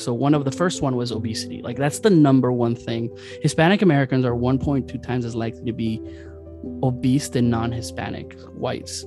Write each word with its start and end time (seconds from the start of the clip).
So 0.00 0.14
one 0.14 0.34
of 0.34 0.44
the 0.44 0.52
first 0.52 0.82
one 0.82 0.96
was 0.96 1.12
obesity. 1.12 1.62
Like 1.62 1.76
that's 1.76 2.00
the 2.00 2.10
number 2.10 2.52
one 2.52 2.74
thing. 2.74 3.16
Hispanic 3.42 3.82
Americans 3.82 4.24
are 4.24 4.32
1.2 4.32 5.02
times 5.02 5.24
as 5.24 5.34
likely 5.34 5.64
to 5.64 5.72
be 5.72 6.02
obese 6.82 7.28
than 7.28 7.50
non-Hispanic 7.50 8.38
whites. 8.54 9.04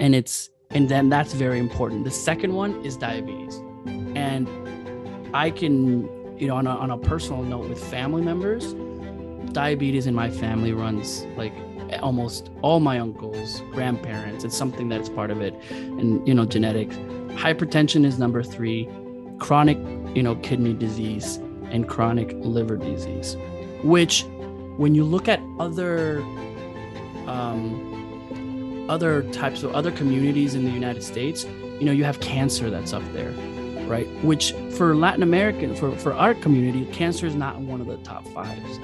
And 0.00 0.14
it's 0.14 0.50
and 0.70 0.88
then 0.88 1.08
that's 1.08 1.32
very 1.32 1.58
important. 1.58 2.04
The 2.04 2.10
second 2.10 2.54
one 2.54 2.84
is 2.84 2.96
diabetes. 2.96 3.56
And 4.16 4.48
I 5.34 5.50
can, 5.50 6.02
you 6.38 6.48
know, 6.48 6.56
on 6.56 6.66
a, 6.66 6.70
on 6.70 6.90
a 6.90 6.98
personal 6.98 7.42
note 7.42 7.68
with 7.68 7.82
family 7.82 8.22
members, 8.22 8.74
diabetes 9.52 10.06
in 10.06 10.14
my 10.14 10.28
family 10.28 10.72
runs 10.72 11.24
like 11.36 11.52
almost 12.02 12.50
all 12.62 12.80
my 12.80 12.98
uncles, 12.98 13.62
grandparents. 13.72 14.44
It's 14.44 14.56
something 14.56 14.88
that's 14.88 15.08
part 15.08 15.30
of 15.30 15.40
it, 15.40 15.54
and 15.70 16.26
you 16.26 16.34
know, 16.34 16.44
genetics. 16.44 16.96
Hypertension 17.36 18.04
is 18.04 18.18
number 18.18 18.42
three, 18.42 18.88
chronic, 19.38 19.78
you 20.16 20.22
know, 20.22 20.36
kidney 20.36 20.72
disease 20.72 21.36
and 21.70 21.88
chronic 21.88 22.32
liver 22.36 22.76
disease, 22.76 23.36
which, 23.82 24.24
when 24.76 24.94
you 24.94 25.04
look 25.04 25.28
at 25.28 25.40
other, 25.58 26.20
um, 27.26 28.86
other 28.88 29.22
types 29.32 29.62
of 29.62 29.74
other 29.74 29.90
communities 29.90 30.54
in 30.54 30.64
the 30.64 30.70
United 30.70 31.02
States, 31.02 31.44
you 31.44 31.84
know, 31.84 31.92
you 31.92 32.04
have 32.04 32.20
cancer 32.20 32.70
that's 32.70 32.92
up 32.92 33.02
there, 33.12 33.32
right? 33.88 34.06
Which 34.24 34.52
for 34.76 34.94
Latin 34.94 35.22
American, 35.22 35.74
for 35.74 35.94
for 35.96 36.14
our 36.14 36.34
community, 36.34 36.86
cancer 36.92 37.26
is 37.26 37.34
not 37.34 37.58
one 37.60 37.80
of 37.80 37.86
the 37.86 37.96
top 37.98 38.26
fives. 38.28 38.78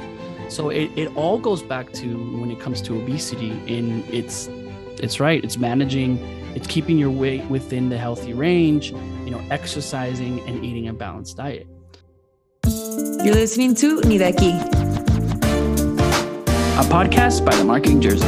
So 0.48 0.68
it, 0.68 0.90
it 0.96 1.16
all 1.16 1.38
goes 1.38 1.62
back 1.62 1.92
to 1.94 2.38
when 2.38 2.50
it 2.50 2.60
comes 2.60 2.82
to 2.82 3.00
obesity 3.00 3.52
and 3.74 4.04
it's 4.12 4.48
it's 4.98 5.18
right. 5.20 5.42
It's 5.42 5.56
managing, 5.56 6.18
it's 6.54 6.66
keeping 6.66 6.98
your 6.98 7.10
weight 7.10 7.44
within 7.46 7.88
the 7.88 7.98
healthy 7.98 8.32
range, 8.32 8.90
you 8.90 9.30
know, 9.30 9.40
exercising 9.50 10.40
and 10.48 10.64
eating 10.64 10.88
a 10.88 10.92
balanced 10.92 11.36
diet. 11.36 11.66
You're 12.64 13.34
listening 13.34 13.74
to 13.76 14.00
Ni 14.02 14.18
de 14.18 14.32
aquí, 14.32 14.52
a 16.78 16.84
podcast 16.84 17.44
by 17.44 17.54
the 17.56 17.64
Marketing 17.64 18.00
Jersey. 18.00 18.26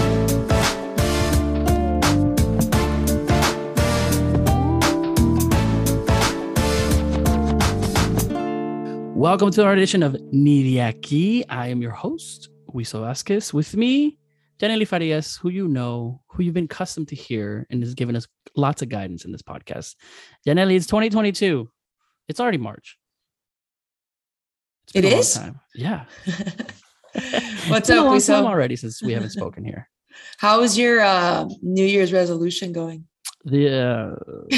Welcome 9.14 9.50
to 9.52 9.64
our 9.64 9.72
edition 9.72 10.02
of 10.02 10.16
Ni 10.32 10.62
de 10.62 10.80
aquí. 10.80 11.44
I 11.48 11.68
am 11.68 11.80
your 11.80 11.92
host, 11.92 12.50
Wiso 12.72 13.00
Vasquez. 13.00 13.52
With 13.54 13.76
me, 13.76 14.18
Janely 14.60 14.86
Farias, 14.86 15.36
who 15.36 15.48
you 15.48 15.68
know, 15.68 16.22
who 16.28 16.42
you've 16.42 16.54
been 16.54 16.64
accustomed 16.64 17.08
to 17.08 17.16
hear 17.16 17.66
and 17.70 17.82
has 17.82 17.94
given 17.94 18.16
us 18.16 18.26
lots 18.56 18.82
of 18.82 18.88
guidance 18.88 19.24
in 19.24 19.32
this 19.32 19.42
podcast. 19.42 19.96
Janely, 20.46 20.76
it's 20.76 20.86
2022. 20.86 21.68
It's 22.28 22.40
already 22.40 22.58
March. 22.58 22.96
It's 24.88 24.96
it 24.96 25.04
is? 25.04 25.40
Yeah. 25.74 26.04
What's 27.68 27.90
up, 27.90 28.06
Wiso? 28.06 28.44
already 28.44 28.76
since 28.76 29.02
we 29.02 29.12
haven't 29.12 29.30
spoken 29.30 29.64
here. 29.64 29.88
How 30.38 30.62
is 30.62 30.78
your 30.78 31.00
uh, 31.00 31.48
New 31.62 31.84
Year's 31.84 32.12
resolution 32.12 32.72
going? 32.72 33.06
Yeah, 33.44 34.14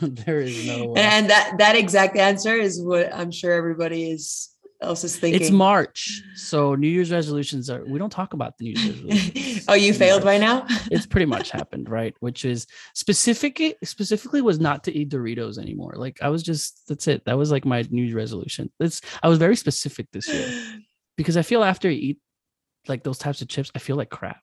there 0.00 0.40
is 0.40 0.66
no. 0.66 0.94
And 0.94 1.28
that 1.28 1.54
that 1.58 1.76
exact 1.76 2.16
answer 2.16 2.54
is 2.54 2.80
what 2.80 3.12
I'm 3.12 3.30
sure 3.30 3.52
everybody 3.52 4.10
is 4.10 4.51
else 4.82 5.04
is 5.04 5.16
thinking. 5.16 5.40
It's 5.40 5.50
March, 5.50 6.22
so 6.34 6.74
New 6.74 6.88
Year's 6.88 7.10
resolutions 7.10 7.70
are. 7.70 7.84
We 7.84 7.98
don't 7.98 8.10
talk 8.10 8.34
about 8.34 8.58
the 8.58 8.72
New 8.72 8.80
Year's 8.80 9.00
resolutions. 9.02 9.64
oh, 9.68 9.74
you 9.74 9.94
failed 9.94 10.24
March. 10.24 10.40
by 10.40 10.44
now. 10.44 10.66
it's 10.90 11.06
pretty 11.06 11.26
much 11.26 11.50
happened, 11.58 11.88
right? 11.88 12.14
Which 12.20 12.44
is 12.44 12.66
specific. 12.94 13.78
Specifically, 13.84 14.42
was 14.42 14.60
not 14.60 14.84
to 14.84 14.96
eat 14.96 15.10
Doritos 15.10 15.58
anymore. 15.58 15.94
Like 15.96 16.18
I 16.22 16.28
was 16.28 16.42
just. 16.42 16.86
That's 16.88 17.08
it. 17.08 17.24
That 17.24 17.38
was 17.38 17.50
like 17.50 17.64
my 17.64 17.84
New 17.90 18.02
Year's 18.02 18.14
resolution. 18.14 18.70
It's. 18.80 19.00
I 19.22 19.28
was 19.28 19.38
very 19.38 19.56
specific 19.56 20.08
this 20.12 20.28
year 20.28 20.80
because 21.16 21.36
I 21.36 21.42
feel 21.42 21.62
after 21.62 21.88
I 21.88 21.92
eat 21.92 22.18
like 22.88 23.02
those 23.04 23.18
types 23.18 23.42
of 23.42 23.48
chips, 23.48 23.70
I 23.74 23.78
feel 23.78 23.96
like 23.96 24.10
crap. 24.10 24.40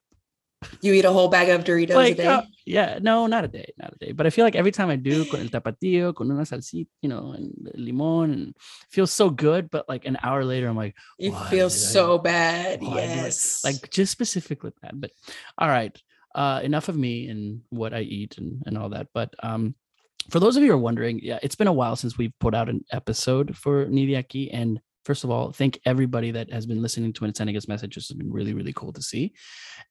You 0.81 0.93
eat 0.93 1.05
a 1.05 1.11
whole 1.11 1.29
bag 1.29 1.49
of 1.49 1.63
Doritos 1.63 1.95
like, 1.95 2.13
a 2.13 2.17
day? 2.17 2.25
Uh, 2.25 2.41
yeah, 2.65 2.99
no, 3.01 3.27
not 3.27 3.45
a 3.45 3.47
day, 3.47 3.71
not 3.77 3.93
a 3.93 4.05
day. 4.05 4.11
But 4.11 4.27
I 4.27 4.29
feel 4.29 4.43
like 4.43 4.55
every 4.55 4.71
time 4.71 4.89
I 4.89 4.97
do, 4.97 5.23
con 5.25 5.39
el 5.39 5.47
tapatio, 5.47 6.13
con 6.13 6.29
una 6.29 6.43
salsita, 6.43 6.87
you 7.01 7.07
know, 7.07 7.31
and 7.31 7.53
limon, 7.75 8.33
and 8.33 8.55
feels 8.91 9.11
so 9.11 9.29
good. 9.29 9.69
But 9.69 9.87
like 9.87 10.05
an 10.05 10.17
hour 10.21 10.43
later, 10.43 10.67
I'm 10.67 10.75
like, 10.75 10.95
it 11.17 11.33
feels 11.49 11.73
so 11.73 12.17
bad. 12.17 12.83
Yes, 12.83 13.63
like 13.63 13.89
just 13.89 14.11
specifically 14.11 14.71
that. 14.81 14.99
But 14.99 15.11
all 15.57 15.69
right, 15.69 15.97
uh, 16.35 16.59
enough 16.61 16.89
of 16.89 16.97
me 16.97 17.29
and 17.29 17.61
what 17.69 17.93
I 17.93 18.01
eat 18.01 18.37
and 18.37 18.61
and 18.65 18.77
all 18.77 18.89
that. 18.89 19.07
But 19.13 19.33
um, 19.41 19.75
for 20.29 20.41
those 20.41 20.57
of 20.57 20.63
you 20.63 20.69
who 20.69 20.75
are 20.75 20.77
wondering, 20.77 21.21
yeah, 21.23 21.39
it's 21.41 21.55
been 21.55 21.67
a 21.67 21.73
while 21.73 21.95
since 21.95 22.17
we've 22.17 22.37
put 22.39 22.53
out 22.53 22.69
an 22.69 22.83
episode 22.91 23.55
for 23.55 23.85
Ni 23.85 24.05
de 24.05 24.21
aquí, 24.21 24.49
and 24.51 24.81
first 25.09 25.23
of 25.23 25.31
all, 25.31 25.51
thank 25.51 25.79
everybody 25.87 26.29
that 26.29 26.53
has 26.53 26.67
been 26.67 26.83
listening 26.83 27.11
to 27.11 27.25
and 27.25 27.35
sending 27.35 27.57
us 27.57 27.67
messages. 27.67 28.11
It's 28.11 28.13
been 28.13 28.31
really, 28.31 28.53
really 28.53 28.73
cool 28.73 28.93
to 28.93 29.01
see. 29.01 29.33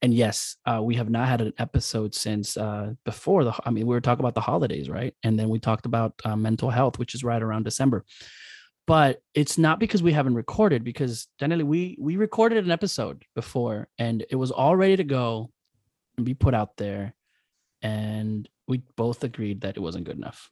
And 0.01 0.15
yes, 0.15 0.55
uh, 0.65 0.81
we 0.81 0.95
have 0.95 1.11
not 1.11 1.27
had 1.27 1.41
an 1.41 1.53
episode 1.59 2.15
since 2.15 2.57
uh, 2.57 2.93
before 3.05 3.43
the. 3.43 3.53
I 3.65 3.71
mean, 3.71 3.85
we 3.89 3.97
were 3.97 4.01
talking 4.01 4.25
about 4.25 4.37
the 4.37 4.41
holidays, 4.41 4.89
right? 4.89 5.13
And 5.25 5.37
then 5.37 5.49
we 5.49 5.59
talked 5.59 5.87
about 5.87 6.13
uh, 6.25 6.37
mental 6.37 6.71
health, 6.71 7.01
which 7.01 7.17
is 7.17 7.25
right 7.25 7.43
around 7.43 7.65
December. 7.65 8.05
But 8.87 9.21
it's 9.35 9.59
not 9.59 9.81
because 9.81 10.05
we 10.05 10.13
haven't 10.13 10.37
recorded, 10.37 10.85
because 10.85 11.27
generally 11.41 11.65
we 11.65 11.99
we 12.01 12.17
recorded 12.17 12.65
an 12.65 12.71
episode 12.71 13.25
before, 13.35 13.89
and 13.99 14.25
it 14.31 14.37
was 14.37 14.53
all 14.53 14.77
ready 14.77 14.99
to 14.99 15.05
go 15.05 15.51
and 16.17 16.25
be 16.25 16.35
put 16.35 16.55
out 16.55 16.77
there, 16.77 17.13
and 17.83 18.49
we 18.69 18.83
both 18.95 19.25
agreed 19.25 19.63
that 19.63 19.77
it 19.77 19.81
wasn't 19.81 20.05
good 20.05 20.17
enough. 20.17 20.49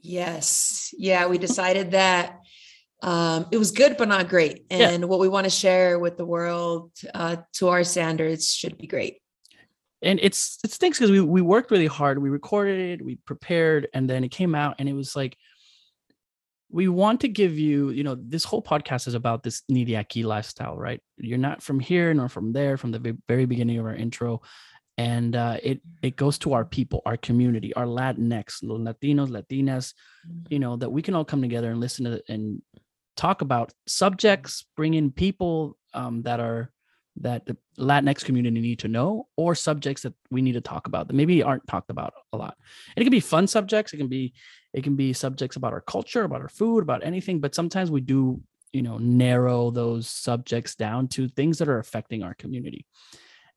Yes, 0.00 0.92
yeah, 0.98 1.28
we 1.28 1.38
decided 1.38 1.92
that 1.92 2.40
um, 3.02 3.46
it 3.50 3.58
was 3.58 3.72
good 3.72 3.96
but 3.96 4.08
not 4.08 4.28
great. 4.28 4.64
And 4.70 5.02
yeah. 5.02 5.06
what 5.06 5.18
we 5.18 5.28
want 5.28 5.44
to 5.44 5.50
share 5.50 5.98
with 5.98 6.16
the 6.16 6.24
world 6.24 6.92
uh, 7.12 7.36
to 7.54 7.68
our 7.68 7.84
standards 7.84 8.54
should 8.54 8.78
be 8.78 8.86
great. 8.86 9.18
And 10.00 10.18
it's 10.22 10.58
it 10.64 10.72
stinks 10.72 10.98
because 10.98 11.10
we, 11.10 11.20
we 11.20 11.42
worked 11.42 11.70
really 11.70 11.86
hard. 11.86 12.20
We 12.20 12.30
recorded 12.30 13.00
it 13.00 13.04
we 13.04 13.16
prepared 13.16 13.88
and 13.92 14.08
then 14.08 14.24
it 14.24 14.30
came 14.30 14.54
out 14.54 14.76
and 14.78 14.88
it 14.88 14.94
was 14.94 15.14
like 15.14 15.36
we 16.70 16.88
want 16.88 17.20
to 17.20 17.28
give 17.28 17.58
you 17.58 17.90
you 17.90 18.02
know 18.02 18.16
this 18.16 18.44
whole 18.44 18.62
podcast 18.62 19.06
is 19.06 19.14
about 19.14 19.42
this 19.42 19.62
Ni 19.68 19.84
de 19.84 19.94
aquí 19.94 20.24
lifestyle 20.24 20.76
right? 20.76 21.00
You're 21.18 21.38
not 21.38 21.62
from 21.62 21.80
here 21.80 22.14
nor 22.14 22.28
from 22.28 22.52
there 22.52 22.76
from 22.76 22.92
the 22.92 23.16
very 23.28 23.46
beginning 23.46 23.78
of 23.78 23.86
our 23.86 23.94
intro. 23.94 24.42
And 24.98 25.34
uh, 25.34 25.56
it 25.62 25.80
it 26.02 26.16
goes 26.16 26.38
to 26.38 26.52
our 26.52 26.64
people, 26.64 27.00
our 27.06 27.16
community, 27.16 27.72
our 27.74 27.86
Latinx, 27.86 28.62
Latinos, 28.62 29.30
Latinas, 29.30 29.94
you 30.50 30.58
know, 30.58 30.76
that 30.76 30.90
we 30.90 31.00
can 31.00 31.14
all 31.14 31.24
come 31.24 31.40
together 31.40 31.70
and 31.70 31.80
listen 31.80 32.04
to 32.04 32.22
and 32.28 32.60
talk 33.22 33.40
about 33.40 33.72
subjects, 33.86 34.66
bring 34.76 34.94
in 34.94 35.12
people 35.12 35.76
um, 35.94 36.22
that 36.22 36.40
are 36.40 36.72
that 37.16 37.44
the 37.46 37.56
Latinx 37.78 38.24
community 38.24 38.58
need 38.58 38.80
to 38.80 38.88
know, 38.88 39.28
or 39.36 39.54
subjects 39.54 40.02
that 40.02 40.14
we 40.30 40.42
need 40.42 40.54
to 40.54 40.62
talk 40.62 40.86
about 40.86 41.06
that 41.06 41.14
maybe 41.14 41.42
aren't 41.42 41.66
talked 41.68 41.90
about 41.90 42.14
a 42.32 42.36
lot. 42.36 42.56
And 42.96 43.02
it 43.02 43.04
can 43.04 43.12
be 43.12 43.20
fun 43.20 43.46
subjects. 43.46 43.92
It 43.92 43.98
can 43.98 44.08
be 44.08 44.34
it 44.72 44.82
can 44.82 44.96
be 44.96 45.12
subjects 45.12 45.56
about 45.56 45.72
our 45.72 45.82
culture, 45.82 46.24
about 46.24 46.40
our 46.40 46.48
food, 46.48 46.82
about 46.82 47.04
anything. 47.04 47.38
But 47.38 47.54
sometimes 47.54 47.92
we 47.92 48.00
do, 48.00 48.40
you 48.72 48.82
know, 48.82 48.98
narrow 48.98 49.70
those 49.70 50.08
subjects 50.08 50.74
down 50.74 51.06
to 51.08 51.28
things 51.28 51.58
that 51.58 51.68
are 51.68 51.78
affecting 51.78 52.24
our 52.24 52.34
community. 52.34 52.86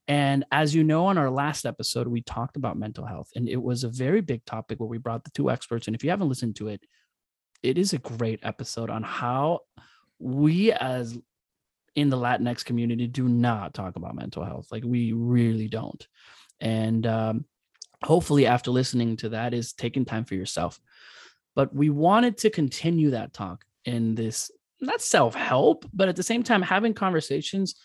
And 0.08 0.46
as 0.52 0.76
you 0.76 0.84
know, 0.84 1.08
on 1.08 1.18
our 1.18 1.32
last 1.32 1.66
episode, 1.66 2.08
we 2.08 2.22
talked 2.22 2.58
about 2.58 2.78
mental 2.78 3.06
health, 3.08 3.30
and 3.36 3.50
it 3.50 3.64
was 3.70 3.84
a 3.84 3.90
very 3.90 4.22
big 4.22 4.46
topic 4.46 4.80
where 4.80 4.94
we 4.94 5.00
brought 5.00 5.24
the 5.24 5.32
two 5.32 5.50
experts. 5.50 5.88
And 5.88 5.96
if 5.96 6.04
you 6.04 6.12
haven't 6.12 6.30
listened 6.30 6.56
to 6.58 6.68
it, 6.68 6.82
it 7.66 7.78
is 7.78 7.94
a 7.94 7.98
great 7.98 8.40
episode 8.44 8.90
on 8.90 9.04
how 9.04 9.62
we 10.20 10.72
as 10.72 11.18
in 11.96 12.10
the 12.10 12.18
Latinx 12.18 12.64
community 12.64 13.08
do 13.08 13.28
not 13.28 13.74
talk 13.74 13.96
about 13.96 14.16
mental 14.16 14.44
health. 14.44 14.68
Like 14.72 14.84
we 14.86 15.14
really 15.14 15.68
don't. 15.68 16.06
And 16.60 17.08
um, 17.08 17.46
hopefully, 18.04 18.46
after 18.46 18.72
listening 18.72 19.18
to 19.18 19.30
that, 19.30 19.54
is 19.54 19.74
taking 19.74 20.06
time 20.06 20.26
for 20.26 20.36
yourself. 20.36 20.80
But 21.56 21.74
we 21.74 21.90
wanted 21.90 22.38
to 22.40 22.50
continue 22.50 23.12
that 23.12 23.34
talk 23.34 23.66
in 23.86 24.16
this 24.16 24.52
not 24.82 25.02
self 25.02 25.36
help, 25.36 25.86
but 25.94 26.10
at 26.10 26.16
the 26.16 26.24
same 26.24 26.44
time 26.44 26.62
having 26.62 26.94
conversations 26.94 27.76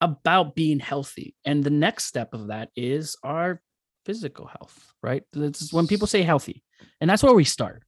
about 0.00 0.54
being 0.54 0.80
healthy. 0.80 1.36
And 1.44 1.62
the 1.62 1.70
next 1.70 2.04
step 2.04 2.32
of 2.32 2.48
that 2.48 2.70
is 2.74 3.16
our 3.22 3.60
physical 4.06 4.46
health, 4.46 4.92
right? 5.02 5.22
This 5.32 5.60
is 5.60 5.72
when 5.72 5.86
people 5.86 6.06
say 6.06 6.22
healthy, 6.22 6.64
and 7.00 7.08
that's 7.08 7.22
where 7.22 7.34
we 7.34 7.44
start. 7.44 7.84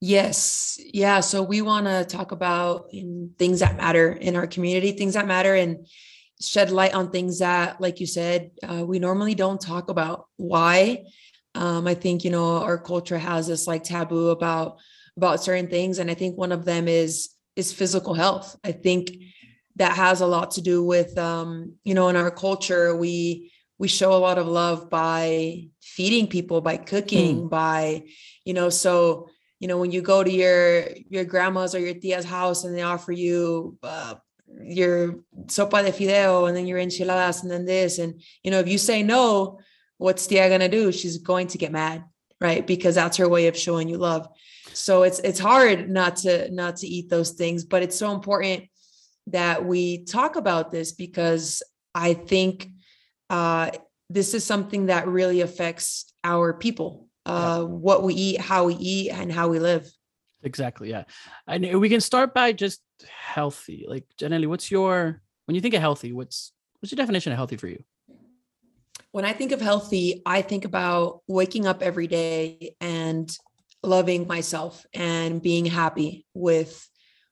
Yes. 0.00 0.80
Yeah. 0.92 1.20
So 1.20 1.42
we 1.42 1.60
want 1.60 1.86
to 1.86 2.04
talk 2.04 2.32
about 2.32 2.86
in 2.92 3.34
things 3.38 3.60
that 3.60 3.76
matter 3.76 4.12
in 4.12 4.34
our 4.34 4.46
community, 4.46 4.92
things 4.92 5.14
that 5.14 5.26
matter 5.26 5.54
and 5.54 5.86
shed 6.40 6.70
light 6.70 6.94
on 6.94 7.10
things 7.10 7.40
that, 7.40 7.80
like 7.82 8.00
you 8.00 8.06
said, 8.06 8.50
uh, 8.62 8.82
we 8.84 8.98
normally 8.98 9.34
don't 9.34 9.60
talk 9.60 9.90
about. 9.90 10.26
Why? 10.36 11.04
Um, 11.54 11.86
I 11.86 11.94
think, 11.94 12.24
you 12.24 12.30
know, 12.30 12.62
our 12.62 12.78
culture 12.78 13.18
has 13.18 13.46
this 13.46 13.66
like 13.66 13.84
taboo 13.84 14.28
about 14.28 14.78
about 15.16 15.42
certain 15.42 15.68
things. 15.68 15.98
And 15.98 16.10
I 16.10 16.14
think 16.14 16.38
one 16.38 16.52
of 16.52 16.64
them 16.64 16.88
is 16.88 17.30
is 17.56 17.72
physical 17.72 18.14
health. 18.14 18.56
I 18.64 18.72
think 18.72 19.10
that 19.76 19.96
has 19.96 20.22
a 20.22 20.26
lot 20.26 20.52
to 20.52 20.62
do 20.62 20.82
with 20.82 21.18
um, 21.18 21.74
you 21.84 21.92
know, 21.92 22.08
in 22.08 22.16
our 22.16 22.30
culture, 22.30 22.96
we 22.96 23.52
we 23.78 23.88
show 23.88 24.14
a 24.14 24.20
lot 24.20 24.38
of 24.38 24.46
love 24.46 24.88
by 24.88 25.68
feeding 25.82 26.26
people, 26.26 26.60
by 26.60 26.76
cooking, 26.76 27.42
mm. 27.42 27.50
by, 27.50 28.04
you 28.44 28.54
know, 28.54 28.68
so 28.68 29.28
you 29.60 29.68
know 29.68 29.78
when 29.78 29.92
you 29.92 30.02
go 30.02 30.24
to 30.24 30.30
your 30.30 30.88
your 31.08 31.24
grandma's 31.24 31.74
or 31.74 31.78
your 31.78 31.94
tia's 31.94 32.24
house 32.24 32.64
and 32.64 32.74
they 32.74 32.82
offer 32.82 33.12
you 33.12 33.78
uh, 33.82 34.14
your 34.62 35.20
sopa 35.46 35.84
de 35.84 35.92
fideo 35.92 36.48
and 36.48 36.56
then 36.56 36.66
your 36.66 36.78
enchiladas 36.78 37.42
and 37.42 37.50
then 37.50 37.64
this 37.64 37.98
and 37.98 38.20
you 38.42 38.50
know 38.50 38.58
if 38.58 38.68
you 38.68 38.78
say 38.78 39.02
no 39.02 39.58
what's 39.98 40.26
tia 40.26 40.48
gonna 40.48 40.68
do? 40.68 40.90
She's 40.90 41.18
going 41.18 41.46
to 41.48 41.58
get 41.58 41.72
mad 41.72 42.04
right? 42.40 42.66
Because 42.66 42.94
that's 42.94 43.18
her 43.18 43.28
way 43.28 43.48
of 43.48 43.56
showing 43.56 43.86
you 43.86 43.98
love. 43.98 44.26
So 44.72 45.02
it's 45.02 45.18
it's 45.18 45.38
hard 45.38 45.90
not 45.90 46.16
to 46.16 46.50
not 46.50 46.76
to 46.76 46.86
eat 46.86 47.10
those 47.10 47.32
things 47.32 47.64
but 47.64 47.82
it's 47.82 47.98
so 47.98 48.12
important 48.12 48.64
that 49.26 49.64
we 49.64 50.04
talk 50.04 50.36
about 50.36 50.70
this 50.70 50.92
because 50.92 51.62
i 51.94 52.14
think 52.14 52.68
uh, 53.28 53.70
this 54.08 54.34
is 54.34 54.44
something 54.44 54.86
that 54.86 55.06
really 55.06 55.40
affects 55.40 56.12
our 56.24 56.52
people 56.52 57.08
uh, 57.30 57.64
what 57.64 58.02
we 58.02 58.14
eat 58.14 58.40
how 58.40 58.64
we 58.64 58.74
eat 58.74 59.10
and 59.10 59.30
how 59.32 59.48
we 59.48 59.58
live. 59.58 59.90
Exactly 60.42 60.90
yeah. 60.90 61.04
And 61.46 61.80
we 61.80 61.88
can 61.88 62.00
start 62.00 62.34
by 62.34 62.52
just 62.52 62.80
healthy 63.08 63.86
like 63.88 64.04
generally 64.16 64.46
what's 64.46 64.70
your 64.70 65.22
when 65.46 65.54
you 65.54 65.60
think 65.60 65.74
of 65.74 65.80
healthy 65.80 66.12
what's 66.12 66.52
what's 66.80 66.92
your 66.92 66.96
definition 66.96 67.32
of 67.32 67.36
healthy 67.36 67.56
for 67.56 67.68
you? 67.68 67.82
When 69.12 69.24
i 69.24 69.32
think 69.32 69.52
of 69.52 69.60
healthy 69.60 70.22
i 70.26 70.42
think 70.42 70.64
about 70.64 71.20
waking 71.26 71.66
up 71.66 71.82
every 71.82 72.06
day 72.06 72.76
and 72.80 73.30
loving 73.82 74.26
myself 74.26 74.84
and 74.92 75.40
being 75.42 75.64
happy 75.64 76.26
with 76.34 76.86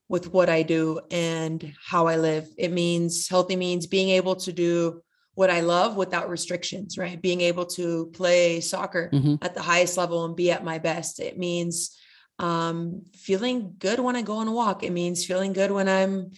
with 0.08 0.32
what 0.32 0.48
i 0.48 0.62
do 0.62 1.00
and 1.10 1.74
how 1.84 2.06
i 2.06 2.16
live. 2.16 2.48
It 2.56 2.72
means 2.72 3.28
healthy 3.28 3.56
means 3.56 3.86
being 3.86 4.10
able 4.10 4.36
to 4.36 4.52
do 4.52 5.02
what 5.38 5.50
I 5.50 5.60
love 5.60 5.96
without 5.96 6.28
restrictions, 6.28 6.98
right? 6.98 7.22
Being 7.22 7.42
able 7.42 7.64
to 7.66 8.06
play 8.06 8.60
soccer 8.60 9.08
mm-hmm. 9.12 9.36
at 9.40 9.54
the 9.54 9.62
highest 9.62 9.96
level 9.96 10.24
and 10.24 10.34
be 10.34 10.50
at 10.50 10.64
my 10.64 10.78
best. 10.78 11.20
It 11.20 11.38
means 11.38 11.96
um, 12.40 13.02
feeling 13.14 13.76
good 13.78 14.00
when 14.00 14.16
I 14.16 14.22
go 14.22 14.38
on 14.38 14.48
a 14.48 14.52
walk. 14.52 14.82
It 14.82 14.90
means 14.90 15.24
feeling 15.24 15.52
good 15.52 15.70
when 15.70 15.88
I'm 15.88 16.32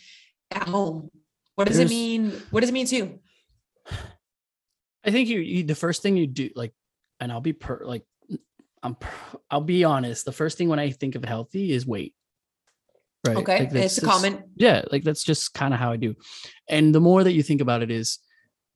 at 0.51 0.69
home. 0.69 1.11
What 1.55 1.67
does 1.67 1.79
There's, 1.79 1.91
it 1.91 1.95
mean? 1.95 2.31
What 2.51 2.61
does 2.61 2.69
it 2.69 2.75
mean 2.75 2.85
to 2.89 2.97
you? 2.97 3.21
I 5.03 5.11
think 5.11 5.31
you, 5.31 5.39
you, 5.41 5.65
the 5.65 5.75
first 5.75 6.03
thing 6.03 6.19
you 6.19 6.27
do, 6.27 6.51
like, 6.55 6.75
and 7.21 7.33
I'll 7.33 7.41
be 7.41 7.55
per 7.55 7.81
like, 7.87 8.05
I'm, 8.83 8.99
I'll 9.51 9.63
be 9.63 9.83
honest. 9.83 10.27
The 10.27 10.33
first 10.33 10.59
thing 10.59 10.69
when 10.69 10.79
I 10.79 10.91
think 10.91 11.15
of 11.15 11.25
healthy 11.25 11.73
is 11.73 11.87
weight. 11.87 12.15
Right. 13.27 13.39
Okay. 13.39 13.61
Like 13.61 13.73
it's 13.73 13.97
a 13.97 14.05
comment. 14.05 14.43
Yeah. 14.57 14.83
Like 14.93 15.05
that's 15.05 15.25
just 15.25 15.55
kind 15.55 15.73
of 15.73 15.81
how 15.81 15.91
I 15.91 15.97
do. 15.97 16.17
And 16.69 16.95
the 16.95 17.01
more 17.01 17.25
that 17.25 17.33
you 17.33 17.43
think 17.43 17.63
about 17.63 17.83
it 17.83 17.91
is, 17.91 18.19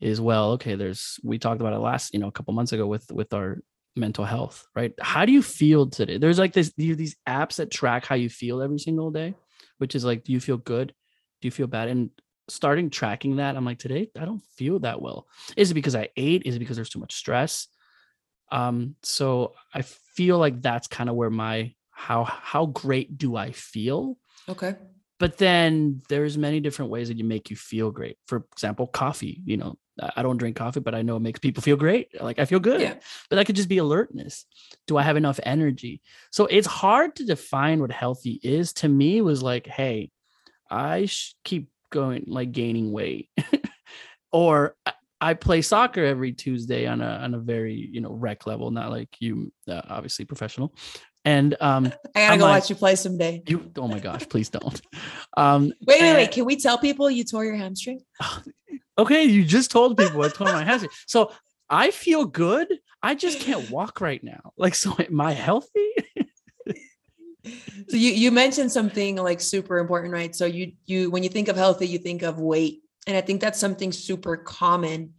is 0.04 0.20
well 0.20 0.52
okay 0.52 0.74
there's 0.74 1.18
we 1.24 1.38
talked 1.38 1.60
about 1.60 1.72
it 1.72 1.78
last 1.78 2.12
you 2.12 2.20
know 2.20 2.28
a 2.28 2.32
couple 2.32 2.52
months 2.52 2.72
ago 2.72 2.86
with 2.86 3.10
with 3.10 3.32
our 3.32 3.58
mental 3.96 4.24
health 4.24 4.66
right? 4.74 4.92
How 5.00 5.24
do 5.24 5.32
you 5.32 5.42
feel 5.42 5.88
today? 5.88 6.18
There's 6.18 6.38
like 6.38 6.52
this 6.52 6.72
these 6.76 7.16
apps 7.28 7.56
that 7.56 7.70
track 7.70 8.04
how 8.04 8.16
you 8.16 8.28
feel 8.28 8.60
every 8.60 8.78
single 8.78 9.10
day 9.10 9.34
which 9.78 9.94
is 9.94 10.04
like 10.04 10.24
do 10.24 10.32
you 10.32 10.40
feel 10.40 10.56
good? 10.56 10.94
Do 11.40 11.46
you 11.46 11.52
feel 11.52 11.66
bad? 11.66 11.88
And 11.88 12.10
starting 12.48 12.90
tracking 12.90 13.36
that 13.36 13.56
i'm 13.56 13.64
like 13.64 13.78
today 13.78 14.06
i 14.20 14.24
don't 14.26 14.44
feel 14.58 14.78
that 14.80 15.00
well. 15.00 15.26
Is 15.56 15.70
it 15.70 15.74
because 15.74 15.94
i 15.96 16.08
ate? 16.16 16.42
Is 16.44 16.56
it 16.56 16.58
because 16.58 16.76
there's 16.76 16.90
too 16.90 16.98
much 16.98 17.14
stress? 17.14 17.68
Um 18.52 18.96
so 19.02 19.54
i 19.72 19.82
feel 19.82 20.38
like 20.38 20.60
that's 20.60 20.88
kind 20.88 21.08
of 21.08 21.16
where 21.16 21.30
my 21.30 21.72
how 21.90 22.24
how 22.24 22.66
great 22.66 23.16
do 23.16 23.36
i 23.36 23.52
feel? 23.52 24.18
Okay. 24.48 24.74
But 25.20 25.38
then 25.38 26.02
there's 26.08 26.36
many 26.36 26.60
different 26.60 26.90
ways 26.90 27.08
that 27.08 27.16
you 27.16 27.24
make 27.24 27.48
you 27.48 27.56
feel 27.56 27.90
great. 27.92 28.18
For 28.26 28.44
example 28.52 28.86
coffee 28.86 29.40
you 29.46 29.56
know 29.56 29.76
I 30.16 30.22
don't 30.22 30.36
drink 30.36 30.56
coffee, 30.56 30.80
but 30.80 30.94
I 30.94 31.02
know 31.02 31.16
it 31.16 31.20
makes 31.20 31.38
people 31.38 31.62
feel 31.62 31.76
great. 31.76 32.20
Like 32.20 32.38
I 32.38 32.44
feel 32.44 32.60
good. 32.60 32.80
Yeah. 32.80 32.94
But 33.30 33.36
that 33.36 33.46
could 33.46 33.56
just 33.56 33.68
be 33.68 33.78
alertness. 33.78 34.46
Do 34.86 34.96
I 34.96 35.02
have 35.02 35.16
enough 35.16 35.38
energy? 35.44 36.00
So 36.30 36.46
it's 36.46 36.66
hard 36.66 37.16
to 37.16 37.24
define 37.24 37.80
what 37.80 37.92
healthy 37.92 38.40
is. 38.42 38.72
To 38.74 38.88
me, 38.88 39.20
was 39.20 39.42
like, 39.42 39.66
hey, 39.66 40.10
I 40.70 41.08
keep 41.44 41.68
going 41.90 42.24
like 42.26 42.52
gaining 42.52 42.90
weight, 42.90 43.28
or 44.32 44.76
I 45.20 45.34
play 45.34 45.62
soccer 45.62 46.04
every 46.04 46.32
Tuesday 46.32 46.86
on 46.86 47.00
a 47.00 47.06
on 47.22 47.34
a 47.34 47.38
very 47.38 47.74
you 47.74 48.00
know 48.00 48.12
rec 48.12 48.46
level, 48.46 48.70
not 48.70 48.90
like 48.90 49.08
you, 49.20 49.52
uh, 49.68 49.82
obviously 49.88 50.24
professional. 50.24 50.74
And 51.24 51.56
um, 51.60 51.86
I 51.86 52.20
gotta 52.20 52.32
I'm 52.32 52.38
go 52.38 52.44
like, 52.44 52.62
watch 52.62 52.70
you 52.70 52.76
play 52.76 52.96
someday. 52.96 53.42
You, 53.48 53.70
oh 53.78 53.88
my 53.88 53.98
gosh, 53.98 54.28
please 54.28 54.48
don't. 54.48 54.80
Um, 55.36 55.72
wait, 55.84 56.00
wait, 56.00 56.14
wait. 56.14 56.30
Can 56.30 56.44
we 56.44 56.54
tell 56.54 56.78
people 56.78 57.10
you 57.10 57.24
tore 57.24 57.44
your 57.44 57.56
hamstring? 57.56 58.00
Okay, 58.96 59.24
you 59.24 59.44
just 59.44 59.70
told 59.70 59.96
people 59.96 60.22
I 60.22 60.28
tore 60.28 60.46
my 60.46 60.64
hamstring. 60.64 60.92
So 61.06 61.32
I 61.68 61.90
feel 61.90 62.24
good. 62.24 62.68
I 63.02 63.14
just 63.14 63.40
can't 63.40 63.70
walk 63.70 64.00
right 64.00 64.22
now. 64.22 64.52
Like, 64.56 64.74
so 64.74 64.94
am 64.98 65.20
I 65.20 65.32
healthy? 65.32 65.90
so 67.44 67.96
you 67.96 68.12
you 68.12 68.30
mentioned 68.30 68.70
something 68.70 69.16
like 69.16 69.40
super 69.40 69.78
important, 69.78 70.12
right? 70.12 70.34
So 70.34 70.46
you 70.46 70.72
you 70.86 71.10
when 71.10 71.22
you 71.22 71.28
think 71.28 71.48
of 71.48 71.56
healthy, 71.56 71.86
you 71.86 71.98
think 71.98 72.22
of 72.22 72.38
weight, 72.38 72.82
and 73.06 73.16
I 73.16 73.20
think 73.20 73.40
that's 73.40 73.58
something 73.58 73.92
super 73.92 74.36
common 74.36 75.14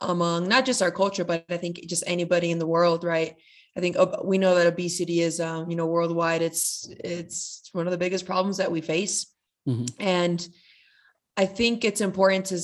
among 0.00 0.48
not 0.48 0.66
just 0.66 0.82
our 0.82 0.90
culture, 0.90 1.24
but 1.24 1.44
I 1.48 1.56
think 1.56 1.86
just 1.86 2.04
anybody 2.06 2.50
in 2.50 2.58
the 2.58 2.66
world, 2.66 3.04
right? 3.04 3.36
I 3.76 3.80
think 3.80 3.96
we 4.24 4.38
know 4.38 4.54
that 4.56 4.66
obesity 4.66 5.20
is, 5.20 5.40
um, 5.40 5.70
you 5.70 5.76
know, 5.76 5.86
worldwide. 5.86 6.42
It's 6.42 6.88
it's 7.04 7.70
one 7.72 7.86
of 7.86 7.92
the 7.92 7.98
biggest 7.98 8.26
problems 8.26 8.56
that 8.56 8.72
we 8.72 8.80
face, 8.80 9.26
mm-hmm. 9.66 9.86
and 9.98 10.46
I 11.36 11.46
think 11.46 11.84
it's 11.84 12.00
important 12.00 12.46
to 12.46 12.60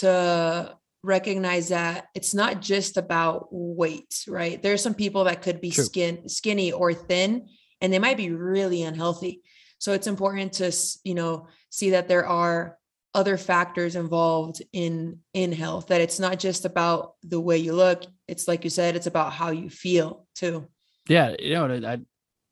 to 0.00 0.76
recognize 1.02 1.68
that 1.68 2.08
it's 2.14 2.34
not 2.34 2.60
just 2.60 2.96
about 2.96 3.48
weight, 3.50 4.24
right? 4.28 4.62
There 4.62 4.74
are 4.74 4.78
some 4.78 4.94
people 4.94 5.24
that 5.24 5.42
could 5.42 5.60
be 5.60 5.70
True. 5.70 5.84
skin 5.84 6.28
skinny 6.28 6.72
or 6.72 6.92
thin 6.92 7.48
and 7.80 7.92
they 7.92 7.98
might 7.98 8.16
be 8.16 8.30
really 8.30 8.82
unhealthy. 8.82 9.42
So 9.78 9.92
it's 9.92 10.06
important 10.06 10.54
to, 10.54 10.72
you 11.04 11.14
know, 11.14 11.48
see 11.70 11.90
that 11.90 12.08
there 12.08 12.26
are 12.26 12.76
other 13.14 13.36
factors 13.36 13.96
involved 13.96 14.62
in 14.72 15.18
in 15.32 15.52
health 15.52 15.88
that 15.88 16.00
it's 16.00 16.20
not 16.20 16.38
just 16.38 16.64
about 16.64 17.14
the 17.24 17.40
way 17.40 17.58
you 17.58 17.72
look 17.72 18.04
it's 18.28 18.46
like 18.46 18.62
you 18.62 18.70
said 18.70 18.94
it's 18.94 19.08
about 19.08 19.32
how 19.32 19.50
you 19.50 19.68
feel 19.68 20.28
too 20.36 20.64
yeah 21.08 21.34
you 21.40 21.54
know 21.54 21.88
I, 21.88 22.00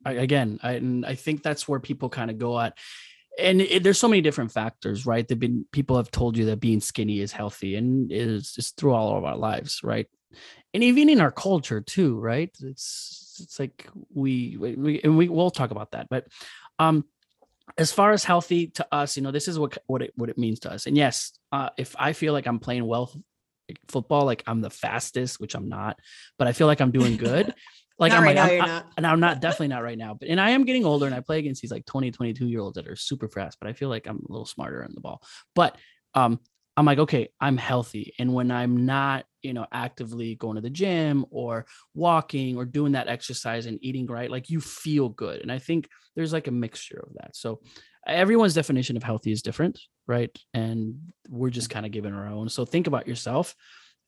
I 0.05 0.13
again 0.15 0.59
I 0.61 1.03
I 1.07 1.15
think 1.15 1.45
that's 1.45 1.69
where 1.69 1.79
people 1.79 2.09
kind 2.09 2.29
of 2.29 2.39
go 2.39 2.59
at 2.59 2.77
and 3.39 3.61
it, 3.61 3.83
there's 3.83 3.99
so 3.99 4.09
many 4.09 4.21
different 4.21 4.53
factors, 4.53 5.07
right? 5.07 5.27
They've 5.27 5.39
been 5.39 5.65
people 5.73 5.97
have 5.97 6.11
told 6.11 6.37
you 6.37 6.47
that 6.47 6.61
being 6.61 6.81
skinny 6.81 7.21
is 7.21 7.33
healthy, 7.33 7.77
and 7.77 8.11
is 8.13 8.53
just 8.53 8.77
through 8.77 8.93
all 8.93 9.17
of 9.17 9.25
our 9.25 9.37
lives, 9.37 9.81
right? 9.83 10.07
And 10.75 10.83
even 10.83 11.09
in 11.09 11.21
our 11.21 11.31
culture 11.31 11.81
too, 11.81 12.19
right? 12.19 12.55
It's 12.61 13.39
it's 13.43 13.59
like 13.59 13.89
we 14.13 14.57
we 14.59 15.01
and 15.03 15.17
we 15.17 15.29
will 15.29 15.51
talk 15.51 15.71
about 15.71 15.93
that, 15.93 16.09
but 16.11 16.27
um, 16.79 17.05
as 17.77 17.93
far 17.93 18.13
as 18.13 18.25
healthy 18.25 18.69
to 18.69 18.87
us, 18.93 19.17
you 19.17 19.23
know, 19.23 19.31
this 19.31 19.49
is 19.49 19.59
what 19.59 19.79
what 19.87 20.03
it 20.03 20.13
what 20.17 20.31
it 20.31 20.39
means 20.39 20.61
to 20.61 20.73
us. 20.73 20.87
And 20.87 20.97
yes, 20.97 21.33
uh, 21.53 21.71
if 21.77 21.95
I 21.99 22.13
feel 22.13 22.33
like 22.33 22.47
I'm 22.47 22.59
playing 22.59 22.87
well 22.87 23.13
football, 23.89 24.25
like 24.25 24.43
I'm 24.47 24.61
the 24.61 24.71
fastest, 24.71 25.41
which 25.41 25.55
I'm 25.55 25.69
not, 25.69 25.99
but 26.39 26.49
I 26.49 26.53
feel 26.53 26.67
like 26.67 26.81
I'm 26.81 26.91
doing 26.91 27.17
good. 27.17 27.55
Like 27.99 28.13
not 28.13 28.19
I'm 28.19 28.25
right 28.25 28.37
like, 28.37 28.59
now, 28.59 28.65
I'm, 28.65 28.69
not. 28.69 28.87
I, 28.99 29.13
I'm 29.13 29.21
not 29.21 29.41
definitely 29.41 29.69
not 29.69 29.83
right 29.83 29.99
now, 29.99 30.15
but 30.15 30.29
and 30.29 30.41
I 30.41 30.51
am 30.51 30.65
getting 30.65 30.85
older 30.85 31.07
and 31.07 31.15
I 31.15 31.21
play 31.21 31.39
against 31.39 31.63
these 31.63 31.73
like 31.73 31.85
20, 31.87 32.11
22 32.11 32.47
year 32.47 32.61
olds 32.61 32.77
that 32.77 32.87
are 32.87 32.97
super 32.97 33.29
fast, 33.29 33.59
but 33.61 33.69
I 33.69 33.73
feel 33.73 33.89
like 33.89 34.07
I'm 34.07 34.19
a 34.29 34.33
little 34.33 34.47
smarter 34.47 34.83
in 34.83 34.93
the 34.95 35.01
ball. 35.01 35.23
But 35.55 35.77
um, 36.15 36.41
I'm 36.77 36.87
like, 36.87 37.01
okay, 37.01 37.29
I'm 37.41 37.57
healthy. 37.57 38.15
And 38.21 38.33
when 38.33 38.53
I'm 38.53 38.87
not, 38.87 39.25
you 39.43 39.53
know, 39.53 39.67
actively 39.73 40.37
going 40.37 40.55
to 40.55 40.61
the 40.61 40.71
gym 40.71 41.27
or 41.31 41.67
walking 41.93 42.57
or 42.57 42.65
doing 42.65 42.93
that 42.93 43.09
exercise 43.09 43.67
and 43.67 43.81
eating 43.83 44.07
right, 44.07 44.31
like 44.31 44.49
you 44.49 44.61
feel 44.61 45.09
good. 45.09 45.41
And 45.41 45.51
I 45.51 45.59
think 45.59 45.89
there's 46.15 46.33
like 46.33 46.47
a 46.47 46.53
mixture 46.53 47.05
of 47.05 47.15
that. 47.15 47.35
So 47.35 47.61
everyone's 48.07 48.55
definition 48.55 48.97
of 48.97 49.03
healthy 49.03 49.33
is 49.33 49.43
different, 49.43 49.81
right? 50.07 50.31
And 50.55 51.13
we're 51.29 51.51
just 51.51 51.69
kind 51.69 51.85
of 51.85 51.91
giving 51.91 52.15
our 52.15 52.29
own. 52.29 52.49
So 52.49 52.65
think 52.65 52.87
about 52.87 53.09
yourself. 53.09 53.57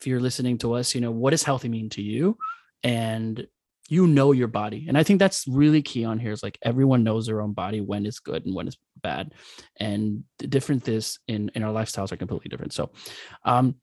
If 0.01 0.07
you're 0.07 0.21
listening 0.21 0.59
to 0.59 0.75
us, 0.75 0.95
you 0.95 1.01
know, 1.01 1.11
what 1.11 1.31
does 1.31 1.43
healthy 1.43 1.69
mean 1.69 1.91
to 1.91 2.03
you? 2.03 2.39
And 2.85 3.47
you 3.91 4.07
know 4.07 4.33
your 4.33 4.49
body 4.49 4.87
and 4.89 4.97
i 4.97 5.03
think 5.03 5.19
that's 5.19 5.47
really 5.49 5.83
key 5.83 6.05
on 6.05 6.19
here 6.19 6.33
is 6.33 6.43
like 6.43 6.59
everyone 6.63 7.03
knows 7.03 7.27
their 7.27 7.43
own 7.43 7.53
body 7.53 7.81
when 7.81 8.07
it's 8.07 8.21
good 8.21 8.47
and 8.47 8.55
when 8.55 8.67
it's 8.69 8.79
bad 9.03 9.35
and 9.77 10.25
the 10.39 10.47
different 10.47 10.85
this 10.85 11.19
in 11.27 11.51
in 11.55 11.63
our 11.63 11.73
lifestyles 11.73 12.13
are 12.13 12.17
completely 12.17 12.49
different. 12.49 12.73
So 12.73 12.91
um 13.45 13.77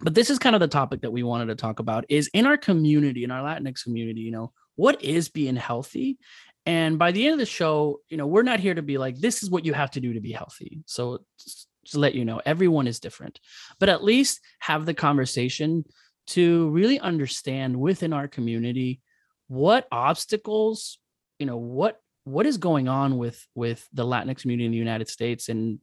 but 0.00 0.14
this 0.14 0.30
is 0.30 0.38
kind 0.40 0.56
of 0.56 0.60
the 0.60 0.68
topic 0.68 1.02
that 1.02 1.12
we 1.12 1.22
wanted 1.22 1.46
to 1.46 1.54
talk 1.54 1.78
about 1.78 2.04
is 2.08 2.28
in 2.34 2.46
our 2.46 2.56
community 2.56 3.24
in 3.24 3.30
our 3.30 3.42
latinx 3.42 3.84
community 3.84 4.20
you 4.20 4.32
know 4.32 4.52
what 4.74 5.02
is 5.04 5.28
being 5.28 5.56
healthy? 5.56 6.18
And 6.64 6.98
by 6.98 7.12
the 7.12 7.26
end 7.26 7.34
of 7.34 7.38
the 7.38 7.46
show 7.46 8.00
you 8.08 8.16
know 8.16 8.26
we're 8.26 8.42
not 8.42 8.60
here 8.60 8.74
to 8.74 8.82
be 8.82 8.98
like 8.98 9.18
this 9.18 9.42
is 9.42 9.50
what 9.50 9.64
you 9.64 9.74
have 9.74 9.92
to 9.92 10.00
do 10.00 10.14
to 10.14 10.20
be 10.20 10.32
healthy. 10.32 10.82
So 10.86 11.24
to 11.86 11.98
let 11.98 12.14
you 12.14 12.24
know 12.24 12.40
everyone 12.44 12.86
is 12.86 13.00
different. 13.00 13.38
But 13.78 13.88
at 13.88 14.04
least 14.04 14.40
have 14.60 14.86
the 14.86 14.94
conversation 14.94 15.84
to 16.28 16.70
really 16.70 17.00
understand 17.00 17.78
within 17.78 18.12
our 18.12 18.28
community 18.28 19.00
what 19.52 19.86
obstacles, 19.92 20.98
you 21.38 21.44
know, 21.44 21.58
what 21.58 22.00
what 22.24 22.46
is 22.46 22.56
going 22.56 22.88
on 22.88 23.18
with 23.18 23.46
with 23.54 23.86
the 23.92 24.02
Latinx 24.02 24.40
community 24.40 24.64
in 24.64 24.72
the 24.72 24.78
United 24.78 25.10
States 25.10 25.50
and 25.50 25.78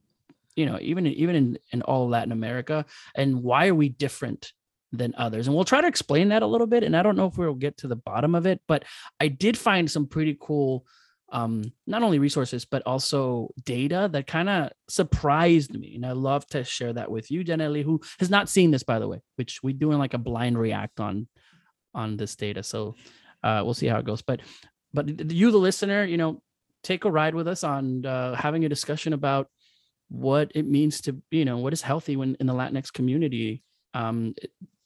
you 0.56 0.66
know 0.66 0.76
even 0.80 1.06
even 1.06 1.36
in 1.36 1.58
in 1.70 1.82
all 1.82 2.08
Latin 2.08 2.32
America 2.32 2.84
and 3.14 3.44
why 3.44 3.68
are 3.68 3.74
we 3.74 3.88
different 3.88 4.52
than 4.90 5.14
others 5.16 5.46
and 5.46 5.54
we'll 5.54 5.64
try 5.64 5.80
to 5.80 5.86
explain 5.86 6.30
that 6.30 6.42
a 6.42 6.46
little 6.46 6.66
bit 6.66 6.82
and 6.82 6.96
I 6.96 7.02
don't 7.04 7.14
know 7.14 7.26
if 7.26 7.38
we'll 7.38 7.54
get 7.54 7.76
to 7.78 7.86
the 7.86 7.94
bottom 7.94 8.34
of 8.34 8.44
it 8.44 8.60
but 8.66 8.84
I 9.20 9.28
did 9.28 9.56
find 9.56 9.88
some 9.88 10.06
pretty 10.06 10.36
cool 10.40 10.84
um, 11.30 11.62
not 11.86 12.02
only 12.02 12.18
resources 12.18 12.64
but 12.64 12.82
also 12.86 13.50
data 13.64 14.08
that 14.12 14.26
kind 14.26 14.48
of 14.48 14.72
surprised 14.88 15.78
me, 15.78 15.94
and 15.94 16.04
I 16.04 16.10
love 16.10 16.44
to 16.48 16.64
share 16.64 16.92
that 16.94 17.08
with 17.08 17.30
you, 17.30 17.44
Janelli, 17.44 17.84
who 17.84 18.00
has 18.18 18.30
not 18.30 18.48
seen 18.48 18.72
this 18.72 18.82
by 18.82 18.98
the 18.98 19.06
way, 19.06 19.20
which 19.36 19.62
we 19.62 19.72
doing 19.72 19.98
like 19.98 20.14
a 20.14 20.18
blind 20.18 20.58
react 20.58 20.98
on 20.98 21.28
on 21.94 22.16
this 22.16 22.34
data. 22.34 22.64
So 22.64 22.96
uh, 23.42 23.62
we'll 23.64 23.74
see 23.74 23.86
how 23.86 23.98
it 23.98 24.04
goes. 24.04 24.22
But 24.22 24.40
but 24.92 25.32
you, 25.32 25.50
the 25.50 25.58
listener, 25.58 26.04
you 26.04 26.16
know, 26.16 26.42
take 26.82 27.04
a 27.04 27.10
ride 27.10 27.34
with 27.34 27.48
us 27.48 27.64
on 27.64 28.04
uh, 28.04 28.34
having 28.34 28.64
a 28.64 28.68
discussion 28.68 29.12
about 29.12 29.48
what 30.08 30.50
it 30.54 30.66
means 30.66 31.00
to 31.02 31.16
you 31.30 31.44
know 31.44 31.58
what 31.58 31.72
is 31.72 31.82
healthy 31.82 32.16
when 32.16 32.36
in 32.40 32.46
the 32.46 32.54
Latinx 32.54 32.92
community 32.92 33.62
um, 33.94 34.34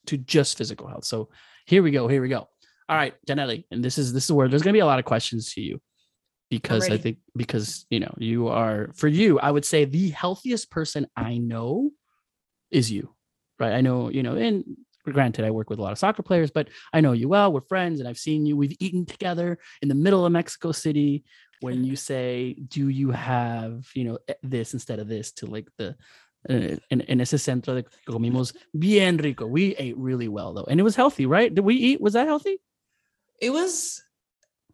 to 0.07 0.17
just 0.17 0.59
physical 0.59 0.87
health. 0.87 1.05
So 1.05 1.31
here 1.67 1.83
we 1.83 1.91
go. 1.91 2.09
Here 2.09 2.23
we 2.23 2.29
go. 2.29 2.49
All 2.89 2.97
right, 2.97 3.15
Janelli, 3.27 3.65
and 3.71 3.83
this 3.83 3.97
is 3.97 4.13
this 4.13 4.25
is 4.25 4.33
where 4.33 4.49
there's 4.49 4.63
going 4.63 4.75
to 4.75 4.77
be 4.77 4.83
a 4.83 4.87
lot 4.87 4.99
of 4.99 5.05
questions 5.05 5.55
to 5.55 5.61
you 5.61 5.81
because 6.51 6.91
I 6.91 6.99
think 6.99 7.19
because 7.35 7.87
you 7.89 8.01
know 8.01 8.15
you 8.19 8.49
are 8.49 8.91
for 8.95 9.09
you 9.09 9.41
I 9.41 9.51
would 9.51 9.65
say 9.65 9.87
the 9.87 10.11
healthiest 10.11 10.71
person 10.71 11.07
I 11.17 11.39
know 11.39 11.91
is 12.71 12.91
you, 12.91 13.15
right? 13.59 13.73
I 13.73 13.81
know 13.81 14.11
you 14.11 14.23
know, 14.23 14.37
and 14.37 14.65
granted 15.13 15.45
I 15.45 15.51
work 15.51 15.71
with 15.71 15.79
a 15.79 15.83
lot 15.83 15.93
of 15.93 15.99
soccer 15.99 16.23
players, 16.23 16.51
but 16.51 16.69
I 16.93 17.01
know 17.01 17.13
you 17.13 17.29
well. 17.29 17.53
We're 17.53 17.61
friends, 17.61 18.01
and 18.01 18.09
I've 18.09 18.19
seen 18.19 18.47
you. 18.47 18.57
We've 18.57 18.77
eaten 18.81 19.05
together 19.05 19.59
in 19.83 19.89
the 19.89 19.95
middle 19.95 20.25
of 20.25 20.33
Mexico 20.33 20.73
City. 20.73 21.25
When 21.61 21.85
you 21.85 21.97
say, 22.11 22.55
"Do 22.55 22.89
you 22.89 23.11
have 23.11 23.87
you 23.95 24.05
know 24.05 24.19
this 24.43 24.75
instead 24.75 24.99
of 24.99 25.09
this?" 25.09 25.33
to 25.33 25.47
like 25.47 25.69
the 25.77 25.97
uh, 26.49 26.77
en, 26.91 27.01
in 27.01 27.21
ese 27.21 27.41
centro 27.43 27.75
de 27.75 27.85
comimos 28.07 28.55
bien 28.79 29.17
rico. 29.19 29.47
We 29.47 29.75
ate 29.77 29.97
really 29.97 30.29
well 30.29 30.53
though, 30.55 30.67
and 30.69 30.79
it 30.79 30.85
was 30.85 30.97
healthy, 30.97 31.27
right? 31.27 31.55
Did 31.55 31.65
we 31.65 31.75
eat? 31.75 32.01
Was 32.01 32.15
that 32.15 32.27
healthy? 32.27 32.59
It 33.41 33.51
was. 33.51 34.03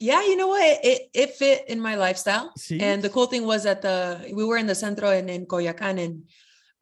Yeah, 0.02 0.22
you 0.22 0.36
know 0.36 0.48
what? 0.48 0.80
It 0.82 1.10
it 1.12 1.34
fit 1.34 1.68
in 1.68 1.78
my 1.78 1.94
lifestyle. 1.94 2.52
See? 2.56 2.80
And 2.80 3.02
the 3.02 3.10
cool 3.10 3.26
thing 3.26 3.44
was 3.44 3.64
that 3.64 3.82
the 3.82 4.32
we 4.32 4.44
were 4.44 4.56
in 4.56 4.66
the 4.66 4.74
centro 4.74 5.10
in, 5.10 5.28
in 5.28 5.44
Coyoacan 5.44 6.02
and 6.02 6.24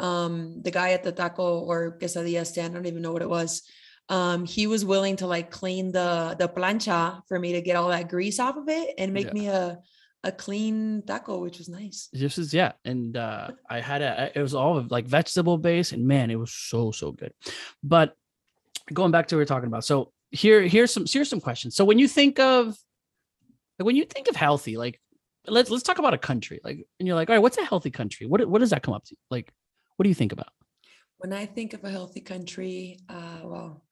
um 0.00 0.62
the 0.62 0.70
guy 0.70 0.90
at 0.92 1.02
the 1.02 1.12
taco 1.12 1.58
or 1.60 1.98
quesadilla 1.98 2.46
stand, 2.46 2.72
I 2.72 2.76
don't 2.76 2.86
even 2.86 3.02
know 3.02 3.12
what 3.12 3.22
it 3.22 3.28
was. 3.28 3.62
Um, 4.08 4.46
he 4.46 4.66
was 4.66 4.84
willing 4.84 5.16
to 5.16 5.26
like 5.26 5.50
clean 5.50 5.92
the 5.92 6.34
the 6.38 6.48
plancha 6.48 7.20
for 7.28 7.38
me 7.38 7.52
to 7.52 7.60
get 7.60 7.76
all 7.76 7.88
that 7.88 8.08
grease 8.08 8.38
off 8.40 8.56
of 8.56 8.68
it 8.68 8.94
and 8.98 9.12
make 9.12 9.26
Yeah. 9.26 9.32
me 9.32 9.46
a 9.48 9.78
a 10.24 10.32
clean 10.32 11.02
taco, 11.06 11.38
which 11.38 11.58
was 11.58 11.68
nice. 11.68 12.08
This 12.12 12.38
is 12.38 12.52
yeah, 12.52 12.72
and 12.84 13.16
uh, 13.16 13.50
I 13.70 13.80
had 13.80 14.02
a 14.02 14.32
it 14.34 14.42
was 14.42 14.54
all 14.54 14.84
like 14.88 15.06
vegetable 15.06 15.58
based, 15.58 15.92
and 15.92 16.06
man, 16.06 16.30
it 16.30 16.38
was 16.38 16.52
so 16.52 16.90
so 16.90 17.12
good. 17.12 17.32
But 17.82 18.14
going 18.92 19.12
back 19.12 19.28
to 19.28 19.36
what 19.36 19.38
we 19.38 19.42
are 19.42 19.46
talking 19.46 19.68
about, 19.68 19.84
so 19.84 20.12
here 20.30 20.62
here's 20.62 20.92
some 20.92 21.04
here's 21.08 21.28
some 21.30 21.40
questions. 21.40 21.76
So 21.76 21.84
when 21.84 21.98
you 21.98 22.08
think 22.08 22.38
of 22.40 22.76
like 23.78 23.86
when 23.86 23.96
you 23.96 24.04
think 24.04 24.28
of 24.28 24.36
healthy, 24.36 24.76
like 24.76 25.00
let's 25.46 25.70
let's 25.70 25.84
talk 25.84 25.98
about 25.98 26.14
a 26.14 26.18
country, 26.18 26.60
like 26.64 26.86
and 26.98 27.06
you're 27.06 27.14
like, 27.16 27.28
all 27.30 27.36
right, 27.36 27.42
what's 27.42 27.58
a 27.58 27.64
healthy 27.64 27.90
country? 27.90 28.26
What 28.26 28.48
what 28.48 28.58
does 28.60 28.70
that 28.70 28.82
come 28.82 28.94
up 28.94 29.04
to? 29.04 29.16
Like, 29.30 29.52
what 29.98 30.04
do 30.04 30.08
you 30.10 30.14
think 30.14 30.30
about? 30.30 30.50
When 31.16 31.32
I 31.32 31.44
think 31.46 31.74
of 31.74 31.82
a 31.82 31.90
healthy 31.90 32.20
country, 32.20 33.00
uh, 33.08 33.40
well, 33.42 33.82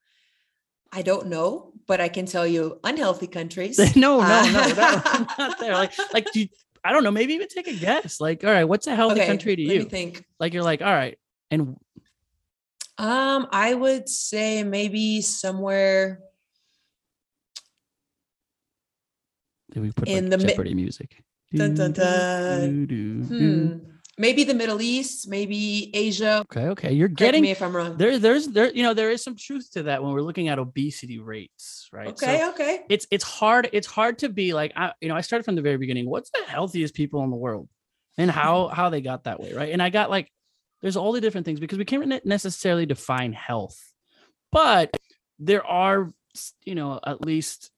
I 0.92 1.02
don't 1.02 1.26
know, 1.26 1.72
but 1.88 2.00
I 2.00 2.08
can 2.08 2.26
tell 2.26 2.46
you 2.46 2.78
unhealthy 2.84 3.26
countries. 3.26 3.76
no, 3.96 4.20
no, 4.20 4.24
no, 4.24 4.62
Uh, 4.62 4.72
no, 4.76 5.02
I'm 5.04 5.26
not 5.36 5.58
there. 5.58 5.74
Like 5.74 5.92
like 6.14 6.30
do 6.30 6.40
you, 6.42 6.48
I 6.84 6.92
don't 6.92 7.02
know, 7.02 7.10
maybe 7.10 7.34
even 7.34 7.48
take 7.48 7.66
a 7.66 7.74
guess. 7.74 8.20
Like, 8.20 8.44
all 8.44 8.50
right, 8.52 8.62
what's 8.62 8.86
a 8.86 8.94
healthy 8.94 9.16
okay, 9.18 9.26
country 9.26 9.56
to 9.56 9.62
you? 9.62 9.88
think. 9.88 10.24
Like 10.38 10.54
you're 10.54 10.62
like, 10.62 10.80
all 10.80 10.94
right, 10.94 11.18
and 11.50 11.76
Um, 12.98 13.48
I 13.50 13.74
would 13.74 14.08
say 14.08 14.62
maybe 14.62 15.20
somewhere 15.22 16.20
Did 19.72 19.82
we 19.82 19.90
put 19.90 20.08
In 20.08 20.24
like 20.24 20.30
the 20.30 20.38
mi- 20.38 20.48
Jeopardy 20.50 20.74
music? 20.74 21.24
Dun, 21.52 21.74
dun, 21.74 21.92
dun. 21.92 22.86
Hmm, 23.26 23.95
maybe 24.18 24.44
the 24.44 24.54
Middle 24.54 24.80
East, 24.80 25.28
maybe 25.28 25.90
Asia. 25.94 26.44
Okay, 26.50 26.68
okay. 26.68 26.92
You're 26.92 27.08
Correct 27.08 27.18
getting 27.18 27.42
me 27.42 27.50
if 27.50 27.62
I'm 27.62 27.74
wrong. 27.74 27.96
there. 27.96 28.18
There's 28.18 28.48
there. 28.48 28.72
You 28.72 28.82
know, 28.82 28.94
there 28.94 29.10
is 29.10 29.22
some 29.22 29.36
truth 29.36 29.70
to 29.72 29.84
that 29.84 30.02
when 30.02 30.12
we're 30.12 30.22
looking 30.22 30.48
at 30.48 30.58
obesity 30.58 31.18
rates, 31.18 31.88
right? 31.92 32.18
So 32.18 32.26
Okay, 32.26 32.48
okay. 32.48 32.80
it's 32.88 33.06
it's 33.10 33.24
hard. 33.24 33.68
It's 33.72 33.86
hard 33.86 34.18
to 34.18 34.28
be 34.28 34.54
like, 34.54 34.72
I, 34.76 34.92
you 35.00 35.08
know, 35.08 35.16
I 35.16 35.20
started 35.20 35.44
from 35.44 35.56
the 35.56 35.62
very 35.62 35.76
beginning. 35.76 36.08
What's 36.08 36.30
the 36.30 36.44
healthiest 36.46 36.94
people 36.94 37.22
in 37.24 37.30
the 37.30 37.36
world, 37.36 37.68
and 38.16 38.30
how 38.30 38.64
mm-hmm. 38.64 38.74
how 38.74 38.90
they 38.90 39.00
got 39.00 39.24
that 39.24 39.40
way, 39.40 39.52
right? 39.52 39.72
And 39.72 39.82
I 39.82 39.90
got 39.90 40.10
like, 40.10 40.30
there's 40.82 40.96
all 40.96 41.12
the 41.12 41.20
different 41.20 41.44
things 41.44 41.60
because 41.60 41.78
we 41.78 41.84
can't 41.84 42.24
necessarily 42.24 42.86
define 42.86 43.32
health, 43.32 43.78
but 44.52 44.96
there 45.38 45.66
are, 45.66 46.12
you 46.64 46.74
know, 46.74 46.98
at 47.04 47.24
least 47.24 47.70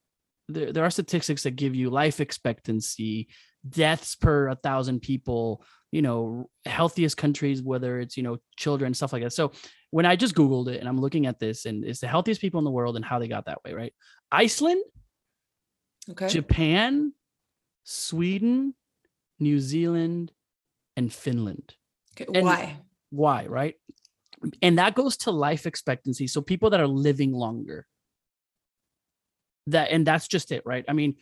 there, 0.47 0.71
there 0.71 0.85
are 0.85 0.89
statistics 0.89 1.43
that 1.43 1.55
give 1.55 1.75
you 1.75 1.89
life 1.89 2.19
expectancy, 2.19 3.27
deaths 3.67 4.15
per 4.15 4.47
a 4.47 4.55
thousand 4.55 5.01
people, 5.01 5.63
you 5.91 6.01
know, 6.01 6.49
healthiest 6.65 7.17
countries, 7.17 7.61
whether 7.63 7.99
it's, 7.99 8.15
you 8.17 8.23
know, 8.23 8.37
children, 8.57 8.93
stuff 8.93 9.11
like 9.13 9.23
that. 9.23 9.33
So 9.33 9.51
when 9.91 10.05
I 10.05 10.15
just 10.15 10.35
Googled 10.35 10.67
it 10.67 10.79
and 10.79 10.87
I'm 10.87 10.99
looking 11.01 11.25
at 11.25 11.39
this 11.39 11.65
and 11.65 11.83
it's 11.83 11.99
the 11.99 12.07
healthiest 12.07 12.41
people 12.41 12.59
in 12.59 12.63
the 12.63 12.71
world 12.71 12.95
and 12.95 13.03
how 13.03 13.17
they 13.19 13.27
got 13.27 13.45
that 13.45 13.63
way, 13.63 13.73
right? 13.73 13.93
Iceland, 14.31 14.83
Okay. 16.09 16.27
Japan, 16.27 17.13
Sweden, 17.83 18.73
New 19.39 19.59
Zealand, 19.59 20.31
and 20.95 21.11
Finland. 21.13 21.75
okay. 22.19 22.29
and- 22.33 22.45
Why? 22.45 22.77
Why, 23.11 23.45
right? 23.47 23.75
And 24.61 24.77
that 24.79 24.95
goes 24.95 25.17
to 25.17 25.31
life 25.31 25.65
expectancy. 25.65 26.27
So 26.27 26.41
people 26.41 26.69
that 26.69 26.79
are 26.79 26.87
living 26.87 27.31
longer. 27.33 27.87
That 29.67 29.91
and 29.91 30.05
that's 30.07 30.27
just 30.27 30.51
it, 30.51 30.63
right? 30.65 30.85
I 30.87 30.93
mean, 30.93 31.15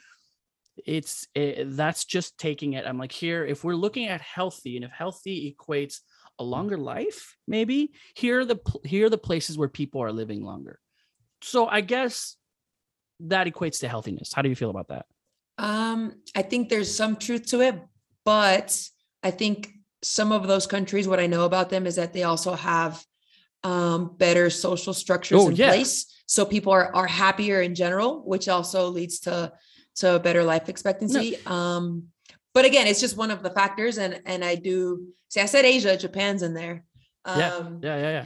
it's 0.85 1.27
it, 1.35 1.75
that's 1.75 2.05
just 2.05 2.37
taking 2.37 2.73
it. 2.73 2.85
I'm 2.85 2.97
like 2.97 3.11
here 3.11 3.45
if 3.45 3.63
we're 3.63 3.75
looking 3.75 4.07
at 4.07 4.21
healthy 4.21 4.75
and 4.75 4.85
if 4.85 4.91
healthy 4.91 5.55
equates 5.57 5.99
a 6.39 6.43
longer 6.43 6.77
life, 6.77 7.35
maybe 7.47 7.91
here 8.15 8.39
are 8.41 8.45
the 8.45 8.59
here 8.83 9.07
are 9.07 9.09
the 9.09 9.17
places 9.17 9.57
where 9.57 9.69
people 9.69 10.01
are 10.01 10.11
living 10.11 10.43
longer. 10.43 10.79
So 11.41 11.67
I 11.67 11.81
guess 11.81 12.35
that 13.21 13.47
equates 13.47 13.79
to 13.79 13.87
healthiness. 13.87 14.33
How 14.33 14.41
do 14.41 14.49
you 14.49 14.55
feel 14.55 14.69
about 14.69 14.89
that? 14.89 15.05
Um, 15.57 16.21
I 16.35 16.43
think 16.43 16.69
there's 16.69 16.95
some 16.95 17.15
truth 17.15 17.47
to 17.47 17.61
it, 17.61 17.75
but 18.23 18.79
I 19.23 19.31
think 19.31 19.71
some 20.03 20.31
of 20.31 20.47
those 20.47 20.67
countries, 20.67 21.07
what 21.07 21.19
I 21.19 21.27
know 21.27 21.45
about 21.45 21.69
them 21.69 21.87
is 21.87 21.95
that 21.95 22.13
they 22.13 22.23
also 22.23 22.53
have 22.53 23.03
um, 23.63 24.15
better 24.17 24.49
social 24.49 24.93
structures 24.93 25.41
Oh, 25.41 25.49
in 25.49 25.55
yeah. 25.55 25.69
place, 25.69 26.05
so 26.27 26.45
people 26.45 26.71
are 26.71 26.93
are 26.95 27.07
happier 27.07 27.61
in 27.61 27.73
general, 27.73 28.21
which 28.23 28.47
also 28.47 28.89
leads 28.89 29.19
to 29.21 29.51
a 30.03 30.19
better 30.19 30.43
life 30.43 30.69
expectancy. 30.69 31.37
Um, 31.45 32.07
but 32.53 32.65
again, 32.65 32.87
it's 32.87 32.99
just 32.99 33.17
one 33.17 33.31
of 33.31 33.43
the 33.43 33.49
factors, 33.51 33.97
and 33.97 34.21
and 34.25 34.43
I 34.43 34.55
do 34.55 35.07
see. 35.29 35.41
I 35.41 35.45
said 35.45 35.65
Asia, 35.65 35.95
Japan's 35.97 36.43
in 36.43 36.53
there. 36.53 36.83
Um, 37.25 37.39
Yeah, 37.39 37.61
yeah, 37.81 37.97
yeah, 37.97 38.11
yeah. 38.11 38.25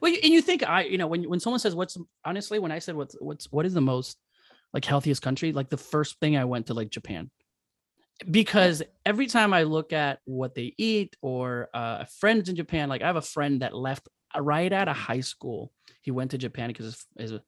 Well, 0.00 0.12
you- 0.12 0.20
and 0.22 0.32
you 0.32 0.40
think 0.42 0.62
I, 0.62 0.82
you 0.82 0.98
know, 0.98 1.06
when 1.08 1.28
when 1.28 1.40
someone 1.40 1.58
says 1.60 1.74
what's 1.74 1.96
honestly, 2.24 2.58
when 2.58 2.70
I 2.72 2.78
said 2.78 2.94
what's 2.94 3.16
what's 3.20 3.50
what 3.50 3.66
is 3.66 3.74
the 3.74 3.80
most 3.80 4.18
like 4.72 4.84
healthiest 4.84 5.20
country, 5.22 5.52
like 5.52 5.68
the 5.68 5.76
first 5.76 6.18
thing 6.20 6.36
I 6.36 6.44
went 6.44 6.66
to 6.66 6.74
like 6.74 6.90
Japan, 6.90 7.30
because 8.30 8.82
every 9.04 9.26
time 9.26 9.52
I 9.52 9.64
look 9.64 9.92
at 9.92 10.20
what 10.24 10.54
they 10.54 10.74
eat 10.78 11.16
or 11.22 11.68
uh, 11.74 12.04
friends 12.04 12.48
in 12.48 12.56
Japan, 12.56 12.88
like 12.88 13.02
I 13.02 13.06
have 13.06 13.16
a 13.16 13.22
friend 13.22 13.62
that 13.62 13.74
left 13.74 14.08
right 14.38 14.72
out 14.72 14.88
of 14.88 14.96
high 14.96 15.20
school. 15.20 15.72
He 16.02 16.10
went 16.12 16.30
to 16.32 16.38
Japan 16.38 16.68
because 16.68 17.04
his, 17.16 17.30
his 17.32 17.40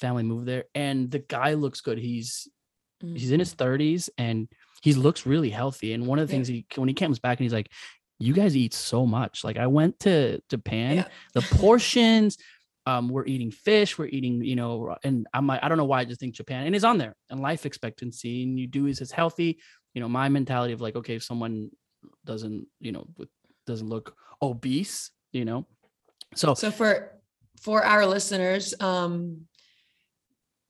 family 0.00 0.24
moved 0.24 0.46
there, 0.46 0.64
and 0.74 1.10
the 1.10 1.20
guy 1.20 1.54
looks 1.54 1.80
good. 1.80 1.98
He's 1.98 2.48
Mm. 3.04 3.18
he's 3.18 3.30
in 3.32 3.40
his 3.40 3.54
30s 3.54 4.08
and 4.18 4.48
he 4.82 4.92
looks 4.94 5.26
really 5.26 5.50
healthy. 5.50 5.92
And 5.92 6.06
one 6.06 6.18
of 6.18 6.26
the 6.28 6.32
Yeah. 6.32 6.36
things 6.38 6.48
he 6.48 6.66
when 6.76 6.88
he 6.88 6.94
comes 6.94 7.18
back 7.18 7.38
and 7.38 7.44
he's 7.44 7.52
like, 7.52 7.70
"You 8.18 8.32
guys 8.34 8.56
eat 8.56 8.74
so 8.74 9.06
much." 9.06 9.44
Like 9.44 9.56
I 9.56 9.66
went 9.66 9.98
to 10.00 10.40
Japan, 10.50 10.96
Yeah. 10.96 11.08
the 11.34 11.42
portions. 11.42 12.36
Um, 12.86 13.08
we're 13.08 13.24
eating 13.24 13.50
fish, 13.50 13.96
we're 13.96 14.08
eating, 14.08 14.44
you 14.44 14.56
know, 14.56 14.94
and 15.02 15.26
I'm 15.32 15.46
like, 15.46 15.60
I 15.62 15.68
don't 15.70 15.78
know 15.78 15.86
why 15.86 16.00
I 16.00 16.04
just 16.04 16.20
think 16.20 16.34
Japan 16.34 16.66
and 16.66 16.74
it's 16.76 16.84
on 16.84 16.98
there 16.98 17.16
and 17.30 17.40
life 17.40 17.64
expectancy 17.64 18.42
and 18.42 18.60
you 18.60 18.66
do 18.66 18.86
is 18.86 19.00
it's 19.00 19.10
healthy. 19.10 19.58
You 19.94 20.02
know, 20.02 20.08
my 20.08 20.28
mentality 20.28 20.74
of 20.74 20.82
like, 20.82 20.94
okay, 20.94 21.14
if 21.14 21.22
someone 21.22 21.70
doesn't, 22.26 22.66
you 22.80 22.92
know, 22.92 23.06
doesn't 23.66 23.88
look 23.88 24.14
obese, 24.42 25.10
you 25.32 25.46
know. 25.46 25.66
So 26.34 26.52
So 26.52 26.70
for 26.70 27.12
for 27.58 27.82
our 27.82 28.04
listeners, 28.04 28.74
um, 28.80 29.46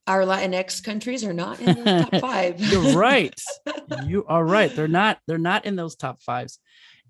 our 0.07 0.21
Latinx 0.21 0.83
countries 0.83 1.23
are 1.23 1.33
not 1.33 1.59
in 1.59 1.83
the 1.83 2.07
top 2.11 2.15
five. 2.21 2.59
You're 2.59 2.95
right. 2.97 3.33
you 4.05 4.25
are 4.27 4.45
right. 4.45 4.73
They're 4.75 4.87
not. 4.87 5.19
They're 5.27 5.37
not 5.37 5.65
in 5.65 5.75
those 5.75 5.95
top 5.95 6.21
fives. 6.21 6.59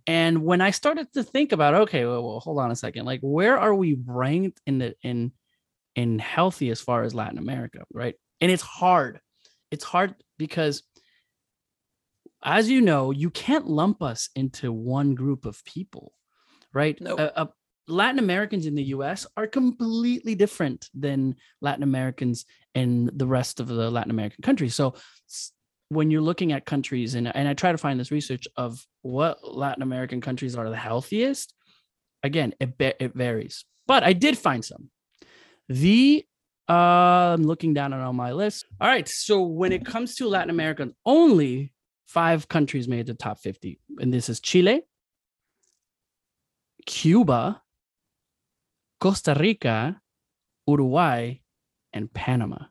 And 0.08 0.44
when 0.44 0.62
I 0.62 0.72
started 0.72 1.12
to 1.14 1.24
think 1.24 1.52
about, 1.52 1.74
okay, 1.74 2.06
well, 2.06 2.24
well, 2.24 2.40
hold 2.40 2.60
on 2.60 2.72
a 2.72 2.75
second. 2.75 3.06
Like, 3.06 3.22
where 3.22 3.58
are 3.58 3.74
we 3.74 3.98
ranked 4.06 4.62
in 4.66 4.78
the 4.78 4.96
in 5.02 5.32
in 5.96 6.20
healthy 6.20 6.70
as 6.70 6.82
far 6.82 7.04
as 7.04 7.16
Latin 7.16 7.38
America, 7.38 7.84
right? 7.92 8.16
And 8.42 8.52
it's 8.52 8.62
hard. 8.62 9.20
It's 9.72 9.84
hard 9.84 10.16
because, 10.38 10.84
as 12.44 12.70
you 12.70 12.82
know, 12.82 13.12
you 13.12 13.30
can't 13.30 13.68
lump 13.68 14.04
us 14.04 14.30
into 14.36 14.72
one 14.72 15.16
group 15.16 15.46
of 15.46 15.64
people, 15.66 16.14
right? 16.74 17.00
Nope. 17.02 17.20
Uh, 17.20 17.46
Latin 17.88 18.20
Americans 18.20 18.65
in 18.65 18.75
the 18.75 18.84
U.S. 18.84 19.27
are 19.38 19.48
completely 19.48 20.36
different 20.36 20.89
than 20.94 21.36
Latin 21.62 21.84
Americans 21.84 22.46
in 22.74 23.12
the 23.13 23.27
rest 23.27 23.60
of 23.60 23.68
the 23.68 23.89
Latin 23.92 24.12
American 24.12 24.42
countries. 24.42 24.75
So, 24.75 24.96
when 25.89 26.10
you're 26.10 26.22
looking 26.22 26.51
at 26.51 26.65
countries 26.65 27.13
and, 27.13 27.34
and 27.36 27.48
I 27.48 27.54
try 27.54 27.72
to 27.72 27.77
find 27.77 28.00
this 28.00 28.12
research 28.12 28.48
of 28.58 28.84
what 29.04 29.38
Latin 29.44 29.84
American 29.84 30.20
countries 30.20 30.56
are 30.56 30.68
the 30.68 30.75
healthiest, 30.75 31.54
again, 32.24 32.56
it, 32.60 32.74
it 32.80 33.13
varies. 33.13 33.65
But 33.86 34.04
I 34.04 34.13
did 34.13 34.36
find 34.36 34.65
some. 34.65 34.89
The 35.70 36.25
uh, 36.68 37.34
I'm 37.34 37.44
looking 37.44 37.74
down 37.74 37.94
on 37.94 38.15
my 38.15 38.32
list. 38.32 38.65
All 38.82 38.88
right. 38.88 39.08
So 39.08 39.44
when 39.44 39.72
it 39.72 39.86
comes 39.86 40.15
to 40.15 40.27
Latin 40.27 40.50
America, 40.50 40.89
only 41.06 41.72
five 42.08 42.48
countries 42.48 42.88
made 42.88 43.06
the 43.06 43.13
top 43.13 43.39
50. 43.39 43.80
And 44.00 44.13
this 44.13 44.30
is 44.30 44.39
Chile, 44.39 44.82
Cuba, 46.86 47.62
Costa 49.00 49.36
Rica, 49.40 50.00
Uruguay, 50.68 51.36
and 51.94 52.14
Panama. 52.14 52.66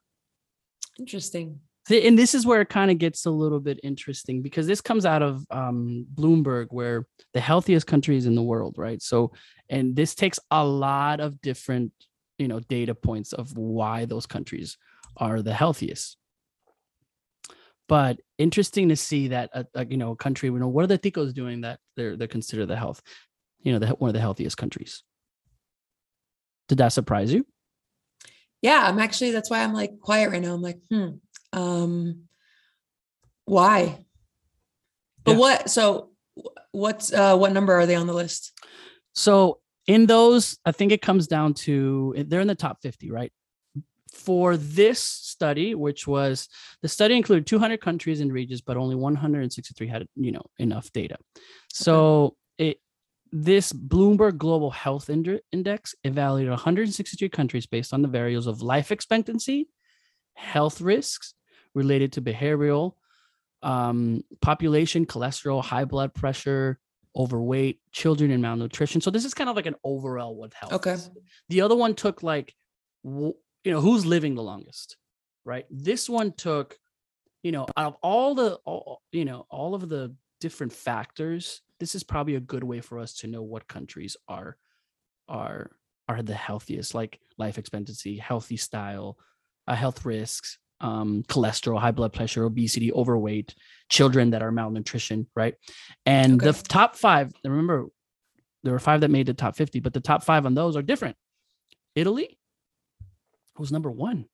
Interesting. 0.99 1.61
And 1.91 2.19
this 2.19 2.35
is 2.35 2.47
where 2.47 2.63
it 2.63 2.71
kind 2.71 2.91
of 2.91 2.97
gets 2.99 3.27
a 3.27 3.31
little 3.31 3.61
bit 3.61 3.79
interesting 3.83 4.41
because 4.41 4.67
this 4.67 4.81
comes 4.81 5.05
out 5.05 5.23
of 5.23 5.45
um, 5.51 6.07
Bloomberg, 6.15 6.69
where 6.71 7.07
the 7.35 7.41
healthiest 7.41 7.87
countries 7.87 8.25
in 8.25 8.35
the 8.35 8.43
world, 8.43 8.77
right? 8.79 9.03
So, 9.03 9.33
and 9.69 9.95
this 9.95 10.15
takes 10.15 10.39
a 10.51 10.65
lot 10.65 11.21
of 11.21 11.43
different, 11.43 11.93
you 12.39 12.49
know, 12.49 12.61
data 12.61 12.95
points 12.95 13.35
of 13.35 13.55
why 13.57 14.07
those 14.07 14.25
countries 14.25 14.79
are 15.19 15.43
the 15.43 15.53
healthiest. 15.53 16.17
But 17.87 18.19
interesting 18.39 18.89
to 18.89 18.97
see 18.97 19.29
that, 19.29 19.51
a, 19.53 19.67
a, 19.75 19.85
you 19.85 19.99
know, 19.99 20.13
a 20.13 20.17
country, 20.17 20.49
you 20.49 20.59
know, 20.59 20.69
what 20.69 20.85
are 20.85 20.87
the 20.87 20.99
ticos 20.99 21.35
doing 21.35 21.61
that 21.63 21.81
they're 21.97 22.17
they're 22.17 22.29
considered 22.29 22.67
the 22.67 22.77
health, 22.77 23.03
you 23.61 23.73
know, 23.73 23.79
the, 23.79 23.89
one 23.89 24.09
of 24.09 24.15
the 24.15 24.21
healthiest 24.21 24.57
countries. 24.57 25.03
Did 26.69 26.79
that 26.79 26.93
surprise 26.93 27.33
you? 27.33 27.47
Yeah, 28.63 28.83
I'm 28.87 28.99
actually. 28.99 29.33
That's 29.33 29.51
why 29.51 29.63
I'm 29.63 29.75
like 29.75 30.01
quiet 30.01 30.31
right 30.31 30.43
now. 30.43 30.55
I'm 30.55 30.63
like, 30.63 30.81
hmm 30.91 31.11
um, 31.55 32.25
why? 33.45 34.05
But 35.25 35.33
yeah. 35.33 35.39
what? 35.39 35.71
So 35.71 36.11
what's 36.73 37.13
uh, 37.13 37.37
what 37.37 37.53
number 37.53 37.73
are 37.73 37.87
they 37.87 37.95
on 37.95 38.07
the 38.07 38.13
list? 38.13 38.53
So 39.15 39.61
in 39.87 40.07
those, 40.07 40.59
I 40.65 40.73
think 40.73 40.93
it 40.93 41.03
comes 41.03 41.27
down 41.27 41.55
to 41.55 42.15
they're 42.27 42.41
in 42.41 42.49
the 42.49 42.55
top 42.55 42.81
50, 42.83 43.11
right? 43.11 43.33
For 44.13 44.57
this 44.57 45.01
study, 45.01 45.75
which 45.75 46.07
was 46.07 46.49
the 46.83 46.89
study 46.89 47.17
included 47.17 47.47
200 47.47 47.81
countries 47.81 48.21
and 48.21 48.33
regions, 48.33 48.61
but 48.61 48.77
only 48.77 48.95
163 48.95 49.89
had 49.89 50.07
you 50.17 50.33
know 50.33 50.43
enough 50.59 50.93
data. 50.93 51.17
So 51.73 52.37
this 53.37 53.73
Bloomberg 53.73 54.39
Global 54.39 54.71
Health 54.71 55.11
Index 55.11 55.97
evaluated 56.05 56.51
163 56.51 57.29
countries 57.31 57.67
based 57.67 57.93
on 57.93 58.01
the 58.01 58.07
variables 58.07 58.47
of 58.47 58.63
life 58.63 58.93
expectancy, 58.93 59.69
health 60.35 60.81
risks, 60.81 61.35
related 61.75 62.13
to 62.13 62.23
behavioral, 62.23 62.93
um, 63.65 64.23
population, 64.41 65.05
cholesterol, 65.05 65.65
high 65.65 65.85
blood 65.85 66.15
pressure, 66.15 66.79
overweight, 67.17 67.81
children 67.91 68.31
and 68.31 68.41
malnutrition. 68.41 69.01
So 69.01 69.11
this 69.11 69.25
is 69.25 69.35
kind 69.35 69.51
of 69.51 69.57
like 69.57 69.67
an 69.67 69.75
overall 69.83 70.37
what 70.37 70.55
health. 70.55 70.75
Okay. 70.75 70.93
Is. 70.93 71.11
The 71.49 71.63
other 71.63 71.75
one 71.75 71.95
took 71.95 72.23
like, 72.23 72.55
you 73.03 73.35
know, 73.65 73.81
who's 73.81 74.07
living 74.07 74.37
the 74.37 74.45
longest, 74.45 74.97
right? 75.45 75.67
This 75.71 76.09
one 76.09 76.35
took, 76.35 76.79
you 77.43 77.51
know, 77.51 77.67
out 77.77 77.87
of 77.87 77.97
all 78.01 78.37
the, 78.37 78.61
all, 78.65 79.03
you 79.11 79.25
know, 79.25 79.45
all 79.51 79.75
of 79.75 79.89
the 79.89 80.15
different 80.41 80.73
factors, 80.73 81.63
this 81.81 81.95
is 81.95 82.05
probably 82.05 82.35
a 82.35 82.41
good 82.41 82.65
way 82.65 82.81
for 82.81 82.99
us 82.99 83.15
to 83.15 83.27
know 83.27 83.43
what 83.43 83.69
countries 83.69 84.17
are, 84.29 84.57
are, 85.29 85.71
are 86.09 86.23
the 86.23 86.35
healthiest, 86.35 86.95
like 86.95 87.21
life 87.39 87.59
expectancy, 87.59 88.17
healthy 88.17 88.57
style, 88.57 89.19
uh, 89.67 89.75
health 89.75 90.05
risks, 90.05 90.59
um, 90.81 91.25
cholesterol, 91.29 91.81
high 91.81 91.91
blood 91.91 92.13
pressure, 92.13 92.45
obesity, 92.45 92.93
overweight, 92.93 93.55
children 93.89 94.31
that 94.31 94.43
are 94.43 94.53
malnutrition, 94.53 95.27
right? 95.35 95.55
And 96.05 96.41
okay. 96.43 96.51
the 96.51 96.63
top 96.63 96.97
five, 96.97 97.33
remember, 97.45 97.89
there 98.63 98.73
were 98.73 98.79
five 98.79 99.01
that 99.03 99.11
made 99.11 99.27
the 99.27 99.35
top 99.35 99.57
50, 99.57 99.81
but 99.81 99.93
the 99.93 100.01
top 100.01 100.25
five 100.25 100.47
on 100.47 100.55
those 100.55 100.77
are 100.77 100.83
different. 100.83 101.17
Italy 101.95 102.39
was 103.59 103.73
number 103.73 103.91
one. 103.91 104.27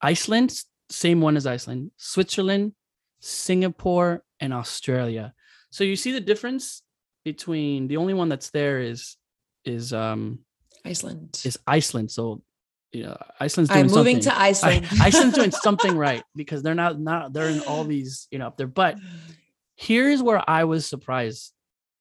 Iceland, 0.00 0.54
same 0.90 1.20
one 1.20 1.36
as 1.36 1.46
Iceland. 1.46 1.90
Switzerland, 1.96 2.72
Singapore, 3.20 4.22
and 4.40 4.52
Australia. 4.52 5.34
So 5.74 5.82
you 5.82 5.96
see 5.96 6.12
the 6.12 6.20
difference 6.20 6.82
between 7.24 7.88
the 7.88 7.96
only 7.96 8.14
one 8.14 8.28
that's 8.28 8.50
there 8.50 8.78
is 8.78 9.16
is 9.64 9.92
um 9.92 10.38
Iceland. 10.84 11.40
Is 11.44 11.58
Iceland. 11.66 12.12
So 12.12 12.44
you 12.92 13.02
know, 13.02 13.16
Iceland's 13.40 13.70
doing 13.70 13.86
I'm 13.86 13.90
moving 13.90 14.22
something. 14.22 14.38
to 14.38 14.40
Iceland. 14.40 14.86
Iceland's 15.00 15.34
doing 15.34 15.50
something 15.66 15.96
right 15.96 16.22
because 16.36 16.62
they're 16.62 16.76
not 16.76 17.00
not 17.00 17.32
they're 17.32 17.48
in 17.48 17.58
all 17.62 17.82
these 17.82 18.28
you 18.30 18.38
know 18.38 18.46
up 18.46 18.56
there. 18.56 18.68
But 18.68 19.00
here's 19.74 20.22
where 20.22 20.48
I 20.48 20.62
was 20.62 20.86
surprised, 20.86 21.52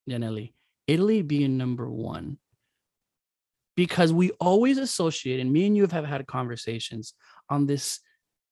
Yaneli, 0.08 0.54
Italy 0.86 1.24
being 1.24 1.58
number 1.58 1.90
one, 1.90 2.38
because 3.76 4.14
we 4.14 4.30
always 4.40 4.78
associate, 4.78 5.40
and 5.40 5.52
me 5.52 5.66
and 5.66 5.76
you 5.76 5.88
have 5.88 6.06
had 6.06 6.28
conversations 6.28 7.16
on 7.50 7.66
this, 7.66 8.02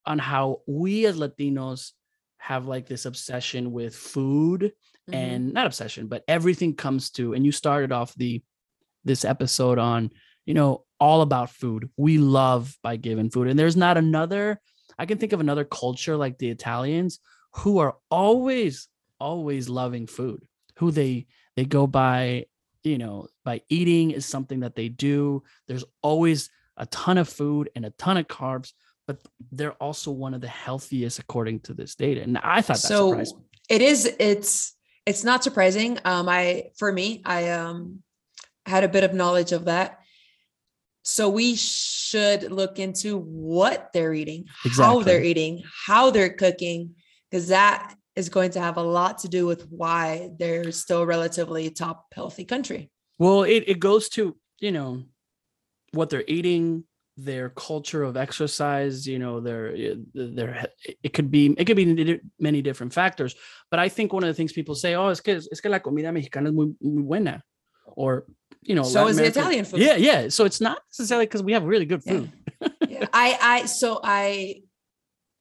on 0.04 0.18
how 0.18 0.62
we 0.66 1.06
as 1.06 1.20
Latinos 1.20 1.92
have 2.40 2.66
like 2.66 2.88
this 2.88 3.06
obsession 3.06 3.72
with 3.72 3.96
food 3.96 4.72
mm-hmm. 5.10 5.14
and 5.14 5.54
not 5.54 5.68
obsession, 5.68 6.08
but 6.08 6.24
everything 6.28 6.76
comes 6.76 7.10
to. 7.12 7.34
And 7.34 7.46
you 7.46 7.52
started 7.52 7.92
off 7.92 8.14
the 8.16 8.42
this 9.04 9.26
episode 9.26 9.80
on 9.80 10.12
you 10.46 10.54
know 10.54 10.86
all 11.02 11.24
about 11.24 11.50
food. 11.50 11.90
We 11.98 12.20
love 12.20 12.78
by 12.84 12.96
giving 12.96 13.32
food. 13.32 13.48
And 13.48 13.58
there's 13.58 13.76
not 13.76 13.98
another, 13.98 14.62
I 15.00 15.08
can 15.08 15.18
think 15.18 15.34
of 15.34 15.40
another 15.40 15.66
culture 15.66 16.16
like 16.16 16.38
the 16.38 16.52
Italians 16.52 17.20
who 17.56 17.80
are 17.80 17.98
always, 18.12 18.88
always 19.20 19.68
loving 19.68 20.06
food, 20.06 20.46
who 20.78 20.92
they 20.92 21.26
they 21.56 21.66
go 21.66 21.88
by, 21.88 22.46
you 22.84 23.00
know, 23.00 23.28
by 23.44 23.62
eating 23.68 24.12
is 24.12 24.28
something 24.28 24.60
that 24.60 24.76
they 24.76 24.90
do. 24.90 25.44
There's 25.68 25.84
always 26.04 26.52
a 26.78 26.86
ton 26.86 27.18
of 27.18 27.28
food 27.28 27.72
and 27.76 27.84
a 27.84 27.90
ton 27.90 28.18
of 28.18 28.28
carbs, 28.28 28.72
but 29.08 29.18
they're 29.52 29.74
also 29.74 30.12
one 30.12 30.36
of 30.36 30.42
the 30.42 30.48
healthiest 30.48 31.18
according 31.18 31.62
to 31.62 31.74
this 31.74 31.96
data. 31.96 32.22
And 32.22 32.38
I 32.38 32.62
thought 32.62 32.78
that 32.78 32.88
so 32.88 33.10
surprised 33.10 33.38
me. 33.38 33.44
It 33.70 33.82
is, 33.82 34.16
it's 34.20 34.76
it's 35.12 35.24
not 35.24 35.44
surprising. 35.44 36.00
Um, 36.06 36.28
I 36.28 36.72
for 36.78 36.92
me, 36.92 37.22
I 37.26 37.50
um 37.50 38.00
had 38.66 38.84
a 38.84 38.90
bit 38.90 39.04
of 39.04 39.14
knowledge 39.14 39.52
of 39.52 39.66
that 39.66 40.02
so 41.04 41.30
we 41.30 41.56
should 41.56 42.52
look 42.52 42.78
into 42.78 43.18
what 43.18 43.92
they're 43.94 44.14
eating, 44.14 44.46
exactly. 44.66 44.84
how 44.84 45.04
they're 45.04 45.24
eating, 45.24 45.64
how 45.86 46.12
they're 46.12 46.34
cooking, 46.34 46.96
because 47.30 47.48
that 47.48 47.96
is 48.16 48.30
going 48.30 48.52
to 48.52 48.62
have 48.62 48.78
a 48.78 48.84
lot 48.84 49.20
to 49.20 49.28
do 49.28 49.46
with 49.46 49.68
why 49.70 50.30
they're 50.38 50.72
still 50.72 51.06
relatively 51.06 51.70
top 51.70 52.06
healthy 52.14 52.46
country. 52.46 52.92
Well, 53.18 53.44
it, 53.44 53.64
it 53.68 53.80
goes 53.80 54.10
to, 54.10 54.36
you 54.60 54.72
know, 54.72 55.04
what 55.92 56.10
they're 56.10 56.24
eating, 56.28 56.84
their 57.18 57.50
culture 57.50 58.04
of 58.04 58.18
exercise, 58.18 59.06
you 59.08 59.20
know, 59.20 59.40
their 59.40 59.76
their 60.14 60.68
it 61.04 61.14
could 61.14 61.30
be 61.30 61.54
it 61.58 61.66
could 61.66 61.78
be 61.78 62.20
many 62.40 62.62
different 62.62 62.94
factors. 62.94 63.36
But 63.70 63.80
I 63.80 63.90
think 63.90 64.14
one 64.14 64.24
of 64.24 64.28
the 64.28 64.34
things 64.34 64.54
people 64.54 64.76
say, 64.76 64.96
oh, 64.96 65.10
es 65.10 65.22
que 65.22 65.36
es 65.36 65.62
que 65.62 65.70
la 65.70 65.80
comida 65.80 66.12
mexicana 66.12 66.48
es 66.48 66.54
muy, 66.54 66.74
muy 66.82 67.04
buena, 67.04 67.44
or 67.86 68.26
you 68.64 68.76
know, 68.76 68.84
so 68.84 69.02
Latin 69.02 69.10
is 69.10 69.18
America. 69.18 69.34
the 69.34 69.40
Italian 69.40 69.66
food. 69.66 69.80
Yeah, 69.80 69.96
yeah. 69.96 70.30
So 70.30 70.46
it's 70.46 70.62
not 70.62 70.80
necessarily 70.92 71.26
because 71.26 71.44
we 71.44 71.54
have 71.54 71.64
really 71.64 71.86
good 71.86 72.04
food. 72.04 72.32
Yeah. 72.62 72.68
yeah. 72.88 73.08
I, 73.14 73.38
I, 73.42 73.66
so 73.66 74.00
I, 74.04 74.62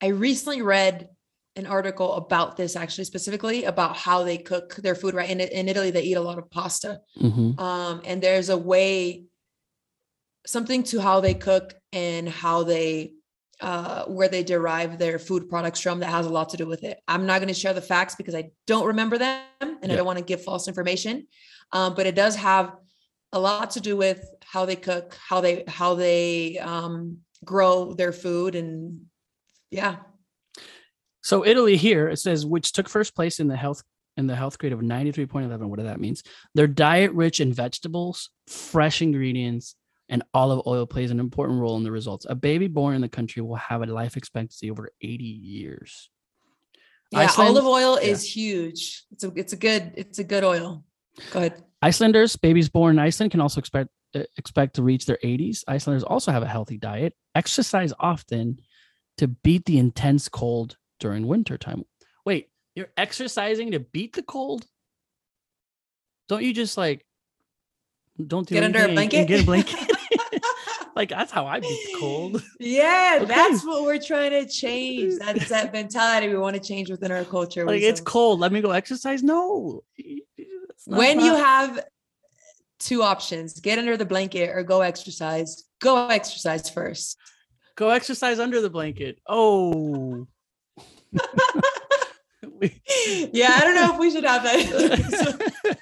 I 0.02 0.08
recently 0.08 0.62
read 0.62 1.08
an 1.56 1.66
article 1.66 2.14
about 2.14 2.56
this 2.56 2.76
actually 2.76 3.04
specifically 3.04 3.64
about 3.64 3.96
how 3.96 4.24
they 4.24 4.38
cook 4.38 4.76
their 4.76 4.94
food. 4.94 5.14
Right 5.14 5.28
in 5.28 5.40
in 5.40 5.68
Italy, 5.68 5.90
they 5.90 6.02
eat 6.02 6.14
a 6.14 6.20
lot 6.20 6.38
of 6.38 6.50
pasta, 6.50 7.00
mm-hmm. 7.20 7.60
um, 7.60 8.00
and 8.04 8.22
there's 8.22 8.48
a 8.48 8.56
way, 8.56 9.24
something 10.46 10.82
to 10.84 11.00
how 11.00 11.20
they 11.20 11.34
cook 11.34 11.74
and 11.92 12.28
how 12.28 12.62
they 12.62 13.12
uh, 13.60 14.04
where 14.06 14.28
they 14.28 14.42
derive 14.42 14.98
their 14.98 15.18
food 15.18 15.48
products 15.48 15.80
from 15.80 16.00
that 16.00 16.06
has 16.06 16.24
a 16.24 16.30
lot 16.30 16.48
to 16.48 16.56
do 16.56 16.66
with 16.66 16.82
it. 16.82 16.98
I'm 17.06 17.26
not 17.26 17.40
going 17.40 17.48
to 17.48 17.54
share 17.54 17.74
the 17.74 17.82
facts 17.82 18.14
because 18.14 18.34
I 18.34 18.50
don't 18.66 18.86
remember 18.86 19.18
them 19.18 19.42
and 19.60 19.78
yeah. 19.82 19.92
I 19.92 19.96
don't 19.96 20.06
want 20.06 20.18
to 20.18 20.24
give 20.24 20.42
false 20.42 20.66
information. 20.66 21.26
Um, 21.72 21.94
but 21.94 22.06
it 22.06 22.14
does 22.14 22.36
have 22.36 22.74
a 23.32 23.38
lot 23.38 23.72
to 23.72 23.80
do 23.80 23.96
with 23.96 24.24
how 24.44 24.64
they 24.64 24.76
cook, 24.76 25.16
how 25.28 25.40
they 25.40 25.64
how 25.68 25.94
they 25.94 26.58
um, 26.58 27.18
grow 27.44 27.92
their 27.92 28.12
food, 28.12 28.54
and 28.54 29.02
yeah. 29.70 29.96
So 31.22 31.44
Italy 31.44 31.76
here 31.76 32.08
it 32.08 32.18
says 32.18 32.46
which 32.46 32.72
took 32.72 32.88
first 32.88 33.14
place 33.14 33.40
in 33.40 33.46
the 33.46 33.56
health 33.56 33.82
in 34.16 34.26
the 34.26 34.36
health 34.36 34.58
grade 34.58 34.72
of 34.72 34.80
93.11 34.80 35.60
what 35.68 35.78
do 35.78 35.84
that 35.84 36.00
means 36.00 36.22
their 36.54 36.66
diet 36.66 37.12
rich 37.12 37.40
in 37.40 37.52
vegetables 37.52 38.30
fresh 38.48 39.00
ingredients 39.00 39.76
and 40.10 40.22
olive 40.34 40.60
oil 40.66 40.84
plays 40.86 41.10
an 41.10 41.18
important 41.20 41.58
role 41.58 41.76
in 41.76 41.84
the 41.84 41.90
results 41.90 42.26
a 42.28 42.34
baby 42.34 42.68
born 42.68 42.94
in 42.94 43.00
the 43.00 43.08
country 43.08 43.40
will 43.40 43.56
have 43.56 43.82
a 43.82 43.86
life 43.86 44.16
expectancy 44.16 44.70
over 44.70 44.90
80 45.00 45.24
years 45.24 46.10
yeah 47.10 47.20
Iceland, 47.20 47.50
olive 47.50 47.66
oil 47.66 47.98
yeah. 48.00 48.08
is 48.08 48.24
huge 48.24 49.04
it's 49.10 49.24
a 49.24 49.32
it's 49.34 49.52
a 49.54 49.56
good 49.56 49.92
it's 49.96 50.18
a 50.18 50.24
good 50.24 50.44
oil 50.44 50.84
go 51.32 51.38
ahead 51.38 51.64
Icelanders, 51.82 52.36
babies 52.36 52.68
born 52.68 52.96
in 52.96 52.98
Iceland, 52.98 53.30
can 53.30 53.40
also 53.40 53.58
expect 53.58 53.88
uh, 54.14 54.24
expect 54.36 54.74
to 54.76 54.82
reach 54.82 55.06
their 55.06 55.18
80s. 55.24 55.64
Icelanders 55.66 56.04
also 56.04 56.32
have 56.32 56.42
a 56.42 56.46
healthy 56.48 56.76
diet, 56.76 57.14
exercise 57.34 57.92
often 57.98 58.60
to 59.18 59.28
beat 59.28 59.64
the 59.64 59.78
intense 59.78 60.28
cold 60.28 60.76
during 60.98 61.26
winter 61.26 61.56
time. 61.56 61.84
Wait, 62.26 62.48
you're 62.74 62.90
exercising 62.96 63.70
to 63.70 63.80
beat 63.80 64.14
the 64.14 64.22
cold. 64.22 64.66
Don't 66.28 66.42
you 66.42 66.52
just 66.52 66.76
like 66.76 67.06
don't 68.24 68.46
do 68.46 68.54
Get 68.54 68.64
under 68.64 68.80
a 68.80 68.82
anything 68.82 69.20
and- 69.20 69.24
and 69.24 69.26
blanket? 69.26 69.28
Get 69.28 69.40
a 69.40 69.46
blanket. 69.46 69.96
like 71.00 71.08
that's 71.08 71.32
how 71.32 71.46
I 71.46 71.60
beat 71.60 71.68
the 71.92 71.98
cold. 71.98 72.42
Yeah, 72.60 73.20
Okay. 73.22 73.24
that's 73.24 73.64
what 73.64 73.84
we're 73.84 73.98
trying 73.98 74.32
to 74.32 74.46
change. 74.46 75.14
That's 75.24 75.48
that 75.48 75.72
mentality 75.72 76.28
we 76.28 76.36
want 76.36 76.56
to 76.56 76.60
change 76.60 76.90
within 76.90 77.10
our 77.10 77.24
culture. 77.24 77.64
Like 77.64 77.80
it's 77.80 78.02
cold. 78.02 78.38
Let 78.38 78.52
me 78.52 78.60
go 78.60 78.70
exercise. 78.72 79.22
No. 79.22 79.82
When 80.86 81.20
you 81.20 81.34
have 81.34 81.80
two 82.78 83.02
options, 83.02 83.58
get 83.60 83.78
under 83.78 83.96
the 83.96 84.04
blanket 84.04 84.50
or 84.54 84.62
go 84.62 84.82
exercise. 84.82 85.64
Go 85.80 86.08
exercise 86.08 86.68
first. 86.68 87.16
go 87.76 87.88
exercise 87.88 88.38
under 88.38 88.60
the 88.60 88.70
blanket. 88.70 89.18
Oh. 89.26 90.26
Yeah, 93.32 93.52
I 93.56 93.60
don't 93.64 93.74
know 93.74 93.94
if 93.94 93.98
we 93.98 94.10
should 94.10 94.24
have 94.24 94.42
that. 94.42 95.78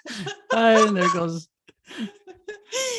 and 0.53 0.97
there 0.97 1.13
goes 1.13 1.49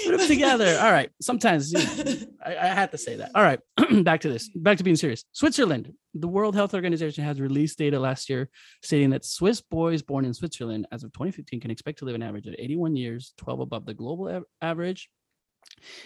put 0.06 0.18
them 0.18 0.28
together. 0.28 0.78
All 0.82 0.92
right. 0.92 1.10
Sometimes 1.22 1.72
you 1.72 1.80
know, 1.80 2.16
I, 2.46 2.58
I 2.58 2.68
had 2.68 2.92
to 2.92 2.98
say 2.98 3.16
that. 3.18 3.32
All 3.36 3.44
right. 3.44 3.60
back 4.04 4.22
to 4.22 4.30
this. 4.30 4.50
Back 4.56 4.78
to 4.78 4.84
being 4.84 4.96
serious. 4.96 5.26
Switzerland. 5.32 5.94
The 6.16 6.28
World 6.28 6.56
Health 6.56 6.74
Organization 6.74 7.24
has 7.24 7.40
released 7.40 7.78
data 7.78 8.00
last 8.00 8.30
year 8.30 8.50
stating 8.84 9.12
that 9.12 9.26
Swiss 9.26 9.62
boys 9.62 10.02
born 10.02 10.26
in 10.26 10.34
Switzerland 10.34 10.88
as 10.92 11.04
of 11.04 11.14
2015 11.14 11.60
can 11.60 11.72
expect 11.72 12.00
to 12.00 12.06
live 12.06 12.16
an 12.16 12.24
average 12.24 12.48
of 12.48 12.56
81 12.58 12.96
years, 12.96 13.34
12 13.38 13.60
above 13.60 13.86
the 13.86 13.94
global 13.94 14.28
av- 14.28 14.46
average. 14.62 15.10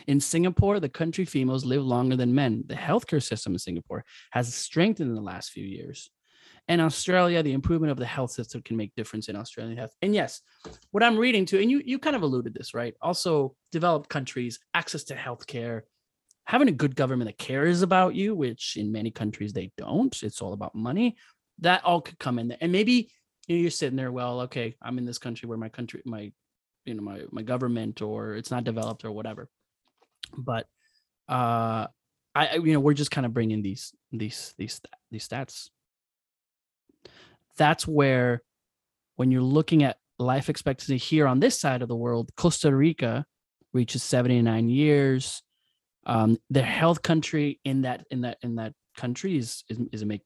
In 0.07 0.19
Singapore, 0.19 0.79
the 0.79 0.89
country 0.89 1.25
females 1.25 1.63
live 1.63 1.83
longer 1.83 2.15
than 2.15 2.35
men. 2.35 2.63
The 2.67 2.75
healthcare 2.75 3.23
system 3.23 3.53
in 3.53 3.59
Singapore 3.59 4.03
has 4.31 4.53
strengthened 4.53 5.09
in 5.09 5.15
the 5.15 5.21
last 5.21 5.51
few 5.51 5.65
years. 5.65 6.09
And 6.67 6.79
Australia, 6.79 7.43
the 7.43 7.53
improvement 7.53 7.91
of 7.91 7.97
the 7.97 8.05
health 8.05 8.31
system 8.31 8.61
can 8.61 8.77
make 8.77 8.95
difference 8.95 9.27
in 9.27 9.35
Australian 9.35 9.77
health. 9.77 9.93
And 10.01 10.15
yes, 10.15 10.41
what 10.91 11.03
I'm 11.03 11.17
reading 11.17 11.45
to, 11.47 11.61
and 11.61 11.69
you 11.69 11.81
you 11.83 11.99
kind 11.99 12.15
of 12.15 12.21
alluded 12.21 12.53
this, 12.53 12.73
right? 12.73 12.95
Also, 13.01 13.55
developed 13.71 14.09
countries, 14.09 14.59
access 14.73 15.03
to 15.05 15.15
healthcare, 15.15 15.81
having 16.45 16.69
a 16.69 16.73
good 16.73 16.95
government 16.95 17.29
that 17.29 17.37
cares 17.37 17.81
about 17.81 18.15
you, 18.15 18.33
which 18.33 18.77
in 18.77 18.91
many 18.91 19.11
countries 19.11 19.51
they 19.51 19.71
don't. 19.77 20.21
It's 20.23 20.41
all 20.41 20.53
about 20.53 20.73
money. 20.73 21.17
That 21.59 21.83
all 21.83 22.01
could 22.01 22.19
come 22.19 22.39
in 22.39 22.47
there. 22.47 22.57
And 22.61 22.71
maybe 22.71 23.11
you 23.47 23.57
know, 23.57 23.61
you're 23.61 23.71
sitting 23.71 23.97
there, 23.97 24.11
well, 24.11 24.41
okay, 24.41 24.75
I'm 24.81 24.97
in 24.97 25.05
this 25.05 25.17
country 25.17 25.47
where 25.47 25.57
my 25.57 25.69
country, 25.69 26.01
my, 26.05 26.31
you 26.85 26.93
know, 26.93 27.03
my 27.03 27.23
my 27.31 27.41
government 27.41 28.01
or 28.01 28.35
it's 28.35 28.51
not 28.51 28.63
developed 28.63 29.05
or 29.05 29.11
whatever. 29.11 29.49
But 30.37 30.67
uh 31.27 31.87
I, 32.35 32.55
you 32.55 32.73
know, 32.73 32.79
we're 32.79 32.93
just 32.93 33.11
kind 33.11 33.25
of 33.25 33.33
bringing 33.33 33.61
these 33.61 33.93
these 34.11 34.53
these 34.57 34.81
these 35.11 35.27
stats. 35.27 35.69
That's 37.57 37.87
where 37.87 38.41
when 39.15 39.31
you're 39.31 39.41
looking 39.41 39.83
at 39.83 39.97
life 40.19 40.49
expectancy 40.49 40.97
here 40.97 41.27
on 41.27 41.39
this 41.39 41.59
side 41.59 41.81
of 41.81 41.87
the 41.87 41.95
world, 41.95 42.31
Costa 42.35 42.73
Rica 42.73 43.25
reaches 43.73 44.03
79 44.03 44.69
years. 44.69 45.41
Um, 46.05 46.37
the 46.49 46.61
health 46.61 47.01
country 47.01 47.59
in 47.63 47.83
that 47.83 48.05
in 48.11 48.21
that 48.21 48.37
in 48.41 48.55
that 48.55 48.73
country 48.97 49.37
is 49.37 49.63
is, 49.69 49.79
is 49.91 50.01
a 50.01 50.05
make 50.05 50.21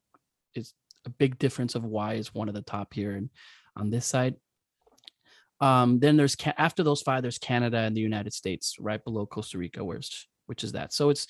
is 0.55 0.73
a 1.05 1.09
big 1.09 1.37
difference 1.37 1.75
of 1.75 1.83
why 1.83 2.15
is 2.15 2.33
one 2.33 2.49
of 2.49 2.55
the 2.55 2.61
top 2.61 2.93
here 2.93 3.11
and 3.11 3.29
on 3.75 3.89
this 3.89 4.05
side. 4.05 4.35
Um, 5.59 5.99
then 5.99 6.17
there's 6.17 6.35
after 6.57 6.83
those 6.83 7.01
five, 7.01 7.21
there's 7.21 7.39
Canada 7.39 7.77
and 7.77 7.95
the 7.95 8.01
United 8.01 8.33
States 8.33 8.75
right 8.79 9.03
below 9.03 9.25
Costa 9.25 9.57
Rica, 9.57 9.83
where's 9.83 10.27
which 10.45 10.63
is 10.63 10.73
that. 10.73 10.93
So 10.93 11.09
it's 11.09 11.27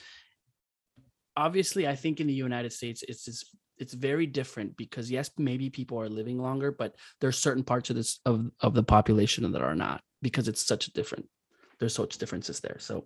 obviously 1.36 1.88
I 1.88 1.96
think 1.96 2.20
in 2.20 2.28
the 2.28 2.34
United 2.34 2.74
States 2.74 3.04
it's 3.08 3.28
it's 3.28 3.44
it's 3.80 3.94
very 3.94 4.26
different 4.26 4.78
because 4.78 5.12
yes, 5.12 5.30
maybe 5.38 5.70
people 5.70 6.00
are 6.00 6.10
living 6.10 6.40
longer, 6.40 6.72
but 6.72 6.96
there's 7.22 7.38
certain 7.38 7.64
parts 7.64 7.90
of 7.90 7.96
this 7.96 8.20
of 8.26 8.50
of 8.60 8.74
the 8.74 8.84
population 8.84 9.52
that 9.52 9.62
are 9.62 9.76
not 9.76 10.02
because 10.22 10.48
it's 10.48 10.66
such 10.66 10.88
a 10.88 10.92
different 10.92 11.28
there's 11.80 11.94
such 11.94 12.18
differences 12.18 12.60
there. 12.60 12.78
So 12.80 13.06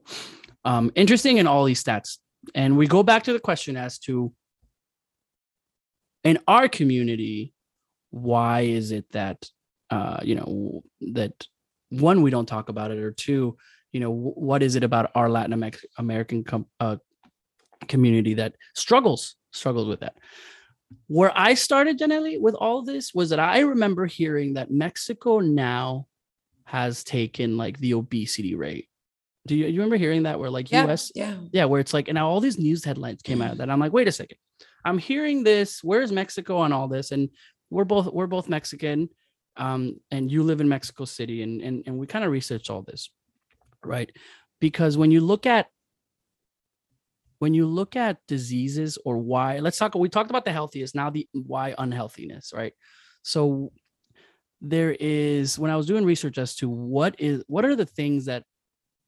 um 0.65 0.91
interesting 0.95 1.37
in 1.37 1.47
all 1.47 1.65
these 1.65 1.83
stats. 1.83 2.17
And 2.55 2.77
we 2.77 2.87
go 2.87 3.03
back 3.03 3.23
to 3.23 3.33
the 3.33 3.39
question 3.39 3.77
as 3.77 3.99
to 3.99 4.33
in 6.23 6.39
our 6.47 6.67
community, 6.67 7.53
why 8.11 8.61
is 8.61 8.91
it 8.91 9.05
that 9.11 9.45
uh 9.89 10.19
you 10.23 10.35
know 10.35 10.83
that 11.13 11.33
one 11.89 12.21
we 12.21 12.31
don't 12.31 12.47
talk 12.47 12.69
about 12.69 12.91
it 12.91 12.99
or 12.99 13.11
two 13.11 13.57
you 13.91 13.99
know 13.99 14.11
what 14.11 14.63
is 14.63 14.75
it 14.75 14.83
about 14.83 15.11
our 15.15 15.29
latin 15.29 15.71
american 15.97 16.43
com- 16.43 16.67
uh, 16.79 16.95
community 17.87 18.35
that 18.35 18.55
struggles 18.75 19.35
struggles 19.51 19.87
with 19.87 19.99
that 19.99 20.15
where 21.07 21.31
i 21.35 21.53
started 21.53 21.99
Janelli, 21.99 22.39
with 22.39 22.55
all 22.55 22.83
this 22.83 23.13
was 23.13 23.29
that 23.29 23.39
i 23.39 23.59
remember 23.59 24.05
hearing 24.05 24.53
that 24.53 24.71
mexico 24.71 25.39
now 25.39 26.07
has 26.65 27.03
taken 27.03 27.57
like 27.57 27.77
the 27.79 27.93
obesity 27.95 28.55
rate. 28.55 28.87
Do 29.45 29.57
you, 29.57 29.67
you 29.67 29.81
remember 29.81 29.97
hearing 29.97 30.23
that 30.23 30.39
where 30.39 30.49
like 30.49 30.71
yeah, 30.71 30.85
us 30.85 31.11
yeah. 31.15 31.35
yeah 31.51 31.65
where 31.65 31.81
it's 31.81 31.93
like 31.93 32.07
and 32.07 32.15
now 32.15 32.29
all 32.29 32.39
these 32.39 32.57
news 32.57 32.85
headlines 32.85 33.21
came 33.21 33.41
out 33.41 33.51
of 33.51 33.57
that 33.57 33.69
i'm 33.69 33.79
like 33.79 33.91
wait 33.91 34.07
a 34.07 34.11
second. 34.11 34.37
I'm 34.85 34.97
hearing 34.97 35.43
this. 35.43 35.83
Where's 35.83 36.11
mexico 36.11 36.57
on 36.57 36.71
all 36.71 36.87
this? 36.87 37.11
And 37.11 37.29
we're 37.69 37.83
both 37.83 38.07
we're 38.13 38.27
both 38.27 38.47
mexican 38.47 39.09
um 39.57 39.99
and 40.11 40.31
you 40.31 40.43
live 40.43 40.61
in 40.61 40.69
mexico 40.69 41.05
city 41.05 41.43
and 41.43 41.61
and, 41.61 41.83
and 41.85 41.97
we 41.97 42.07
kind 42.07 42.23
of 42.23 42.31
researched 42.31 42.69
all 42.69 42.83
this 42.83 43.09
right? 43.83 44.11
Because 44.59 44.97
when 44.97 45.11
you 45.11 45.21
look 45.21 45.45
at 45.45 45.67
when 47.41 47.55
you 47.55 47.65
look 47.65 47.95
at 47.95 48.19
diseases 48.27 48.99
or 49.03 49.17
why 49.17 49.57
let's 49.57 49.79
talk 49.79 49.95
we 49.95 50.07
talked 50.07 50.29
about 50.29 50.45
the 50.45 50.51
healthiest 50.51 50.93
now 50.93 51.09
the 51.09 51.27
why 51.33 51.73
unhealthiness 51.79 52.53
right? 52.53 52.73
So 53.23 53.71
there 54.61 54.95
is 54.99 55.57
when 55.57 55.71
i 55.71 55.75
was 55.75 55.87
doing 55.87 56.05
research 56.05 56.37
as 56.37 56.55
to 56.55 56.69
what 56.69 57.15
is 57.19 57.43
what 57.47 57.65
are 57.65 57.75
the 57.75 57.85
things 57.85 58.25
that 58.25 58.43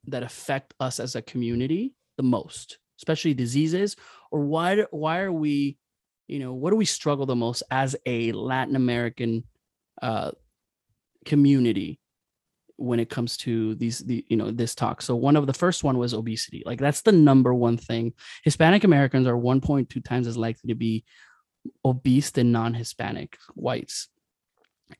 that 0.07 0.23
affect 0.23 0.73
us 0.79 0.99
as 0.99 1.15
a 1.15 1.21
community 1.21 1.93
the 2.17 2.23
most 2.23 2.79
especially 2.99 3.33
diseases? 3.33 3.95
Or 4.31 4.39
why 4.41 4.85
why 4.89 5.19
are 5.19 5.31
we 5.31 5.77
you 6.27 6.39
know 6.39 6.53
what 6.53 6.71
do 6.71 6.75
we 6.75 6.85
struggle 6.85 7.27
the 7.27 7.35
most 7.35 7.61
as 7.69 7.95
a 8.05 8.31
latin 8.31 8.75
american 8.75 9.43
uh 10.01 10.31
community 11.25 11.99
when 12.77 12.99
it 12.99 13.09
comes 13.09 13.38
to 13.38 13.75
these 13.75 13.99
the 13.99 14.25
you 14.27 14.38
know 14.38 14.51
this 14.51 14.75
talk. 14.75 15.01
So 15.01 15.15
one 15.15 15.36
of 15.36 15.47
the 15.47 15.53
first 15.53 15.83
one 15.83 15.97
was 15.97 16.13
obesity. 16.13 16.63
Like 16.65 16.79
that's 16.79 17.01
the 17.01 17.12
number 17.12 17.53
one 17.53 17.77
thing. 17.77 18.13
Hispanic 18.43 18.83
americans 18.83 19.27
are 19.27 19.38
1.2 19.38 20.03
times 20.03 20.27
as 20.27 20.38
likely 20.38 20.69
to 20.69 20.75
be 20.75 21.05
obese 21.86 22.31
than 22.31 22.51
non-hispanic 22.51 23.38
whites. 23.55 24.09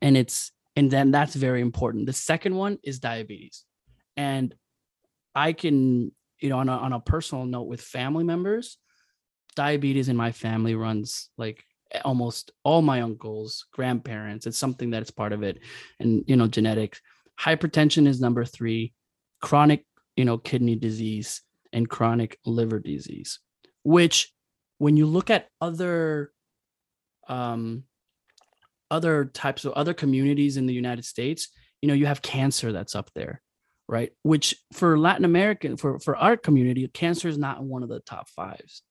And 0.02 0.16
it's 0.16 0.52
and 0.76 0.90
then 0.90 1.12
that's 1.12 1.36
very 1.36 1.62
important. 1.62 2.06
The 2.06 2.14
second 2.14 2.56
one 2.56 2.80
is 2.84 3.00
diabetes. 3.00 3.66
And 4.18 4.54
i 5.36 5.52
can 5.52 6.12
you 6.40 6.50
know 6.50 6.60
on 6.60 6.70
a, 6.70 6.74
on 6.74 6.94
a 6.94 7.00
personal 7.00 7.46
note 7.46 7.64
with 7.64 7.82
family 7.82 8.24
members 8.24 8.78
diabetes 9.56 10.08
in 10.08 10.16
my 10.16 10.32
family 10.32 10.76
runs 10.76 11.30
like 11.40 11.64
almost 12.06 12.52
all 12.64 12.84
my 12.84 13.02
uncles 13.02 13.66
grandparents 13.72 14.46
it's 14.46 14.58
something 14.58 14.92
that's 14.92 15.10
part 15.10 15.34
of 15.34 15.42
it. 15.42 15.60
And 16.00 16.24
you 16.28 16.36
know 16.36 16.48
genetics 16.48 17.02
hypertension 17.44 18.08
is 18.08 18.22
number 18.22 18.46
three 18.46 18.94
chronic 19.42 19.86
you 20.16 20.26
know 20.26 20.38
kidney 20.38 20.76
disease 20.76 21.42
and 21.72 21.90
chronic 21.90 22.40
liver 22.46 22.80
disease 22.80 23.40
which 23.84 24.32
when 24.78 24.98
you 24.98 25.06
look 25.06 25.30
at 25.30 25.48
other 25.60 26.32
um 27.28 27.84
other 28.92 29.26
types 29.26 29.66
of 29.66 29.74
other 29.74 29.94
communities 29.94 30.58
in 30.58 30.66
the 30.66 30.74
united 30.74 31.04
states 31.04 31.50
you 31.82 31.88
know 31.88 31.94
you 31.94 32.06
have 32.06 32.22
cancer 32.22 32.72
that's 32.72 32.96
up 32.96 33.10
there 33.16 33.42
right? 33.88 34.12
Which 34.24 34.56
for 34.72 34.98
latin 34.98 35.26
american 35.26 35.78
for 35.78 36.00
for 36.00 36.16
our 36.16 36.38
community 36.38 36.88
cancer 36.88 37.28
is 37.28 37.38
not 37.38 37.64
one 37.64 37.84
of 37.84 37.90
the 37.90 38.00
top 38.02 38.30
fives. 38.30 38.82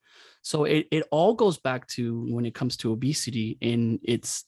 So 0.43 0.65
it, 0.65 0.89
it 0.91 1.05
all 1.11 1.35
goes 1.35 1.59
back 1.59 1.87
to 1.89 2.27
when 2.29 2.45
it 2.45 2.55
comes 2.55 2.77
to 2.79 2.93
obesity 2.93 3.59
and 3.63 4.01
it's 4.03 4.45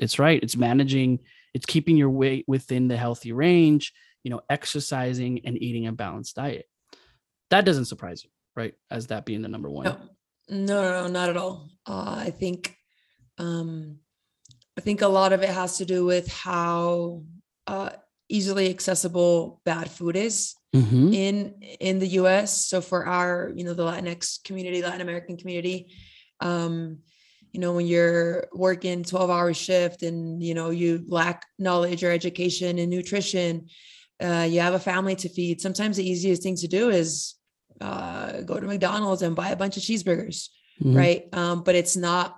it's 0.00 0.18
right 0.18 0.42
it's 0.42 0.56
managing 0.56 1.20
it's 1.56 1.66
keeping 1.74 1.96
your 1.96 2.10
weight 2.22 2.44
within 2.54 2.86
the 2.88 2.96
healthy 3.04 3.32
range 3.32 3.84
you 4.24 4.30
know 4.32 4.40
exercising 4.56 5.32
and 5.46 5.54
eating 5.66 5.86
a 5.86 5.92
balanced 5.92 6.36
diet 6.36 6.66
that 7.50 7.64
doesn't 7.64 7.86
surprise 7.92 8.22
you 8.24 8.30
right 8.60 8.74
as 8.90 9.06
that 9.08 9.24
being 9.28 9.42
the 9.42 9.48
number 9.48 9.70
one 9.70 9.84
No, 9.86 9.96
no, 10.48 10.76
no, 10.84 10.90
no, 11.02 11.06
not 11.18 11.28
at 11.32 11.36
all. 11.36 11.54
Uh, 11.92 12.14
I 12.28 12.30
think, 12.30 12.76
um, 13.38 13.98
I 14.78 14.80
think 14.86 15.02
a 15.02 15.08
lot 15.08 15.32
of 15.32 15.42
it 15.42 15.48
has 15.60 15.78
to 15.78 15.84
do 15.94 16.04
with 16.12 16.26
how 16.30 17.22
uh, 17.66 17.90
easily 18.28 18.66
accessible 18.70 19.60
bad 19.64 19.90
food 19.96 20.14
is 20.28 20.54
Mhm. 20.74 21.14
in 21.24 21.36
in 21.88 21.98
the 22.02 22.10
U.S. 22.20 22.48
So 22.70 22.80
for 22.80 23.00
our, 23.06 23.52
you 23.56 23.64
know, 23.64 23.74
the 23.74 23.84
Latinx 23.90 24.42
community, 24.44 24.82
Latin 24.82 25.00
American 25.08 25.36
community, 25.40 25.78
um, 26.40 26.98
you 27.56 27.60
know, 27.62 27.72
when 27.72 27.86
you're 27.86 28.48
working 28.52 29.02
12 29.02 29.30
hour 29.30 29.54
shift 29.54 30.02
and, 30.02 30.42
you 30.42 30.52
know, 30.52 30.68
you 30.68 31.02
lack 31.08 31.46
knowledge 31.58 32.04
or 32.04 32.10
education 32.10 32.78
and 32.78 32.90
nutrition, 32.90 33.68
uh, 34.22 34.46
you 34.46 34.60
have 34.60 34.74
a 34.74 34.78
family 34.78 35.16
to 35.16 35.30
feed. 35.30 35.62
Sometimes 35.62 35.96
the 35.96 36.06
easiest 36.06 36.42
thing 36.42 36.56
to 36.56 36.68
do 36.68 36.90
is 36.90 37.34
uh, 37.80 38.42
go 38.42 38.60
to 38.60 38.66
McDonald's 38.66 39.22
and 39.22 39.34
buy 39.34 39.48
a 39.48 39.56
bunch 39.56 39.78
of 39.78 39.82
cheeseburgers, 39.82 40.50
Mhm. 40.82 40.96
right? 40.96 41.28
Um, 41.32 41.62
but 41.62 41.74
it's 41.74 41.96
not, 41.96 42.36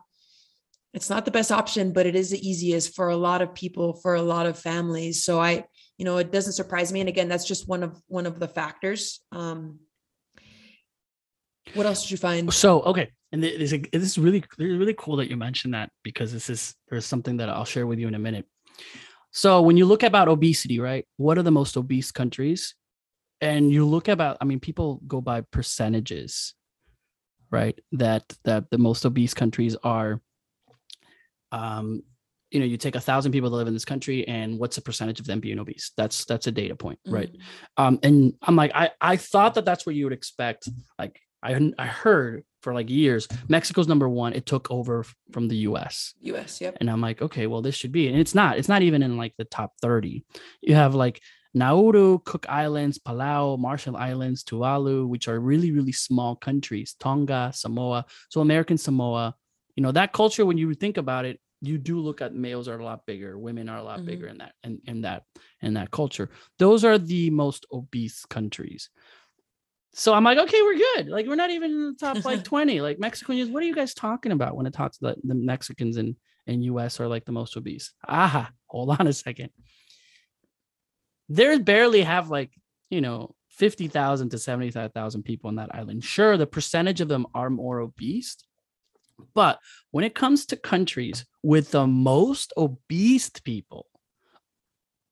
it's 0.94 1.11
not 1.11 1.24
the 1.24 1.33
best 1.33 1.50
option, 1.50 1.92
but 1.92 2.07
it 2.07 2.14
is 2.14 2.31
the 2.31 2.48
easiest 2.48 2.94
for 2.94 3.09
a 3.09 3.16
lot 3.16 3.42
of 3.42 3.57
people, 3.57 3.94
for 3.94 4.14
a 4.14 4.22
lot 4.22 4.46
of 4.46 4.57
families. 4.57 5.24
So 5.24 5.40
I, 5.40 5.64
you 5.96 6.04
know, 6.04 6.18
it 6.18 6.31
doesn't 6.31 6.52
surprise 6.52 6.92
me. 6.92 7.00
And 7.00 7.09
again, 7.09 7.26
that's 7.26 7.44
just 7.44 7.66
one 7.66 7.83
of 7.83 8.00
one 8.07 8.26
of 8.26 8.38
the 8.38 8.46
factors. 8.46 9.18
Um, 9.33 9.81
what 11.74 11.87
else 11.87 12.02
did 12.02 12.12
you 12.12 12.18
find? 12.18 12.54
So 12.54 12.83
okay, 12.83 13.11
and 13.32 13.42
this 13.42 13.72
is 13.72 13.80
this 13.92 14.02
is 14.02 14.18
really 14.18 14.42
really 14.58 14.94
cool 14.94 15.16
that 15.16 15.28
you 15.28 15.36
mentioned 15.36 15.74
that 15.74 15.90
because 16.02 16.32
this 16.32 16.48
is 16.48 16.74
there's 16.88 17.06
something 17.06 17.36
that 17.38 17.48
I'll 17.50 17.64
share 17.64 17.86
with 17.86 17.98
you 17.98 18.08
in 18.08 18.14
a 18.14 18.18
minute. 18.18 18.46
So 19.30 19.60
when 19.60 19.76
you 19.76 19.84
look 19.84 20.02
about 20.02 20.28
obesity, 20.28 20.80
right? 20.80 21.06
What 21.16 21.36
are 21.38 21.42
the 21.42 21.50
most 21.50 21.76
obese 21.76 22.10
countries? 22.10 22.74
And 23.40 23.70
you 23.70 23.84
look 23.86 24.08
about, 24.08 24.38
I 24.40 24.44
mean, 24.46 24.58
people 24.58 25.00
go 25.06 25.20
by 25.20 25.42
percentages, 25.42 26.54
right? 27.50 27.78
That 27.92 28.24
that 28.44 28.70
the 28.70 28.78
most 28.78 29.04
obese 29.04 29.34
countries 29.34 29.76
are 29.84 30.20
um 31.52 32.02
you 32.50 32.60
know 32.60 32.66
you 32.66 32.76
take 32.76 32.94
a 32.94 33.00
thousand 33.00 33.32
people 33.32 33.50
that 33.50 33.56
live 33.56 33.68
in 33.68 33.74
this 33.74 33.84
country 33.84 34.26
and 34.26 34.58
what's 34.58 34.76
the 34.76 34.82
percentage 34.82 35.20
of 35.20 35.26
them 35.26 35.40
being 35.40 35.58
obese 35.58 35.92
that's 35.96 36.24
that's 36.24 36.46
a 36.46 36.52
data 36.52 36.74
point 36.74 36.98
right 37.06 37.30
Mm-hmm. 37.32 37.82
um 37.84 37.98
and 38.02 38.34
i'm 38.42 38.56
like 38.56 38.72
i 38.74 38.90
i 39.00 39.16
thought 39.16 39.54
that 39.54 39.64
that's 39.64 39.86
what 39.86 39.94
you 39.94 40.04
would 40.04 40.12
expect 40.12 40.68
like 40.98 41.20
i 41.42 41.72
i 41.78 41.86
heard 41.86 42.44
for 42.62 42.74
like 42.74 42.90
years 42.90 43.28
mexico's 43.48 43.88
number 43.88 44.08
one 44.08 44.32
it 44.32 44.46
took 44.46 44.70
over 44.70 45.04
from 45.32 45.48
the 45.48 45.56
us 45.56 46.14
US, 46.22 46.60
yep. 46.60 46.76
and 46.80 46.90
i'm 46.90 47.00
like 47.00 47.22
okay 47.22 47.46
well 47.46 47.62
this 47.62 47.74
should 47.74 47.92
be 47.92 48.08
and 48.08 48.18
it's 48.18 48.34
not 48.34 48.58
it's 48.58 48.68
not 48.68 48.82
even 48.82 49.02
in 49.02 49.16
like 49.16 49.34
the 49.38 49.44
top 49.44 49.72
30 49.80 50.24
you 50.60 50.74
have 50.74 50.94
like 50.94 51.20
nauru 51.54 52.18
cook 52.24 52.46
islands 52.48 52.98
palau 52.98 53.58
marshall 53.58 53.96
islands 53.96 54.44
tuvalu 54.44 55.08
which 55.08 55.28
are 55.28 55.40
really 55.40 55.70
really 55.72 55.92
small 55.92 56.36
countries 56.36 56.94
tonga 57.00 57.50
samoa. 57.54 58.04
So 58.28 58.40
american 58.40 58.76
samoa 58.78 59.34
you 59.76 59.82
know 59.82 59.92
that 59.92 60.12
culture 60.12 60.44
when 60.44 60.58
you 60.58 60.74
think 60.74 60.96
about 60.98 61.24
it 61.24 61.40
you 61.60 61.76
do 61.78 61.98
look 61.98 62.20
at 62.20 62.34
males 62.34 62.68
are 62.68 62.78
a 62.78 62.84
lot 62.84 63.04
bigger 63.06 63.36
women 63.38 63.68
are 63.68 63.78
a 63.78 63.82
lot 63.82 64.00
Mhm. 64.00 64.06
bigger 64.06 64.26
in 64.28 64.38
that 64.38 64.52
in, 64.62 64.80
in 64.86 65.00
that 65.02 65.24
in 65.60 65.74
that 65.74 65.90
culture. 65.90 66.30
Those 66.58 66.84
are 66.84 66.98
the 66.98 67.30
most 67.30 67.66
obese 67.72 68.24
countries 68.24 68.90
so 69.94 70.14
i'm 70.14 70.24
like 70.24 70.38
okay 70.38 70.62
we're 70.62 70.77
good. 70.77 71.09
Like 71.09 71.27
we're 71.27 71.35
not 71.35 71.51
even 71.51 71.70
in 71.70 71.87
the 71.92 71.98
top 71.98 72.24
like 72.24 72.44
20 72.55 72.81
like 72.81 72.98
mexicans 72.98 73.51
what 73.51 73.62
are 73.62 73.66
you 73.66 73.74
guys 73.74 73.94
talking 73.94 74.33
about 74.33 74.57
when 74.57 74.66
it 74.66 74.72
talks 74.72 74.98
the, 74.98 75.16
the 75.24 75.35
mexicans 75.35 75.96
and 75.96 76.16
and 76.46 76.62
us 76.64 76.98
are 77.01 77.09
like 77.09 77.24
the 77.24 77.33
most 77.33 77.57
obese? 77.57 77.92
Aha 78.07 78.51
hold 78.66 78.96
on 78.98 79.07
a 79.07 79.12
second. 79.12 79.51
There's 81.29 81.59
barely 81.59 82.03
have 82.03 82.31
like 82.31 82.51
you 82.90 83.01
know 83.01 83.35
50,000 83.51 84.31
to 84.31 84.38
75,000 84.38 85.24
people 85.24 85.48
on 85.48 85.57
that 85.57 85.74
island. 85.74 86.05
Sure 86.05 86.37
the 86.37 86.46
percentage 86.46 87.01
of 87.01 87.09
them 87.09 87.27
are 87.35 87.51
more 87.51 87.81
obese 87.81 88.37
but 89.35 89.59
when 89.90 90.05
it 90.05 90.14
comes 90.14 90.46
to 90.46 90.57
countries 90.57 91.24
with 91.42 91.70
the 91.70 91.87
most 91.87 92.53
obese 92.57 93.31
people, 93.31 93.87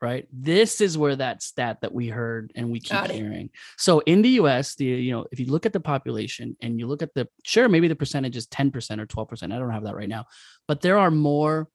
right? 0.07 0.29
This 0.33 0.81
is 0.81 0.97
where 0.97 1.17
that 1.17 1.43
stat 1.43 1.81
that 1.81 1.93
we 1.93 2.07
heard 2.07 2.53
and 2.55 2.71
we 2.71 2.79
keep 2.79 3.11
hearing. 3.11 3.51
So 3.77 3.99
in 4.07 4.23
the 4.23 4.29
US, 4.41 4.77
the 4.77 4.85
you 4.85 5.11
know, 5.11 5.27
if 5.33 5.41
you 5.41 5.47
look 5.47 5.67
at 5.67 5.73
the 5.73 5.81
population 5.81 6.57
and 6.63 6.79
you 6.79 6.87
look 6.87 7.03
at 7.03 7.13
the 7.13 7.27
sure, 7.43 7.69
maybe 7.69 7.89
the 7.89 7.97
percentage 7.97 8.37
is 8.37 8.47
10% 8.47 9.01
or 9.01 9.07
12%. 9.07 9.53
I 9.53 9.59
don't 9.59 9.71
have 9.71 9.83
that 9.83 9.97
right 9.97 10.09
now, 10.09 10.27
but 10.69 10.81
there 10.81 10.97
are 10.97 11.11
more 11.11 11.69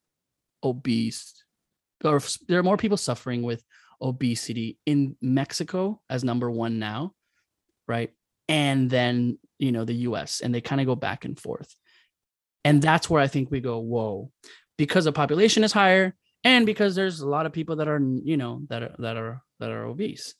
obese 0.63 1.43
or 2.05 2.21
there 2.47 2.59
are 2.59 2.63
more 2.63 2.77
people 2.77 2.95
suffering 2.95 3.43
with 3.43 3.61
obesity 4.01 4.77
in 4.85 5.17
Mexico 5.21 5.99
as 6.09 6.23
number 6.23 6.49
1 6.49 6.79
now, 6.79 7.13
right? 7.85 8.11
And 8.47 8.89
then, 8.89 9.39
you 9.59 9.73
know, 9.73 9.83
the 9.83 10.07
US 10.07 10.39
and 10.39 10.55
they 10.55 10.61
kind 10.61 10.79
of 10.79 10.87
go 10.87 10.95
back 10.95 11.25
and 11.25 11.37
forth. 11.37 11.75
And 12.63 12.81
that's 12.81 13.09
where 13.09 13.21
I 13.21 13.27
think 13.27 13.51
we 13.51 13.59
go, 13.59 13.79
whoa, 13.79 14.31
because 14.77 15.03
the 15.03 15.11
population 15.11 15.65
is 15.65 15.73
higher 15.73 16.15
and 16.43 16.65
because 16.65 16.95
there's 16.95 17.19
a 17.21 17.27
lot 17.27 17.45
of 17.45 17.51
people 17.53 17.77
that 17.77 17.87
are, 17.87 17.99
you 17.99 18.37
know, 18.37 18.61
that 18.69 18.83
are 18.83 18.95
that 18.99 19.17
are 19.17 19.41
that 19.59 19.69
are 19.71 19.85
obese. 19.85 20.35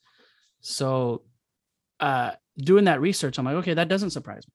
So 0.60 1.22
uh 2.00 2.32
doing 2.58 2.84
that 2.84 3.00
research, 3.00 3.38
I'm 3.38 3.44
like, 3.44 3.56
okay, 3.56 3.74
that 3.74 3.88
doesn't 3.88 4.10
surprise 4.10 4.46
me. 4.46 4.52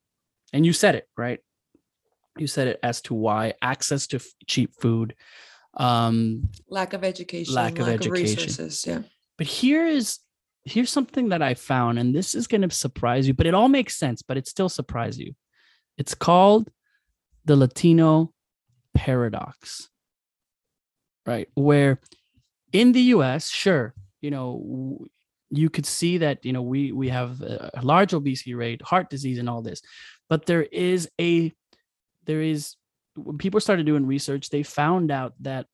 And 0.54 0.66
you 0.66 0.74
said 0.74 0.96
it, 0.96 1.08
right? 1.18 1.40
You 2.38 2.48
said 2.48 2.68
it 2.68 2.80
as 2.84 3.02
to 3.04 3.14
why 3.14 3.54
access 3.62 4.08
to 4.08 4.18
f- 4.18 4.26
cheap 4.46 4.72
food. 4.80 5.16
Um, 5.74 6.50
Lack 6.70 6.94
of 6.94 7.04
education, 7.04 7.54
Lack 7.54 7.80
of 7.80 7.88
education. 7.88 8.38
resources. 8.38 8.86
Yeah. 8.88 9.02
but 9.38 9.48
here 9.48 9.86
is 9.88 10.20
here's 10.66 10.92
something 10.92 11.30
that 11.30 11.42
I 11.42 11.54
found, 11.54 11.98
and 12.00 12.14
this 12.14 12.36
is 12.36 12.48
gonna 12.48 12.70
surprise 12.72 13.28
you, 13.28 13.34
but 13.34 13.48
it 13.48 13.54
all 13.54 13.70
makes 13.70 13.96
sense, 13.96 14.22
but 14.22 14.38
it 14.38 14.48
still 14.48 14.70
surprise 14.70 15.18
you. 15.20 15.34
It's 15.98 16.14
called 16.16 16.70
the 17.46 17.56
Latino 17.56 18.34
paradox, 18.94 19.90
right? 21.28 21.50
Where 21.54 22.00
in 22.74 22.94
the 22.94 23.02
US, 23.14 23.50
sure, 23.50 23.94
you 24.22 24.32
know, 24.32 25.06
you 25.50 25.70
could 25.70 25.86
see 25.86 26.18
that, 26.18 26.44
you 26.44 26.54
know, 26.54 26.62
we 26.64 26.92
we 26.92 27.10
have 27.10 27.42
a 27.42 27.82
large 27.84 28.14
obesity 28.14 28.56
rate, 28.56 28.82
heart 28.82 29.10
disease, 29.10 29.38
and 29.38 29.50
all 29.50 29.62
this, 29.62 29.82
but 30.30 30.46
there 30.46 30.64
is 30.64 31.10
a 31.22 31.54
there 32.26 32.42
is 32.42 32.76
when 33.16 33.38
people 33.38 33.60
started 33.60 33.86
doing 33.86 34.06
research, 34.06 34.50
they 34.50 34.64
found 34.64 35.12
out 35.12 35.34
that 35.42 35.66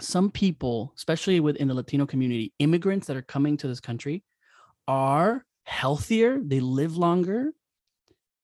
some 0.00 0.30
people, 0.30 0.92
especially 0.96 1.40
within 1.40 1.68
the 1.68 1.74
Latino 1.74 2.06
community, 2.06 2.52
immigrants 2.58 3.06
that 3.06 3.16
are 3.16 3.22
coming 3.22 3.56
to 3.56 3.68
this 3.68 3.80
country 3.80 4.22
are 4.86 5.44
healthier, 5.64 6.40
they 6.42 6.60
live 6.60 6.96
longer, 6.96 7.52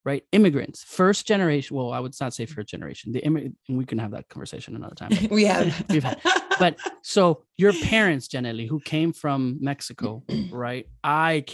right? 0.04 0.22
Immigrants, 0.32 0.84
first 0.84 1.26
generation. 1.26 1.76
Well, 1.76 1.92
I 1.92 1.98
would 2.00 2.14
not 2.20 2.34
say 2.34 2.46
first 2.46 2.68
generation. 2.68 3.12
The 3.12 3.24
and 3.24 3.54
we 3.68 3.84
can 3.84 3.98
have 3.98 4.10
that 4.12 4.28
conversation 4.28 4.76
another 4.76 4.94
time. 4.94 5.10
we 5.30 5.44
have. 5.44 5.84
We've 5.90 6.04
had- 6.04 6.20
but 6.58 6.78
so 7.02 7.42
your 7.56 7.72
parents 7.72 8.28
generally 8.28 8.66
who 8.66 8.80
came 8.80 9.12
from 9.12 9.58
Mexico, 9.60 10.22
right? 10.50 10.86
I, 11.02 11.44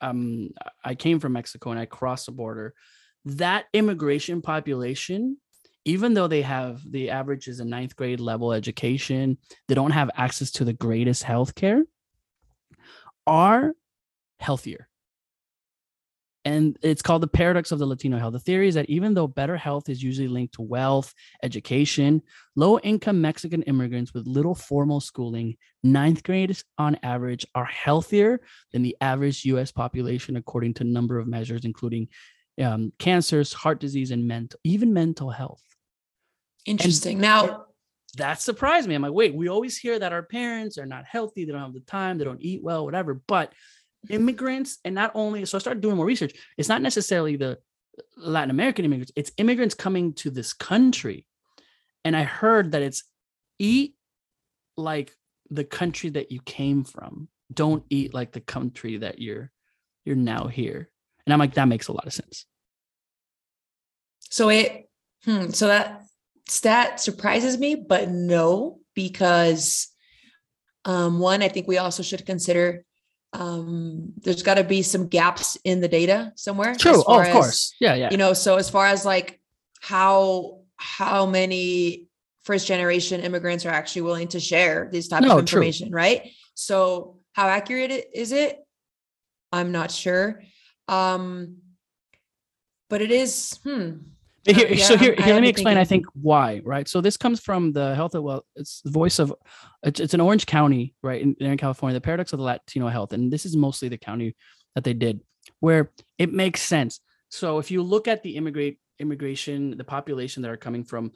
um 0.00 0.50
I 0.84 0.94
came 0.94 1.20
from 1.20 1.32
Mexico 1.32 1.70
and 1.70 1.80
I 1.80 1.86
crossed 1.86 2.26
the 2.26 2.32
border. 2.32 2.74
That 3.24 3.64
immigration 3.72 4.42
population, 4.42 5.38
even 5.84 6.14
though 6.14 6.28
they 6.28 6.42
have 6.42 6.80
the 6.88 7.10
average 7.10 7.48
is 7.48 7.60
a 7.60 7.64
ninth 7.64 7.96
grade 7.96 8.20
level 8.20 8.52
education, 8.52 9.38
they 9.68 9.74
don't 9.74 9.92
have 9.92 10.10
access 10.16 10.50
to 10.52 10.64
the 10.64 10.72
greatest 10.72 11.22
health 11.22 11.54
care, 11.54 11.82
are 13.26 13.72
healthier. 14.38 14.88
And 16.46 16.78
it's 16.80 17.02
called 17.02 17.24
the 17.24 17.26
paradox 17.26 17.72
of 17.72 17.80
the 17.80 17.86
Latino 17.86 18.18
health. 18.20 18.34
The 18.34 18.38
theory 18.38 18.68
is 18.68 18.76
that 18.76 18.88
even 18.88 19.14
though 19.14 19.26
better 19.26 19.56
health 19.56 19.88
is 19.88 20.00
usually 20.00 20.28
linked 20.28 20.54
to 20.54 20.62
wealth, 20.62 21.12
education, 21.42 22.22
low 22.54 22.78
income 22.78 23.20
Mexican 23.20 23.62
immigrants 23.64 24.14
with 24.14 24.28
little 24.28 24.54
formal 24.54 25.00
schooling, 25.00 25.56
ninth 25.82 26.22
graders 26.22 26.62
on 26.78 27.00
average, 27.02 27.44
are 27.56 27.64
healthier 27.64 28.40
than 28.72 28.84
the 28.84 28.96
average 29.00 29.44
US 29.46 29.72
population, 29.72 30.36
according 30.36 30.74
to 30.74 30.84
a 30.84 30.86
number 30.86 31.18
of 31.18 31.26
measures, 31.26 31.64
including 31.64 32.06
um, 32.62 32.92
cancers, 33.00 33.52
heart 33.52 33.80
disease, 33.80 34.12
and 34.12 34.28
mental, 34.28 34.60
even 34.62 34.92
mental 34.92 35.30
health. 35.30 35.64
Interesting. 36.64 37.18
Now, 37.18 37.66
That 38.18 38.40
surprised 38.40 38.88
me. 38.88 38.94
I'm 38.94 39.02
like, 39.02 39.12
wait, 39.12 39.34
we 39.34 39.48
always 39.48 39.76
hear 39.76 39.98
that 39.98 40.12
our 40.12 40.22
parents 40.22 40.78
are 40.78 40.86
not 40.86 41.06
healthy, 41.06 41.44
they 41.44 41.50
don't 41.50 41.60
have 41.60 41.74
the 41.74 41.80
time, 41.80 42.18
they 42.18 42.24
don't 42.24 42.40
eat 42.40 42.62
well, 42.62 42.84
whatever. 42.84 43.14
But 43.14 43.52
immigrants, 44.08 44.78
and 44.84 44.94
not 44.94 45.12
only, 45.14 45.44
so 45.44 45.56
I 45.56 45.60
started 45.60 45.80
doing 45.80 45.96
more 45.96 46.06
research. 46.06 46.34
It's 46.56 46.68
not 46.68 46.82
necessarily 46.82 47.36
the 47.36 47.58
Latin 48.16 48.50
American 48.50 48.84
immigrants, 48.84 49.12
it's 49.16 49.32
immigrants 49.38 49.74
coming 49.74 50.12
to 50.14 50.30
this 50.30 50.52
country. 50.52 51.26
And 52.04 52.16
I 52.16 52.22
heard 52.22 52.72
that 52.72 52.82
it's 52.82 53.04
eat 53.58 53.94
like 54.76 55.12
the 55.50 55.64
country 55.64 56.10
that 56.10 56.30
you 56.30 56.40
came 56.40 56.84
from. 56.84 57.28
Don't 57.52 57.84
eat 57.90 58.14
like 58.14 58.32
the 58.32 58.40
country 58.40 58.98
that 58.98 59.18
you're 59.20 59.50
you're 60.04 60.16
now 60.16 60.46
here. 60.46 60.88
And 61.26 61.32
I'm 61.32 61.40
like, 61.40 61.54
that 61.54 61.68
makes 61.68 61.88
a 61.88 61.92
lot 61.92 62.06
of 62.06 62.12
sense. 62.12 62.46
so 64.30 64.48
it, 64.48 64.88
hmm, 65.24 65.50
so 65.50 65.66
that 65.66 66.02
stat 66.48 67.00
surprises 67.00 67.58
me, 67.58 67.74
but 67.74 68.08
no, 68.08 68.78
because 68.94 69.88
um, 70.84 71.18
one, 71.18 71.42
I 71.42 71.48
think 71.48 71.66
we 71.66 71.78
also 71.78 72.02
should 72.02 72.24
consider 72.24 72.84
um, 73.38 74.12
there's 74.22 74.42
got 74.42 74.54
to 74.54 74.64
be 74.64 74.82
some 74.82 75.08
gaps 75.08 75.56
in 75.64 75.80
the 75.80 75.88
data 75.88 76.32
somewhere. 76.36 76.74
True. 76.74 77.02
Oh, 77.06 77.20
of 77.20 77.26
as- 77.26 77.32
course. 77.32 77.74
Yeah, 77.80 77.94
yeah. 77.94 78.10
you 78.10 78.16
know 78.16 78.32
so 78.32 78.56
as 78.56 78.70
far 78.70 78.86
as 78.86 79.04
like 79.04 79.40
how 79.80 80.60
how 80.76 81.26
many 81.26 82.08
first 82.44 82.66
generation 82.66 83.20
immigrants 83.20 83.66
are 83.66 83.70
actually 83.70 84.02
willing 84.02 84.28
to 84.28 84.40
share 84.40 84.88
these 84.92 85.08
types 85.08 85.26
No, 85.26 85.38
of 85.38 85.44
true. 85.44 85.60
information 85.60 85.90
right 85.90 86.30
so 86.54 87.18
how 87.32 87.48
accurate 87.48 88.06
is 88.14 88.30
it 88.32 88.58
i'm 89.52 89.72
not 89.72 89.90
sure 89.90 90.42
um 90.88 91.56
but 92.88 93.02
it 93.02 93.10
is 93.10 93.58
hmm 93.64 93.90
here, 94.52 94.68
yeah, 94.68 94.84
so 94.84 94.96
here, 94.96 95.14
here 95.14 95.34
let 95.34 95.42
me 95.42 95.48
explain. 95.48 95.76
I 95.76 95.84
think 95.84 96.06
why, 96.14 96.60
right? 96.64 96.88
So 96.88 97.00
this 97.00 97.16
comes 97.16 97.40
from 97.40 97.72
the 97.72 97.94
health 97.94 98.14
of 98.14 98.22
well, 98.22 98.44
it's 98.54 98.80
the 98.82 98.90
voice 98.90 99.18
of, 99.18 99.34
it's, 99.82 100.00
it's 100.00 100.14
in 100.14 100.20
Orange 100.20 100.46
County, 100.46 100.94
right, 101.02 101.20
in, 101.20 101.34
in 101.40 101.56
California. 101.56 101.94
The 101.94 102.00
paradox 102.00 102.32
of 102.32 102.38
the 102.38 102.44
Latino 102.44 102.88
health, 102.88 103.12
and 103.12 103.32
this 103.32 103.46
is 103.46 103.56
mostly 103.56 103.88
the 103.88 103.98
county 103.98 104.36
that 104.74 104.84
they 104.84 104.94
did, 104.94 105.20
where 105.60 105.90
it 106.18 106.32
makes 106.32 106.62
sense. 106.62 107.00
So 107.28 107.58
if 107.58 107.70
you 107.70 107.82
look 107.82 108.08
at 108.08 108.22
the 108.22 108.36
immigrate 108.36 108.78
immigration, 108.98 109.76
the 109.76 109.84
population 109.84 110.42
that 110.42 110.50
are 110.50 110.56
coming 110.56 110.84
from 110.84 111.12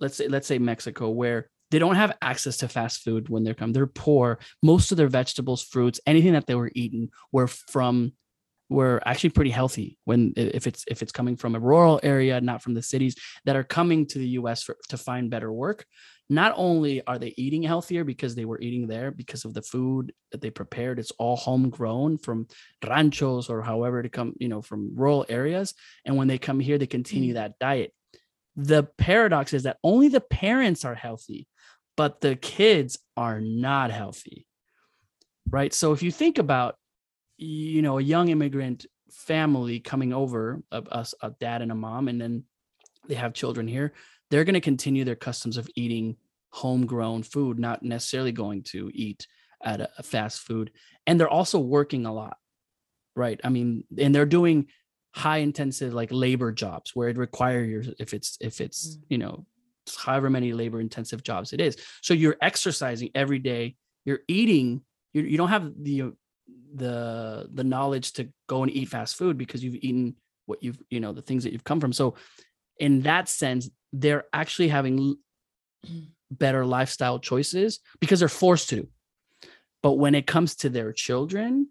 let's 0.00 0.16
say 0.16 0.28
let's 0.28 0.46
say 0.46 0.58
Mexico 0.58 1.08
where 1.08 1.48
they 1.70 1.78
don't 1.78 1.96
have 1.96 2.16
access 2.22 2.58
to 2.58 2.68
fast 2.68 3.00
food 3.00 3.28
when 3.28 3.42
they're 3.42 3.54
come. 3.54 3.72
They're 3.72 3.86
poor. 3.86 4.38
Most 4.62 4.92
of 4.92 4.98
their 4.98 5.08
vegetables, 5.08 5.62
fruits, 5.62 6.00
anything 6.06 6.34
that 6.34 6.46
they 6.46 6.54
were 6.54 6.70
eating 6.74 7.10
were 7.32 7.48
from 7.48 8.12
were 8.68 9.00
actually 9.06 9.30
pretty 9.30 9.50
healthy 9.50 9.98
when 10.04 10.32
if 10.36 10.66
it's 10.66 10.84
if 10.88 11.02
it's 11.02 11.12
coming 11.12 11.36
from 11.36 11.54
a 11.54 11.60
rural 11.60 12.00
area 12.02 12.40
not 12.40 12.62
from 12.62 12.74
the 12.74 12.82
cities 12.82 13.14
that 13.44 13.56
are 13.56 13.62
coming 13.62 14.06
to 14.06 14.18
the 14.18 14.28
US 14.30 14.62
for, 14.62 14.76
to 14.88 14.96
find 14.96 15.30
better 15.30 15.52
work. 15.52 15.86
Not 16.28 16.54
only 16.56 17.06
are 17.06 17.18
they 17.18 17.32
eating 17.36 17.62
healthier 17.62 18.02
because 18.02 18.34
they 18.34 18.44
were 18.44 18.60
eating 18.60 18.88
there 18.88 19.12
because 19.12 19.44
of 19.44 19.54
the 19.54 19.62
food 19.62 20.12
that 20.32 20.40
they 20.40 20.50
prepared 20.50 20.98
it's 20.98 21.12
all 21.12 21.36
homegrown 21.36 22.18
from 22.18 22.48
ranchos 22.84 23.48
or 23.48 23.62
however 23.62 24.02
to 24.02 24.08
come 24.08 24.34
you 24.40 24.48
know 24.48 24.62
from 24.62 24.96
rural 24.96 25.24
areas 25.28 25.74
and 26.04 26.16
when 26.16 26.26
they 26.26 26.38
come 26.38 26.58
here 26.58 26.78
they 26.78 26.86
continue 26.86 27.32
mm. 27.32 27.34
that 27.36 27.58
diet. 27.60 27.92
The 28.56 28.84
paradox 28.98 29.52
is 29.52 29.64
that 29.64 29.76
only 29.84 30.08
the 30.08 30.20
parents 30.20 30.84
are 30.84 30.94
healthy 30.94 31.46
but 31.96 32.20
the 32.20 32.34
kids 32.36 32.98
are 33.16 33.40
not 33.40 33.90
healthy 33.90 34.46
right? 35.48 35.72
So 35.72 35.92
if 35.92 36.02
you 36.02 36.10
think 36.10 36.38
about 36.38 36.76
you 37.36 37.82
know 37.82 37.98
a 37.98 38.02
young 38.02 38.28
immigrant 38.28 38.86
family 39.10 39.80
coming 39.80 40.12
over 40.12 40.62
a, 40.72 40.82
a, 40.90 41.06
a 41.22 41.30
dad 41.38 41.62
and 41.62 41.70
a 41.70 41.74
mom 41.74 42.08
and 42.08 42.20
then 42.20 42.44
they 43.08 43.14
have 43.14 43.32
children 43.32 43.68
here 43.68 43.92
they're 44.30 44.44
going 44.44 44.54
to 44.54 44.60
continue 44.60 45.04
their 45.04 45.14
customs 45.14 45.56
of 45.56 45.68
eating 45.76 46.16
homegrown 46.50 47.22
food 47.22 47.58
not 47.58 47.82
necessarily 47.82 48.32
going 48.32 48.62
to 48.62 48.90
eat 48.94 49.26
at 49.62 49.80
a, 49.80 49.88
a 49.98 50.02
fast 50.02 50.40
food. 50.40 50.70
And 51.06 51.18
they're 51.18 51.28
also 51.28 51.58
working 51.58 52.06
a 52.06 52.12
lot 52.12 52.38
right? 53.14 53.40
I 53.42 53.48
mean 53.48 53.84
and 53.98 54.14
they're 54.14 54.26
doing 54.26 54.66
high 55.14 55.38
intensive 55.38 55.94
like 55.94 56.10
labor 56.12 56.52
jobs 56.52 56.94
where 56.94 57.08
it 57.08 57.16
require 57.16 57.64
your 57.64 57.82
if 57.98 58.12
it's 58.12 58.36
if 58.40 58.60
it's 58.60 58.96
mm. 58.96 59.02
you 59.08 59.18
know 59.18 59.46
however 59.96 60.28
many 60.28 60.52
labor 60.52 60.80
intensive 60.80 61.22
jobs 61.22 61.52
it 61.52 61.60
is. 61.60 61.76
So 62.02 62.12
you're 62.12 62.36
exercising 62.42 63.10
every 63.14 63.38
day 63.38 63.76
you're 64.04 64.20
eating 64.28 64.82
you, 65.14 65.22
you 65.22 65.38
don't 65.38 65.48
have 65.48 65.72
the 65.82 66.12
the 66.74 67.48
the 67.52 67.64
knowledge 67.64 68.12
to 68.14 68.28
go 68.48 68.62
and 68.62 68.72
eat 68.72 68.88
fast 68.88 69.16
food 69.16 69.38
because 69.38 69.62
you've 69.62 69.76
eaten 69.76 70.16
what 70.46 70.62
you've 70.62 70.78
you 70.90 71.00
know 71.00 71.12
the 71.12 71.22
things 71.22 71.44
that 71.44 71.52
you've 71.52 71.64
come 71.64 71.80
from. 71.80 71.92
So 71.92 72.14
in 72.78 73.02
that 73.02 73.28
sense 73.28 73.70
they're 73.92 74.24
actually 74.32 74.68
having 74.68 75.16
better 76.30 76.66
lifestyle 76.66 77.18
choices 77.18 77.80
because 78.00 78.20
they're 78.20 78.28
forced 78.28 78.68
to. 78.70 78.88
But 79.82 79.92
when 79.92 80.14
it 80.14 80.26
comes 80.26 80.56
to 80.56 80.68
their 80.68 80.92
children 80.92 81.68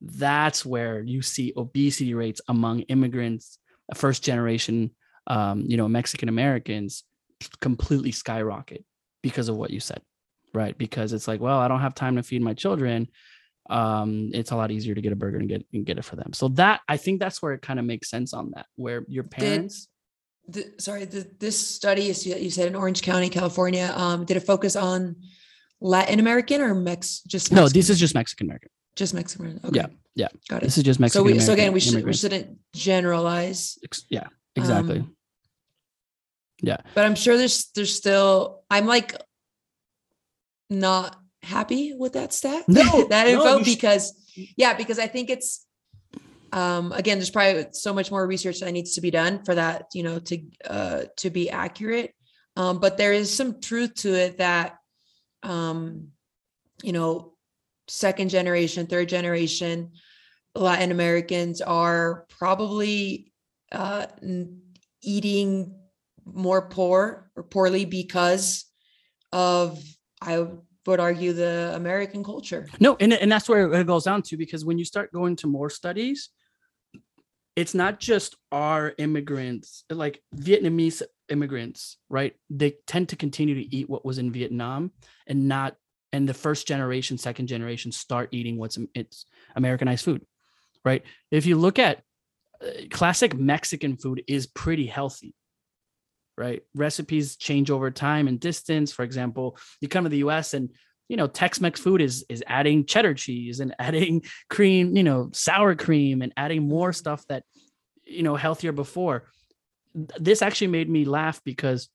that's 0.00 0.66
where 0.66 1.00
you 1.00 1.22
see 1.22 1.52
obesity 1.56 2.14
rates 2.14 2.40
among 2.48 2.80
immigrants 2.82 3.58
first 3.94 4.22
generation 4.22 4.90
um, 5.26 5.64
you 5.66 5.76
know 5.76 5.88
mexican 5.88 6.28
americans 6.28 7.04
completely 7.60 8.12
skyrocket 8.12 8.84
because 9.22 9.48
of 9.48 9.56
what 9.56 9.70
you 9.70 9.80
said 9.80 10.00
right? 10.52 10.78
Because 10.78 11.12
it's 11.12 11.26
like 11.26 11.40
well 11.40 11.58
i 11.58 11.68
don't 11.68 11.80
have 11.80 11.94
time 11.94 12.16
to 12.16 12.22
feed 12.22 12.42
my 12.42 12.54
children 12.54 13.08
um, 13.70 14.30
it's 14.34 14.50
a 14.50 14.56
lot 14.56 14.70
easier 14.70 14.94
to 14.94 15.00
get 15.00 15.12
a 15.12 15.16
burger 15.16 15.38
and 15.38 15.48
get 15.48 15.66
and 15.72 15.86
get 15.86 15.98
it 15.98 16.04
for 16.04 16.16
them. 16.16 16.32
So 16.32 16.48
that 16.48 16.80
I 16.88 16.96
think 16.96 17.20
that's 17.20 17.40
where 17.40 17.52
it 17.52 17.62
kind 17.62 17.78
of 17.78 17.84
makes 17.84 18.10
sense 18.10 18.34
on 18.34 18.52
that, 18.54 18.66
where 18.76 19.04
your 19.08 19.24
parents. 19.24 19.88
Did, 20.50 20.76
the, 20.76 20.82
sorry, 20.82 21.06
the, 21.06 21.26
this 21.38 21.58
study 21.58 22.08
is 22.08 22.26
you 22.26 22.50
said 22.50 22.68
in 22.68 22.74
Orange 22.74 23.00
County, 23.02 23.30
California. 23.30 23.92
Um, 23.96 24.26
did 24.26 24.36
it 24.36 24.40
focus 24.40 24.76
on 24.76 25.16
Latin 25.80 26.20
American 26.20 26.60
or 26.60 26.74
Mex? 26.74 27.22
Just 27.26 27.50
Mexican? 27.50 27.64
no. 27.64 27.68
This 27.68 27.88
is 27.88 27.98
just 27.98 28.14
Mexican 28.14 28.48
American. 28.48 28.70
Just 28.94 29.14
Mexican. 29.14 29.60
Okay. 29.64 29.76
Yeah, 29.76 29.86
yeah. 30.14 30.28
Got 30.48 30.62
it. 30.62 30.66
This 30.66 30.76
is 30.78 30.84
just 30.84 31.00
Mexican. 31.00 31.26
So 31.26 31.32
we 31.32 31.40
so 31.40 31.52
again 31.54 31.72
we 31.72 31.80
should 31.80 32.04
we 32.04 32.12
shouldn't 32.12 32.58
generalize. 32.74 33.78
Yeah, 34.10 34.26
exactly. 34.54 35.00
Um, 35.00 35.16
yeah, 36.62 36.76
but 36.94 37.04
I'm 37.06 37.14
sure 37.14 37.36
there's 37.38 37.70
there's 37.74 37.94
still 37.94 38.62
I'm 38.70 38.86
like 38.86 39.16
not 40.70 41.16
happy 41.44 41.94
with 41.94 42.14
that 42.14 42.32
stat. 42.32 42.64
No, 42.68 43.06
that 43.10 43.26
info 43.28 43.58
no, 43.58 43.64
because 43.64 44.14
yeah, 44.56 44.74
because 44.74 44.98
I 44.98 45.06
think 45.06 45.30
it's 45.30 45.66
um 46.52 46.92
again, 46.92 47.18
there's 47.18 47.30
probably 47.30 47.66
so 47.72 47.92
much 47.92 48.10
more 48.10 48.26
research 48.26 48.60
that 48.60 48.72
needs 48.72 48.94
to 48.94 49.00
be 49.00 49.10
done 49.10 49.44
for 49.44 49.54
that, 49.54 49.86
you 49.94 50.02
know, 50.02 50.18
to 50.20 50.42
uh 50.68 51.02
to 51.18 51.30
be 51.30 51.50
accurate. 51.50 52.14
Um, 52.56 52.78
but 52.78 52.96
there 52.96 53.12
is 53.12 53.34
some 53.34 53.60
truth 53.60 53.94
to 53.96 54.14
it 54.14 54.38
that 54.38 54.76
um, 55.42 56.08
you 56.82 56.92
know, 56.92 57.34
second 57.88 58.30
generation, 58.30 58.86
third 58.86 59.08
generation 59.08 59.92
Latin 60.54 60.90
Americans 60.90 61.60
are 61.60 62.26
probably 62.28 63.32
uh 63.72 64.06
eating 65.02 65.74
more 66.24 66.68
poor 66.68 67.30
or 67.36 67.42
poorly 67.42 67.84
because 67.84 68.64
of 69.32 69.82
I 70.20 70.46
would 70.86 71.00
argue 71.00 71.32
the 71.32 71.72
American 71.74 72.22
culture. 72.22 72.66
No, 72.80 72.96
and, 73.00 73.12
and 73.12 73.30
that's 73.30 73.48
where 73.48 73.72
it 73.72 73.86
goes 73.86 74.04
down 74.04 74.22
to 74.22 74.36
because 74.36 74.64
when 74.64 74.78
you 74.78 74.84
start 74.84 75.12
going 75.12 75.36
to 75.36 75.46
more 75.46 75.70
studies, 75.70 76.30
it's 77.56 77.74
not 77.74 78.00
just 78.00 78.36
our 78.50 78.94
immigrants, 78.98 79.84
like 79.88 80.22
Vietnamese 80.36 81.02
immigrants, 81.28 81.98
right? 82.08 82.34
They 82.50 82.74
tend 82.86 83.10
to 83.10 83.16
continue 83.16 83.54
to 83.54 83.74
eat 83.74 83.88
what 83.88 84.04
was 84.04 84.18
in 84.18 84.32
Vietnam 84.32 84.92
and 85.26 85.48
not, 85.48 85.76
and 86.12 86.28
the 86.28 86.34
first 86.34 86.66
generation, 86.66 87.16
second 87.18 87.46
generation 87.46 87.92
start 87.92 88.28
eating 88.32 88.58
what's 88.58 88.78
it's 88.94 89.26
Americanized 89.56 90.04
food, 90.04 90.24
right? 90.84 91.02
If 91.30 91.46
you 91.46 91.56
look 91.56 91.78
at 91.78 92.02
uh, 92.60 92.70
classic 92.90 93.34
Mexican 93.34 93.96
food 93.96 94.22
is 94.28 94.46
pretty 94.46 94.86
healthy 94.86 95.34
right? 96.36 96.62
Recipes 96.74 97.36
change 97.36 97.70
over 97.70 97.90
time 97.90 98.28
and 98.28 98.40
distance. 98.40 98.92
For 98.92 99.02
example, 99.02 99.58
you 99.80 99.88
come 99.88 100.04
to 100.04 100.10
the 100.10 100.18
US 100.18 100.54
and 100.54 100.70
you 101.08 101.18
know, 101.18 101.26
Tex-Mex 101.26 101.80
food 101.80 102.00
is 102.00 102.24
is 102.28 102.42
adding 102.46 102.86
cheddar 102.86 103.14
cheese 103.14 103.60
and 103.60 103.74
adding 103.78 104.22
cream, 104.48 104.96
you 104.96 105.02
know, 105.02 105.30
sour 105.32 105.74
cream 105.74 106.22
and 106.22 106.32
adding 106.36 106.68
more 106.68 106.92
stuff 106.92 107.26
that 107.28 107.44
you 108.04 108.22
know 108.22 108.36
healthier 108.36 108.72
before. 108.72 109.24
This 109.94 110.42
actually 110.42 110.68
made 110.68 110.88
me 110.88 111.04
laugh 111.04 111.40
because 111.44 111.88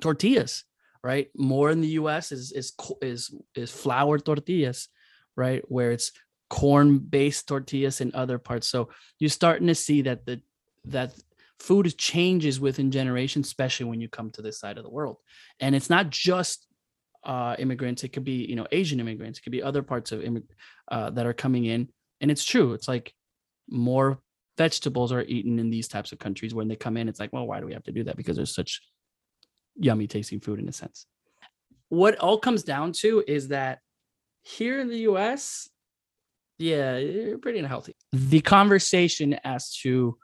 tortillas, 0.00 0.64
right? 1.02 1.28
More 1.36 1.70
in 1.70 1.80
the 1.80 1.98
US 2.00 2.32
is 2.32 2.52
is 2.52 2.72
is 3.02 3.34
is 3.54 3.70
flour 3.70 4.18
tortillas, 4.18 4.88
right? 5.34 5.62
Where 5.68 5.90
it's 5.90 6.12
corn 6.48 6.98
based 6.98 7.48
tortillas 7.48 8.00
in 8.00 8.14
other 8.14 8.38
parts. 8.38 8.68
So 8.68 8.90
you're 9.18 9.30
starting 9.30 9.66
to 9.66 9.74
see 9.74 10.02
that 10.02 10.24
the 10.24 10.40
that 10.84 11.12
food 11.58 11.96
changes 11.96 12.60
within 12.60 12.90
generations, 12.90 13.46
especially 13.46 13.86
when 13.86 14.00
you 14.00 14.08
come 14.08 14.30
to 14.30 14.42
this 14.42 14.58
side 14.58 14.78
of 14.78 14.84
the 14.84 14.90
world. 14.90 15.16
And 15.60 15.74
it's 15.74 15.90
not 15.90 16.10
just 16.10 16.66
uh, 17.24 17.56
immigrants; 17.58 18.04
it 18.04 18.08
could 18.08 18.24
be 18.24 18.44
you 18.44 18.56
know 18.56 18.66
Asian 18.72 19.00
immigrants, 19.00 19.38
it 19.38 19.42
could 19.42 19.52
be 19.52 19.62
other 19.62 19.82
parts 19.82 20.12
of 20.12 20.20
immig- 20.20 20.48
uh, 20.88 21.10
that 21.10 21.26
are 21.26 21.32
coming 21.32 21.64
in. 21.64 21.88
And 22.20 22.30
it's 22.30 22.44
true. 22.44 22.72
It's 22.72 22.88
like 22.88 23.12
more 23.68 24.20
vegetables 24.56 25.12
are 25.12 25.22
eaten 25.22 25.58
in 25.58 25.70
these 25.70 25.88
types 25.88 26.12
of 26.12 26.18
countries 26.18 26.54
when 26.54 26.68
they 26.68 26.76
come 26.76 26.96
in. 26.96 27.08
It's 27.08 27.20
like, 27.20 27.32
well, 27.32 27.46
why 27.46 27.60
do 27.60 27.66
we 27.66 27.74
have 27.74 27.84
to 27.84 27.92
do 27.92 28.04
that? 28.04 28.16
Because 28.16 28.36
there's 28.36 28.54
such 28.54 28.80
yummy 29.76 30.06
tasting 30.06 30.40
food 30.40 30.58
in 30.58 30.68
a 30.68 30.72
sense. 30.72 31.06
What 31.88 32.16
all 32.16 32.38
comes 32.38 32.62
down 32.62 32.92
to 33.00 33.22
is 33.26 33.48
that 33.48 33.80
here 34.42 34.80
in 34.80 34.88
the 34.88 35.00
US, 35.10 35.68
yeah, 36.58 36.96
you're 36.96 37.38
pretty 37.38 37.58
unhealthy. 37.58 37.94
The 38.12 38.40
conversation 38.40 39.34
as 39.44 39.74
to 39.78 40.16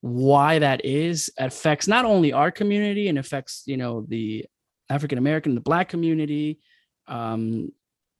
why 0.00 0.58
that 0.58 0.84
is 0.84 1.30
affects 1.38 1.88
not 1.88 2.04
only 2.04 2.32
our 2.32 2.50
community 2.50 3.08
and 3.08 3.18
affects 3.18 3.62
you 3.66 3.76
know 3.76 4.04
the 4.08 4.46
african 4.90 5.18
american 5.18 5.54
the 5.54 5.60
black 5.60 5.88
community 5.88 6.60
um, 7.08 7.72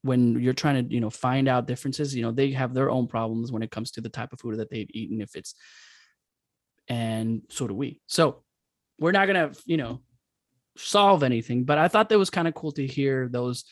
when 0.02 0.40
you're 0.40 0.54
trying 0.54 0.86
to 0.86 0.94
you 0.94 1.00
know 1.00 1.10
find 1.10 1.46
out 1.48 1.66
differences 1.66 2.14
you 2.14 2.22
know 2.22 2.32
they 2.32 2.50
have 2.50 2.74
their 2.74 2.90
own 2.90 3.06
problems 3.06 3.52
when 3.52 3.62
it 3.62 3.70
comes 3.70 3.90
to 3.92 4.00
the 4.00 4.08
type 4.08 4.32
of 4.32 4.40
food 4.40 4.58
that 4.58 4.70
they've 4.70 4.90
eaten 4.90 5.20
if 5.20 5.36
it's 5.36 5.54
and 6.88 7.42
so 7.50 7.68
do 7.68 7.74
we. 7.74 8.00
So 8.06 8.44
we're 8.98 9.12
not 9.12 9.26
gonna 9.26 9.52
you 9.64 9.76
know 9.76 10.00
solve 10.76 11.24
anything 11.24 11.64
but 11.64 11.76
i 11.76 11.88
thought 11.88 12.08
that 12.08 12.18
was 12.18 12.30
kind 12.30 12.46
of 12.46 12.54
cool 12.54 12.70
to 12.70 12.86
hear 12.86 13.28
those 13.28 13.64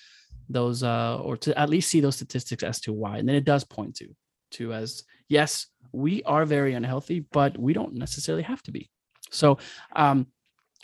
those 0.48 0.82
uh 0.82 1.16
or 1.22 1.36
to 1.36 1.56
at 1.56 1.70
least 1.70 1.88
see 1.88 2.00
those 2.00 2.16
statistics 2.16 2.64
as 2.64 2.80
to 2.80 2.92
why 2.92 3.18
and 3.18 3.28
then 3.28 3.36
it 3.36 3.44
does 3.44 3.62
point 3.62 3.94
to 3.94 4.08
to 4.50 4.72
as 4.72 5.04
yes 5.28 5.66
we 5.96 6.22
are 6.24 6.44
very 6.44 6.74
unhealthy, 6.74 7.20
but 7.32 7.58
we 7.58 7.72
don't 7.72 7.94
necessarily 7.94 8.42
have 8.42 8.62
to 8.64 8.70
be. 8.70 8.90
So 9.30 9.58
um, 9.94 10.26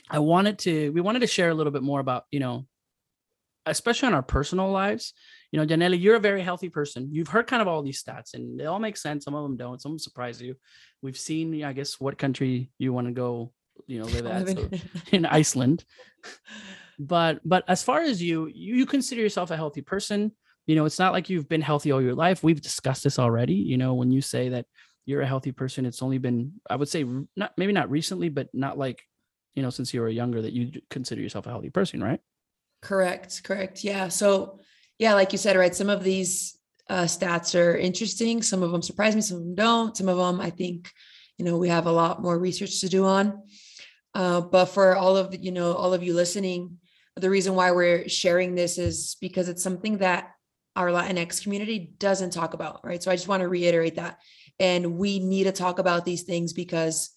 I 0.09 0.19
wanted 0.19 0.59
to, 0.61 0.91
we 0.91 1.01
wanted 1.01 1.21
to 1.21 1.27
share 1.27 1.51
a 1.51 1.55
little 1.55 1.73
bit 1.73 1.83
more 1.83 2.01
about, 2.01 2.25
you 2.31 2.41
know, 2.41 2.67
especially 3.67 4.09
on 4.09 4.15
our 4.15 4.23
personal 4.23 4.71
lives. 4.71 5.13
You 5.53 5.61
know, 5.61 5.67
Janelle, 5.67 6.01
you're 6.01 6.17
a 6.17 6.21
very 6.21 6.43
healthy 6.43 6.71
person. 6.71 7.11
You've 7.13 7.29
heard 7.29 7.47
kind 7.47 7.61
of 7.61 7.69
all 7.69 7.83
these 7.83 8.03
stats 8.03 8.33
and 8.35 8.59
they 8.59 8.65
all 8.65 8.79
make 8.79 8.97
sense. 8.97 9.25
Some 9.25 9.35
of 9.35 9.43
them 9.43 9.57
don't. 9.57 9.81
Some 9.81 9.99
surprise 9.99 10.41
you. 10.41 10.57
We've 11.03 11.19
seen, 11.19 11.63
I 11.63 11.75
guess, 11.75 12.01
what 12.01 12.19
country 12.19 12.71
you 12.79 12.93
want 12.93 13.07
to 13.09 13.13
go, 13.13 13.53
you 13.87 14.01
know, 14.01 14.07
live 14.07 14.27
at 14.27 14.49
so, 14.49 14.71
in 15.13 15.27
Iceland. 15.27 15.85
But 16.99 17.41
but 17.45 17.65
as 17.67 17.83
far 17.83 18.03
as 18.03 18.23
you, 18.23 18.49
you 18.55 18.87
consider 18.87 19.23
yourself 19.23 19.51
a 19.51 19.57
healthy 19.57 19.81
person. 19.81 20.31
You 20.67 20.77
know, 20.77 20.85
it's 20.85 20.99
not 20.99 21.13
like 21.13 21.29
you've 21.29 21.49
been 21.49 21.63
healthy 21.63 21.93
all 21.93 22.03
your 22.03 22.15
life. 22.15 22.43
We've 22.43 22.61
discussed 22.61 23.05
this 23.05 23.19
already. 23.19 23.55
You 23.55 23.77
know, 23.77 23.95
when 23.95 24.11
you 24.11 24.21
say 24.21 24.51
that 24.51 24.67
you're 25.05 25.23
a 25.23 25.27
healthy 25.27 25.51
person 25.51 25.85
it's 25.85 26.01
only 26.01 26.19
been 26.19 26.53
i 26.71 26.77
would 26.77 26.89
say 26.89 27.05
not 27.35 27.51
maybe 27.57 27.73
not 27.73 27.91
recently 27.91 28.29
but 28.29 28.47
not 28.53 28.79
like 28.79 29.03
you 29.55 29.63
know, 29.63 29.71
since 29.71 29.93
you 29.93 30.01
were 30.01 30.09
younger, 30.09 30.43
that 30.43 30.53
you 30.53 30.81
consider 30.91 31.21
yourself 31.21 31.47
a 31.47 31.51
healthy 31.51 31.71
person, 31.71 32.03
right? 32.03 32.21
Correct. 32.81 33.43
Correct. 33.45 33.85
Yeah. 33.85 34.09
So, 34.09 34.61
yeah, 34.99 35.15
like 35.15 35.33
you 35.33 35.39
said, 35.39 35.57
right. 35.57 35.75
Some 35.75 35.91
of 35.91 36.03
these 36.03 36.59
uh, 36.89 37.05
stats 37.05 37.59
are 37.59 37.77
interesting. 37.77 38.43
Some 38.43 38.63
of 38.63 38.73
them 38.73 38.83
surprise 38.83 39.15
me. 39.15 39.21
Some 39.21 39.39
of 39.39 39.45
them 39.45 39.55
don't. 39.55 39.97
Some 39.97 40.09
of 40.09 40.17
them, 40.17 40.41
I 40.41 40.51
think, 40.51 40.91
you 41.39 41.45
know, 41.45 41.59
we 41.59 41.69
have 41.69 41.87
a 41.87 41.93
lot 41.93 42.23
more 42.23 42.39
research 42.39 42.81
to 42.81 42.89
do 42.89 43.05
on. 43.05 43.43
Uh, 44.15 44.41
but 44.41 44.67
for 44.67 44.97
all 44.97 45.17
of 45.17 45.35
you 45.35 45.53
know, 45.53 45.73
all 45.73 45.95
of 45.95 46.03
you 46.03 46.15
listening, 46.15 46.79
the 47.17 47.31
reason 47.31 47.55
why 47.55 47.71
we're 47.71 48.09
sharing 48.09 48.55
this 48.55 48.79
is 48.79 49.17
because 49.21 49.49
it's 49.49 49.63
something 49.63 49.99
that 49.99 50.33
our 50.77 50.89
Latinx 50.89 51.43
community 51.43 51.93
doesn't 51.99 52.33
talk 52.33 52.55
about, 52.55 52.81
right? 52.85 53.03
So 53.03 53.11
I 53.11 53.17
just 53.17 53.29
want 53.29 53.43
to 53.43 53.49
reiterate 53.49 53.97
that. 53.97 54.19
And 54.59 54.97
we 54.97 55.19
need 55.19 55.45
to 55.45 55.53
talk 55.53 55.79
about 55.79 56.05
these 56.05 56.23
things 56.23 56.53
because 56.53 57.11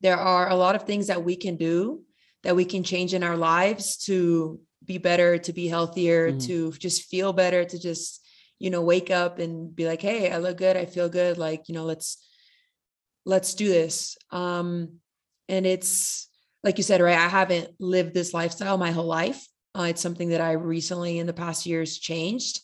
there 0.00 0.16
are 0.16 0.48
a 0.48 0.56
lot 0.56 0.76
of 0.76 0.84
things 0.84 1.08
that 1.08 1.24
we 1.24 1.36
can 1.36 1.56
do 1.56 2.02
that 2.42 2.56
we 2.56 2.64
can 2.64 2.82
change 2.82 3.14
in 3.14 3.22
our 3.22 3.36
lives 3.36 3.96
to 4.04 4.60
be 4.84 4.98
better, 4.98 5.38
to 5.38 5.52
be 5.52 5.68
healthier, 5.68 6.32
mm. 6.32 6.46
to 6.46 6.72
just 6.72 7.08
feel 7.10 7.32
better, 7.32 7.64
to 7.64 7.78
just, 7.78 8.26
you 8.58 8.70
know, 8.70 8.82
wake 8.82 9.10
up 9.10 9.38
and 9.38 9.74
be 9.74 9.86
like, 9.86 10.00
hey, 10.00 10.32
I 10.32 10.38
look 10.38 10.56
good, 10.56 10.76
I 10.76 10.86
feel 10.86 11.08
good. 11.08 11.36
Like, 11.36 11.68
you 11.68 11.74
know, 11.74 11.84
let's 11.84 12.26
let's 13.26 13.54
do 13.54 13.68
this. 13.68 14.16
Um, 14.30 15.00
and 15.48 15.66
it's 15.66 16.28
like 16.62 16.78
you 16.78 16.84
said, 16.84 17.00
right? 17.00 17.18
I 17.18 17.28
haven't 17.28 17.70
lived 17.78 18.14
this 18.14 18.32
lifestyle 18.34 18.78
my 18.78 18.90
whole 18.90 19.06
life. 19.06 19.46
Uh, 19.78 19.84
it's 19.90 20.00
something 20.00 20.30
that 20.30 20.40
I 20.40 20.52
recently 20.52 21.18
in 21.18 21.26
the 21.26 21.32
past 21.32 21.66
years 21.66 21.98
changed. 21.98 22.60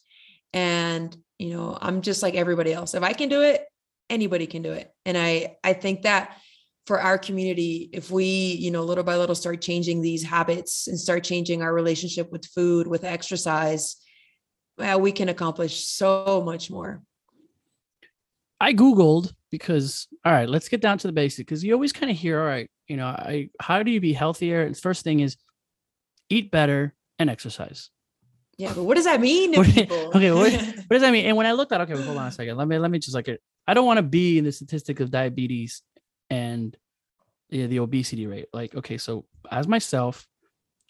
And, 0.56 1.14
you 1.38 1.50
know, 1.50 1.76
I'm 1.80 2.00
just 2.00 2.22
like 2.22 2.34
everybody 2.34 2.72
else. 2.72 2.94
If 2.94 3.02
I 3.02 3.12
can 3.12 3.28
do 3.28 3.42
it, 3.42 3.66
anybody 4.08 4.46
can 4.46 4.62
do 4.62 4.72
it. 4.72 4.90
And 5.04 5.18
I 5.18 5.56
I 5.62 5.74
think 5.74 6.02
that 6.02 6.38
for 6.86 6.98
our 6.98 7.18
community, 7.18 7.90
if 7.92 8.10
we, 8.10 8.24
you 8.24 8.70
know, 8.70 8.82
little 8.82 9.04
by 9.04 9.16
little 9.16 9.34
start 9.34 9.60
changing 9.60 10.00
these 10.00 10.22
habits 10.22 10.86
and 10.88 10.98
start 10.98 11.24
changing 11.24 11.60
our 11.60 11.74
relationship 11.74 12.32
with 12.32 12.46
food, 12.46 12.86
with 12.86 13.04
exercise, 13.04 13.96
well, 14.78 14.98
we 14.98 15.12
can 15.12 15.28
accomplish 15.28 15.84
so 15.84 16.42
much 16.42 16.70
more. 16.70 17.02
I 18.58 18.72
Googled 18.72 19.34
because, 19.50 20.08
all 20.24 20.32
right, 20.32 20.48
let's 20.48 20.70
get 20.70 20.80
down 20.80 20.96
to 20.98 21.06
the 21.06 21.12
basics 21.12 21.38
because 21.38 21.62
you 21.62 21.74
always 21.74 21.92
kind 21.92 22.10
of 22.10 22.16
hear, 22.16 22.40
all 22.40 22.46
right, 22.46 22.70
you 22.88 22.96
know, 22.96 23.08
I, 23.08 23.50
how 23.60 23.82
do 23.82 23.90
you 23.90 24.00
be 24.00 24.14
healthier? 24.14 24.62
And 24.62 24.74
first 24.74 25.04
thing 25.04 25.20
is 25.20 25.36
eat 26.30 26.50
better 26.50 26.94
and 27.18 27.28
exercise. 27.28 27.90
Yeah, 28.58 28.72
but 28.74 28.84
what 28.84 28.96
does 28.96 29.04
that 29.04 29.20
mean 29.20 29.52
to 29.52 29.64
people? 29.64 30.10
okay, 30.14 30.32
what, 30.32 30.52
what, 30.52 30.88
does 30.90 31.02
that 31.02 31.12
mean? 31.12 31.26
And 31.26 31.36
when 31.36 31.46
I 31.46 31.52
looked 31.52 31.72
at, 31.72 31.80
okay, 31.82 31.94
well, 31.94 32.02
hold 32.02 32.18
on 32.18 32.28
a 32.28 32.32
second. 32.32 32.56
Let 32.56 32.68
me 32.68 32.78
let 32.78 32.90
me 32.90 32.98
just 32.98 33.14
like. 33.14 33.28
I 33.68 33.74
don't 33.74 33.86
want 33.86 33.98
to 33.98 34.02
be 34.02 34.38
in 34.38 34.44
the 34.44 34.52
statistic 34.52 35.00
of 35.00 35.10
diabetes 35.10 35.82
and 36.30 36.76
yeah, 37.50 37.66
the 37.66 37.80
obesity 37.80 38.26
rate. 38.26 38.46
Like, 38.52 38.74
okay, 38.74 38.96
so 38.96 39.26
as 39.50 39.66
myself, 39.68 40.26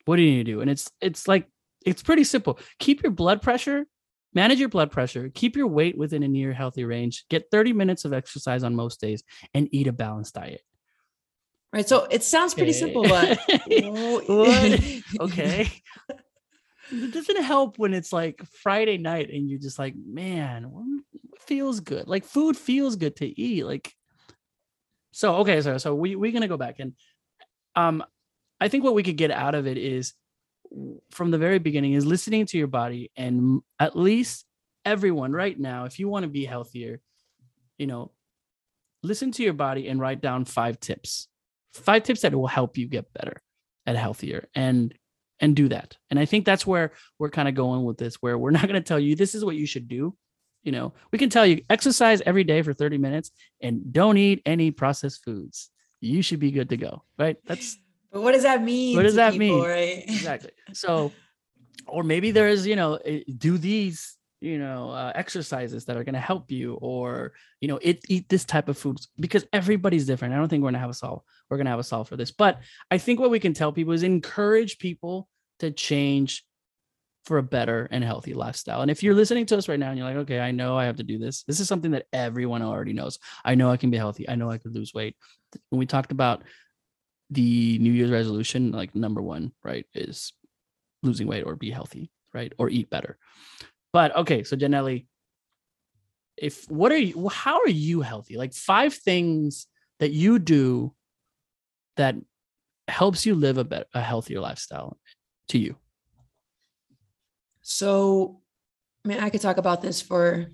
what 0.04 0.16
do 0.16 0.22
you 0.22 0.30
need 0.30 0.46
to 0.46 0.52
do? 0.52 0.60
And 0.60 0.70
it's 0.70 0.90
it's 1.00 1.26
like 1.26 1.48
it's 1.84 2.02
pretty 2.02 2.24
simple. 2.24 2.58
Keep 2.78 3.02
your 3.02 3.12
blood 3.12 3.42
pressure, 3.42 3.86
manage 4.34 4.60
your 4.60 4.68
blood 4.68 4.90
pressure, 4.90 5.30
keep 5.34 5.56
your 5.56 5.66
weight 5.66 5.98
within 5.98 6.22
a 6.22 6.28
near 6.28 6.52
healthy 6.52 6.84
range, 6.84 7.24
get 7.30 7.50
30 7.50 7.72
minutes 7.72 8.04
of 8.04 8.12
exercise 8.12 8.62
on 8.62 8.74
most 8.74 9.00
days, 9.00 9.24
and 9.54 9.68
eat 9.72 9.86
a 9.86 9.92
balanced 9.92 10.34
diet. 10.34 10.62
Right. 11.72 11.88
So 11.88 12.06
it 12.10 12.22
sounds 12.22 12.54
pretty 12.54 12.70
okay. 12.70 12.78
simple, 12.78 13.02
but 13.02 13.38
okay. 15.20 15.72
it 16.90 17.12
doesn't 17.12 17.42
help 17.42 17.78
when 17.78 17.94
it's 17.94 18.12
like 18.12 18.42
Friday 18.62 18.98
night 18.98 19.30
and 19.30 19.48
you're 19.48 19.60
just 19.60 19.78
like, 19.78 19.94
man, 19.96 20.64
what 20.70 20.84
feels 21.40 21.80
good? 21.80 22.08
Like 22.08 22.24
food 22.24 22.56
feels 22.56 22.96
good 22.96 23.16
to 23.16 23.40
eat. 23.40 23.64
Like, 23.64 23.94
so 25.12 25.36
okay, 25.36 25.60
so 25.60 25.78
so 25.78 25.94
we 25.94 26.16
we're 26.16 26.32
gonna 26.32 26.48
go 26.48 26.56
back 26.56 26.76
and 26.78 26.92
um, 27.74 28.04
I 28.60 28.68
think 28.68 28.84
what 28.84 28.94
we 28.94 29.02
could 29.02 29.16
get 29.16 29.30
out 29.30 29.54
of 29.54 29.66
it 29.66 29.78
is 29.78 30.14
from 31.10 31.30
the 31.30 31.38
very 31.38 31.58
beginning 31.58 31.92
is 31.92 32.04
listening 32.04 32.46
to 32.46 32.58
your 32.58 32.66
body 32.66 33.10
and 33.16 33.60
at 33.78 33.96
least 33.96 34.44
everyone 34.84 35.32
right 35.32 35.58
now, 35.58 35.84
if 35.84 35.98
you 35.98 36.08
want 36.08 36.24
to 36.24 36.28
be 36.28 36.44
healthier, 36.44 37.00
you 37.78 37.86
know, 37.86 38.12
listen 39.02 39.30
to 39.32 39.42
your 39.42 39.52
body 39.52 39.88
and 39.88 40.00
write 40.00 40.20
down 40.20 40.44
five 40.44 40.80
tips, 40.80 41.28
five 41.72 42.02
tips 42.02 42.22
that 42.22 42.34
will 42.34 42.46
help 42.46 42.76
you 42.76 42.88
get 42.88 43.12
better 43.12 43.42
and 43.84 43.96
healthier 43.96 44.48
and 44.54 44.94
and 45.40 45.54
do 45.54 45.68
that. 45.68 45.96
And 46.10 46.18
I 46.18 46.24
think 46.24 46.44
that's 46.44 46.66
where 46.66 46.92
we're 47.18 47.30
kind 47.30 47.48
of 47.48 47.54
going 47.54 47.84
with 47.84 47.98
this, 47.98 48.16
where 48.16 48.38
we're 48.38 48.50
not 48.58 48.62
going 48.62 48.74
to 48.74 48.80
tell 48.80 48.98
you 48.98 49.14
this 49.14 49.34
is 49.34 49.44
what 49.44 49.56
you 49.56 49.66
should 49.66 49.88
do. 49.88 50.16
You 50.62 50.72
know, 50.72 50.94
we 51.12 51.18
can 51.18 51.30
tell 51.30 51.46
you 51.46 51.62
exercise 51.70 52.20
every 52.26 52.42
day 52.42 52.60
for 52.62 52.72
30 52.72 52.98
minutes 52.98 53.30
and 53.60 53.92
don't 53.92 54.18
eat 54.18 54.42
any 54.44 54.72
processed 54.72 55.22
foods. 55.24 55.70
You 56.00 56.22
should 56.22 56.40
be 56.40 56.50
good 56.50 56.70
to 56.70 56.76
go. 56.76 57.04
Right. 57.18 57.36
That's 57.46 57.78
but 58.12 58.22
what 58.22 58.32
does 58.32 58.42
that 58.42 58.62
mean? 58.62 58.96
What 58.96 59.04
does 59.04 59.14
that 59.14 59.32
people, 59.32 59.58
mean? 59.58 59.64
Right? 59.64 60.04
Exactly. 60.08 60.50
So, 60.72 61.12
or 61.86 62.02
maybe 62.02 62.32
there's, 62.32 62.66
you 62.66 62.74
know, 62.74 62.94
eh, 63.04 63.20
do 63.38 63.58
these, 63.58 64.15
you 64.40 64.58
know, 64.58 64.90
uh, 64.90 65.12
exercises 65.14 65.86
that 65.86 65.96
are 65.96 66.04
going 66.04 66.14
to 66.14 66.20
help 66.20 66.50
you, 66.50 66.74
or 66.74 67.32
you 67.60 67.68
know, 67.68 67.78
it, 67.82 68.00
eat 68.08 68.28
this 68.28 68.44
type 68.44 68.68
of 68.68 68.76
foods 68.76 69.08
because 69.18 69.46
everybody's 69.52 70.06
different. 70.06 70.34
I 70.34 70.36
don't 70.36 70.48
think 70.48 70.62
we're 70.62 70.66
going 70.66 70.74
to 70.74 70.80
have 70.80 70.90
a 70.90 70.94
solve. 70.94 71.22
We're 71.48 71.56
going 71.56 71.66
to 71.66 71.70
have 71.70 71.78
a 71.78 71.84
solve 71.84 72.08
for 72.08 72.16
this, 72.16 72.30
but 72.30 72.60
I 72.90 72.98
think 72.98 73.20
what 73.20 73.30
we 73.30 73.40
can 73.40 73.54
tell 73.54 73.72
people 73.72 73.92
is 73.92 74.02
encourage 74.02 74.78
people 74.78 75.28
to 75.60 75.70
change 75.70 76.44
for 77.26 77.38
a 77.38 77.42
better 77.42 77.88
and 77.90 78.04
healthy 78.04 78.34
lifestyle. 78.34 78.82
And 78.82 78.90
if 78.90 79.02
you're 79.02 79.14
listening 79.14 79.46
to 79.46 79.58
us 79.58 79.68
right 79.68 79.80
now 79.80 79.88
and 79.88 79.98
you're 79.98 80.06
like, 80.06 80.16
okay, 80.18 80.38
I 80.38 80.52
know 80.52 80.78
I 80.78 80.84
have 80.84 80.96
to 80.96 81.02
do 81.02 81.18
this. 81.18 81.42
This 81.42 81.58
is 81.58 81.66
something 81.66 81.90
that 81.90 82.06
everyone 82.12 82.62
already 82.62 82.92
knows. 82.92 83.18
I 83.44 83.56
know 83.56 83.70
I 83.70 83.76
can 83.76 83.90
be 83.90 83.96
healthy. 83.96 84.28
I 84.28 84.36
know 84.36 84.48
I 84.48 84.58
could 84.58 84.72
lose 84.72 84.94
weight. 84.94 85.16
When 85.70 85.80
we 85.80 85.86
talked 85.86 86.12
about 86.12 86.44
the 87.30 87.78
New 87.80 87.90
Year's 87.90 88.12
resolution, 88.12 88.70
like 88.70 88.94
number 88.94 89.20
one, 89.20 89.52
right, 89.64 89.86
is 89.92 90.34
losing 91.02 91.26
weight 91.26 91.42
or 91.44 91.56
be 91.56 91.70
healthy, 91.70 92.12
right, 92.32 92.52
or 92.58 92.68
eat 92.68 92.90
better. 92.90 93.18
But 93.96 94.14
okay, 94.14 94.44
so 94.44 94.56
Janelle, 94.56 95.06
if 96.36 96.70
what 96.70 96.92
are 96.92 96.98
you? 96.98 97.30
How 97.30 97.60
are 97.60 97.68
you 97.70 98.02
healthy? 98.02 98.36
Like 98.36 98.52
five 98.52 98.92
things 98.92 99.68
that 100.00 100.10
you 100.10 100.38
do 100.38 100.92
that 101.96 102.14
helps 102.88 103.24
you 103.24 103.34
live 103.34 103.56
a 103.56 103.64
better, 103.64 103.86
a 103.94 104.02
healthier 104.02 104.38
lifestyle 104.38 104.98
to 105.48 105.56
you. 105.56 105.76
So, 107.62 108.42
I 109.02 109.08
mean, 109.08 109.18
I 109.18 109.30
could 109.30 109.40
talk 109.40 109.56
about 109.56 109.80
this 109.80 110.02
for 110.02 110.48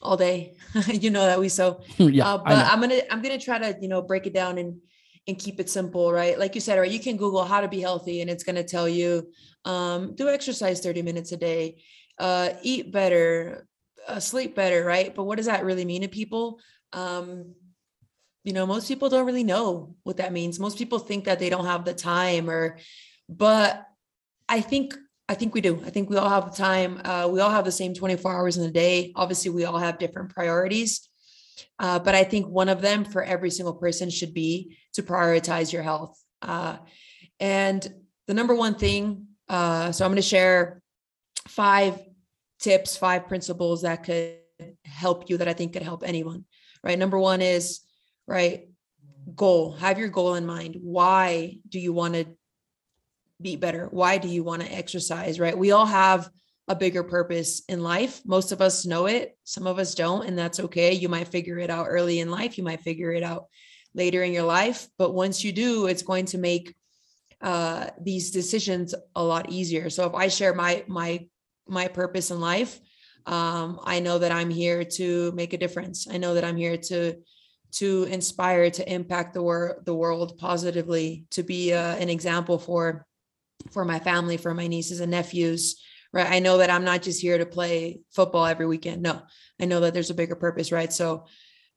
all 0.00 0.16
day. 0.16 0.54
you 0.86 1.10
know 1.10 1.26
that 1.26 1.38
we 1.38 1.50
so. 1.50 1.82
yeah, 1.98 2.26
uh, 2.26 2.38
but 2.38 2.64
I'm 2.64 2.80
gonna 2.80 3.02
I'm 3.10 3.20
gonna 3.20 3.38
try 3.38 3.58
to 3.58 3.76
you 3.78 3.88
know 3.88 4.00
break 4.00 4.26
it 4.26 4.32
down 4.32 4.56
and 4.56 4.80
and 5.28 5.38
keep 5.38 5.60
it 5.60 5.68
simple, 5.68 6.12
right? 6.12 6.38
Like 6.38 6.54
you 6.54 6.62
said, 6.62 6.78
right? 6.78 6.90
You 6.90 6.98
can 6.98 7.18
Google 7.18 7.44
how 7.44 7.60
to 7.60 7.68
be 7.68 7.80
healthy, 7.80 8.22
and 8.22 8.30
it's 8.30 8.42
going 8.42 8.56
to 8.56 8.64
tell 8.64 8.88
you 8.88 9.30
um, 9.64 10.14
do 10.14 10.28
exercise 10.28 10.80
30 10.80 11.02
minutes 11.02 11.32
a 11.32 11.36
day, 11.36 11.82
uh, 12.20 12.50
eat 12.62 12.92
better, 12.92 13.66
uh, 14.06 14.20
sleep 14.20 14.54
better, 14.54 14.84
right? 14.84 15.14
But 15.14 15.24
what 15.24 15.38
does 15.38 15.46
that 15.46 15.64
really 15.64 15.84
mean 15.84 16.02
to 16.02 16.08
people? 16.08 16.60
Um, 16.92 17.54
you 18.44 18.52
know, 18.52 18.66
most 18.66 18.88
people 18.88 19.08
don't 19.08 19.26
really 19.26 19.44
know 19.44 19.96
what 20.02 20.18
that 20.18 20.32
means. 20.32 20.60
Most 20.60 20.78
people 20.78 20.98
think 20.98 21.24
that 21.24 21.38
they 21.38 21.50
don't 21.50 21.66
have 21.66 21.84
the 21.84 21.94
time, 21.94 22.48
or, 22.48 22.78
but 23.28 23.84
I 24.48 24.60
think 24.60 24.94
I 25.30 25.34
think 25.34 25.54
we 25.54 25.60
do. 25.60 25.80
I 25.86 25.90
think 25.90 26.10
we 26.10 26.16
all 26.16 26.28
have 26.28 26.50
the 26.50 26.56
time. 26.56 27.00
Uh, 27.04 27.28
we 27.30 27.38
all 27.38 27.50
have 27.50 27.64
the 27.64 27.70
same 27.70 27.94
24 27.94 28.34
hours 28.34 28.56
in 28.56 28.64
the 28.64 28.70
day. 28.70 29.12
Obviously, 29.14 29.50
we 29.50 29.64
all 29.64 29.78
have 29.78 29.98
different 29.98 30.34
priorities. 30.34 31.08
Uh, 31.78 32.00
but 32.00 32.16
I 32.16 32.24
think 32.24 32.48
one 32.48 32.68
of 32.68 32.82
them 32.82 33.04
for 33.04 33.22
every 33.22 33.50
single 33.50 33.74
person 33.74 34.10
should 34.10 34.34
be 34.34 34.76
to 34.94 35.04
prioritize 35.04 35.72
your 35.72 35.82
health. 35.82 36.20
Uh, 36.42 36.78
and 37.38 37.86
the 38.26 38.34
number 38.34 38.56
one 38.56 38.74
thing, 38.74 39.28
uh, 39.48 39.92
so 39.92 40.04
I'm 40.04 40.10
going 40.10 40.16
to 40.16 40.22
share 40.22 40.82
five 41.46 42.00
tips, 42.60 42.96
five 42.96 43.28
principles 43.28 43.82
that 43.82 44.04
could 44.04 44.36
help 44.84 45.30
you 45.30 45.38
that 45.38 45.48
I 45.48 45.52
think 45.52 45.72
could 45.72 45.82
help 45.82 46.02
anyone. 46.04 46.44
Right. 46.82 46.98
Number 46.98 47.18
one 47.18 47.42
is, 47.42 47.80
right, 48.26 48.68
goal. 49.34 49.72
Have 49.72 49.98
your 49.98 50.08
goal 50.08 50.34
in 50.34 50.46
mind. 50.46 50.76
Why 50.80 51.58
do 51.68 51.78
you 51.78 51.92
want 51.92 52.14
to 52.14 52.26
be 53.40 53.56
better? 53.56 53.88
Why 53.90 54.18
do 54.18 54.28
you 54.28 54.44
want 54.44 54.62
to 54.62 54.72
exercise? 54.72 55.40
Right. 55.40 55.56
We 55.56 55.72
all 55.72 55.86
have 55.86 56.30
a 56.68 56.76
bigger 56.76 57.02
purpose 57.02 57.62
in 57.68 57.82
life. 57.82 58.20
Most 58.24 58.52
of 58.52 58.60
us 58.60 58.86
know 58.86 59.06
it, 59.06 59.36
some 59.44 59.66
of 59.66 59.78
us 59.78 59.94
don't, 59.94 60.26
and 60.26 60.38
that's 60.38 60.60
okay. 60.60 60.92
You 60.92 61.08
might 61.08 61.28
figure 61.28 61.58
it 61.58 61.68
out 61.68 61.86
early 61.88 62.20
in 62.20 62.30
life, 62.30 62.56
you 62.56 62.64
might 62.64 62.80
figure 62.80 63.12
it 63.12 63.24
out 63.24 63.46
later 63.92 64.22
in 64.22 64.32
your 64.32 64.44
life, 64.44 64.88
but 64.96 65.12
once 65.12 65.42
you 65.42 65.50
do, 65.50 65.86
it's 65.86 66.02
going 66.02 66.26
to 66.26 66.38
make 66.38 66.76
uh, 67.40 67.88
these 68.00 68.30
decisions 68.30 68.94
a 69.16 69.22
lot 69.22 69.50
easier. 69.50 69.90
So 69.90 70.06
if 70.06 70.14
I 70.14 70.28
share 70.28 70.54
my 70.54 70.84
my 70.86 71.26
my 71.70 71.88
purpose 71.88 72.30
in 72.30 72.40
life, 72.40 72.80
um, 73.26 73.80
I 73.84 74.00
know 74.00 74.18
that 74.18 74.32
I'm 74.32 74.50
here 74.50 74.84
to 74.84 75.32
make 75.32 75.52
a 75.52 75.58
difference. 75.58 76.08
I 76.10 76.18
know 76.18 76.34
that 76.34 76.44
I'm 76.44 76.56
here 76.56 76.76
to 76.76 77.16
to 77.72 78.02
inspire, 78.10 78.68
to 78.68 78.92
impact 78.92 79.34
the 79.34 79.42
world 79.42 79.84
the 79.84 79.94
world 79.94 80.38
positively, 80.38 81.26
to 81.30 81.42
be 81.42 81.72
uh, 81.72 81.96
an 81.96 82.08
example 82.08 82.58
for 82.58 83.06
for 83.70 83.84
my 83.84 83.98
family, 83.98 84.36
for 84.36 84.54
my 84.54 84.66
nieces 84.66 85.00
and 85.00 85.10
nephews, 85.10 85.80
right? 86.12 86.30
I 86.30 86.38
know 86.38 86.58
that 86.58 86.70
I'm 86.70 86.84
not 86.84 87.02
just 87.02 87.20
here 87.20 87.38
to 87.38 87.46
play 87.46 88.00
football 88.10 88.46
every 88.46 88.66
weekend. 88.66 89.02
No, 89.02 89.22
I 89.60 89.66
know 89.66 89.80
that 89.80 89.94
there's 89.94 90.10
a 90.10 90.14
bigger 90.14 90.36
purpose, 90.36 90.72
right? 90.72 90.92
So 90.92 91.26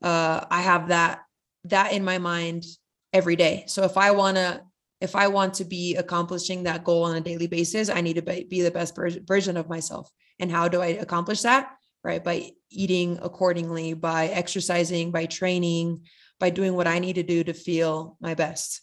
uh, 0.02 0.46
I 0.50 0.62
have 0.62 0.88
that 0.88 1.22
that 1.66 1.94
in 1.94 2.04
my 2.04 2.18
mind 2.18 2.66
every 3.12 3.36
day. 3.36 3.66
So 3.68 3.84
if 3.84 3.98
I 3.98 4.12
want 4.12 4.38
to 4.38 4.62
if 5.04 5.18
I 5.18 5.28
want 5.28 5.56
to 5.56 5.66
be 5.66 5.98
accomplishing 5.98 6.64
that 6.64 6.86
goal 6.86 7.04
on 7.04 7.18
a 7.18 7.22
daily 7.22 7.48
basis, 7.48 7.90
I 7.90 8.00
need 8.00 8.16
to 8.16 8.22
be 8.22 8.62
the 8.62 8.72
best 8.72 8.98
version 9.28 9.58
of 9.58 9.68
myself. 9.68 10.10
And 10.40 10.50
how 10.50 10.70
do 10.70 10.82
I 10.82 10.88
accomplish 11.06 11.42
that? 11.42 11.76
Right. 12.06 12.24
By 12.24 12.52
eating 12.70 13.20
accordingly, 13.22 13.94
by 13.96 14.28
exercising, 14.28 15.12
by 15.12 15.26
training, 15.26 16.06
by 16.40 16.52
doing 16.52 16.74
what 16.74 16.88
I 16.88 17.00
need 17.00 17.16
to 17.16 17.24
do 17.24 17.44
to 17.44 17.54
feel 17.54 18.18
my 18.22 18.34
best. 18.34 18.82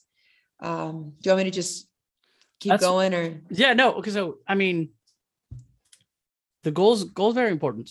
Um, 0.61 1.15
do 1.21 1.31
you 1.31 1.31
want 1.33 1.45
me 1.45 1.51
to 1.51 1.57
just 1.57 1.89
keep 2.61 2.71
That's, 2.71 2.85
going 2.85 3.15
or? 3.15 3.41
Yeah, 3.49 3.73
no. 3.73 3.95
Okay. 3.95 4.11
So, 4.11 4.39
I 4.47 4.55
mean, 4.55 4.91
the 6.65 6.71
goals, 6.71 7.05
goals 7.05 7.35
very 7.35 7.51
important. 7.51 7.91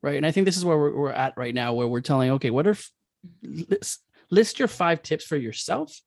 Right. 0.00 0.16
And 0.16 0.26
I 0.26 0.30
think 0.30 0.44
this 0.44 0.56
is 0.56 0.64
where 0.64 0.78
we're, 0.78 0.96
we're 0.96 1.12
at 1.12 1.36
right 1.36 1.54
now, 1.54 1.74
where 1.74 1.88
we're 1.88 2.00
telling, 2.00 2.30
okay, 2.32 2.50
what 2.50 2.68
are, 2.68 2.76
list, 3.42 4.00
list 4.30 4.60
your 4.60 4.68
five 4.68 5.02
tips 5.02 5.24
for 5.24 5.36
yourself 5.36 6.00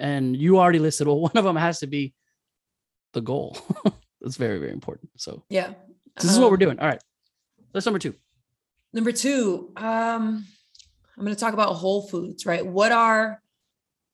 and 0.00 0.36
you 0.36 0.58
already 0.58 0.78
listed 0.78 1.06
well 1.06 1.20
one 1.28 1.32
of 1.34 1.44
them 1.44 1.56
has 1.56 1.80
to 1.80 1.86
be 1.86 2.14
the 3.12 3.20
goal. 3.20 3.56
That's 4.20 4.36
very 4.36 4.58
very 4.58 4.72
important. 4.72 5.10
So 5.16 5.42
yeah. 5.48 5.72
this 6.16 6.30
is 6.30 6.38
what 6.38 6.50
we're 6.50 6.56
um, 6.56 6.60
doing. 6.60 6.78
All 6.78 6.88
right. 6.88 7.02
That's 7.72 7.86
number 7.86 7.98
two. 7.98 8.14
Number 8.92 9.12
two 9.12 9.72
um 9.76 10.44
i'm 11.16 11.24
going 11.24 11.34
to 11.34 11.40
talk 11.40 11.54
about 11.54 11.74
whole 11.74 12.08
foods 12.08 12.46
right? 12.46 12.64
What 12.66 12.92
are 12.92 13.40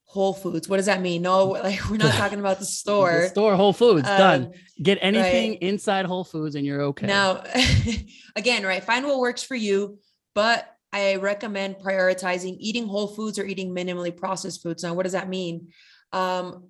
whole 0.04 0.34
foods? 0.34 0.68
What 0.68 0.76
does 0.76 0.86
that 0.86 1.00
mean? 1.00 1.22
No 1.22 1.46
like 1.46 1.88
we're 1.88 1.96
not 1.96 2.14
talking 2.14 2.40
about 2.40 2.58
the 2.58 2.64
store. 2.80 3.22
The 3.22 3.28
store 3.28 3.56
whole 3.56 3.72
foods 3.72 4.08
um, 4.08 4.18
done. 4.18 4.52
Get 4.82 4.98
anything 5.00 5.52
right. 5.52 5.62
inside 5.62 6.04
whole 6.04 6.24
foods 6.24 6.54
and 6.54 6.66
you're 6.66 6.82
okay. 6.82 7.06
Now 7.06 7.42
again 8.34 8.64
right 8.64 8.82
find 8.82 9.06
what 9.06 9.18
works 9.18 9.42
for 9.42 9.54
you 9.54 9.98
but 10.34 10.75
I 10.92 11.16
recommend 11.16 11.76
prioritizing 11.76 12.56
eating 12.58 12.86
whole 12.86 13.08
foods 13.08 13.38
or 13.38 13.44
eating 13.44 13.74
minimally 13.74 14.16
processed 14.16 14.62
foods. 14.62 14.82
Now, 14.82 14.94
what 14.94 15.02
does 15.02 15.12
that 15.12 15.28
mean? 15.28 15.68
Um, 16.12 16.68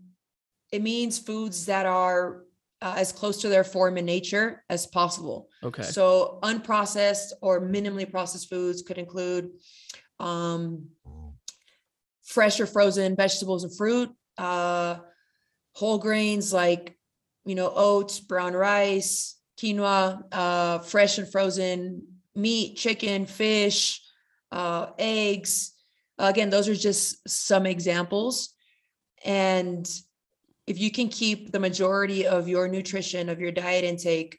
it 0.72 0.82
means 0.82 1.18
foods 1.18 1.66
that 1.66 1.86
are 1.86 2.42
uh, 2.82 2.94
as 2.96 3.12
close 3.12 3.40
to 3.42 3.48
their 3.48 3.64
form 3.64 3.96
in 3.96 4.04
nature 4.04 4.64
as 4.68 4.86
possible. 4.86 5.48
Okay. 5.62 5.82
So, 5.82 6.38
unprocessed 6.42 7.32
or 7.40 7.60
minimally 7.60 8.10
processed 8.10 8.50
foods 8.50 8.82
could 8.82 8.98
include 8.98 9.50
um, 10.18 10.88
fresh 12.24 12.60
or 12.60 12.66
frozen 12.66 13.16
vegetables 13.16 13.64
and 13.64 13.76
fruit, 13.76 14.10
uh, 14.38 14.96
whole 15.72 15.98
grains 15.98 16.52
like, 16.52 16.98
you 17.44 17.54
know, 17.54 17.72
oats, 17.74 18.18
brown 18.20 18.54
rice, 18.54 19.36
quinoa, 19.58 20.22
uh, 20.32 20.78
fresh 20.80 21.18
and 21.18 21.30
frozen 21.30 22.02
meat, 22.34 22.76
chicken, 22.76 23.24
fish, 23.24 24.02
uh, 24.52 24.88
eggs. 24.98 25.72
Again, 26.18 26.50
those 26.50 26.68
are 26.68 26.74
just 26.74 27.28
some 27.28 27.66
examples. 27.66 28.54
And 29.24 29.88
if 30.66 30.78
you 30.78 30.90
can 30.90 31.08
keep 31.08 31.52
the 31.52 31.60
majority 31.60 32.26
of 32.26 32.48
your 32.48 32.68
nutrition, 32.68 33.28
of 33.28 33.40
your 33.40 33.52
diet 33.52 33.84
intake 33.84 34.38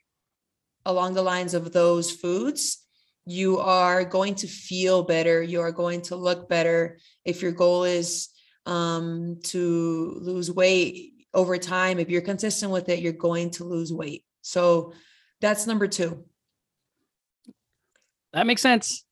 along 0.85 1.13
the 1.13 1.21
lines 1.21 1.53
of 1.53 1.71
those 1.71 2.11
foods, 2.11 2.83
you 3.25 3.59
are 3.59 4.05
going 4.05 4.35
to 4.35 4.47
feel 4.47 5.03
better. 5.03 5.43
You 5.43 5.61
are 5.61 5.71
going 5.71 6.01
to 6.03 6.15
look 6.15 6.47
better. 6.47 6.97
If 7.25 7.41
your 7.41 7.51
goal 7.51 7.83
is 7.83 8.29
um, 8.65 9.39
to 9.43 10.17
lose 10.21 10.49
weight 10.49 11.13
over 11.33 11.57
time, 11.57 11.99
if 11.99 12.09
you're 12.09 12.21
consistent 12.21 12.71
with 12.71 12.87
it, 12.89 12.99
you're 12.99 13.13
going 13.13 13.51
to 13.51 13.65
lose 13.65 13.91
weight. 13.91 14.23
So 14.41 14.93
that's 15.41 15.67
number 15.67 15.87
two. 15.87 16.25
That 18.33 18.47
makes 18.47 18.61
sense. 18.61 19.03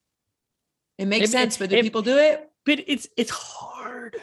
It 0.97 1.07
makes 1.07 1.29
it, 1.29 1.31
sense, 1.31 1.55
it, 1.55 1.59
but 1.59 1.69
do 1.69 1.77
it, 1.77 1.83
people 1.83 2.01
do 2.01 2.17
it? 2.17 2.49
But 2.65 2.83
it's 2.87 3.07
it's 3.17 3.31
hard. 3.31 4.17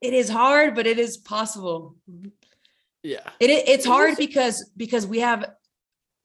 It 0.00 0.14
is 0.14 0.28
hard, 0.28 0.74
but 0.74 0.86
it 0.86 0.98
is 0.98 1.16
possible. 1.16 1.96
Yeah. 3.02 3.28
It 3.40 3.50
it's 3.50 3.84
hard 3.84 4.16
because 4.16 4.70
because 4.76 5.06
we 5.06 5.20
have 5.20 5.50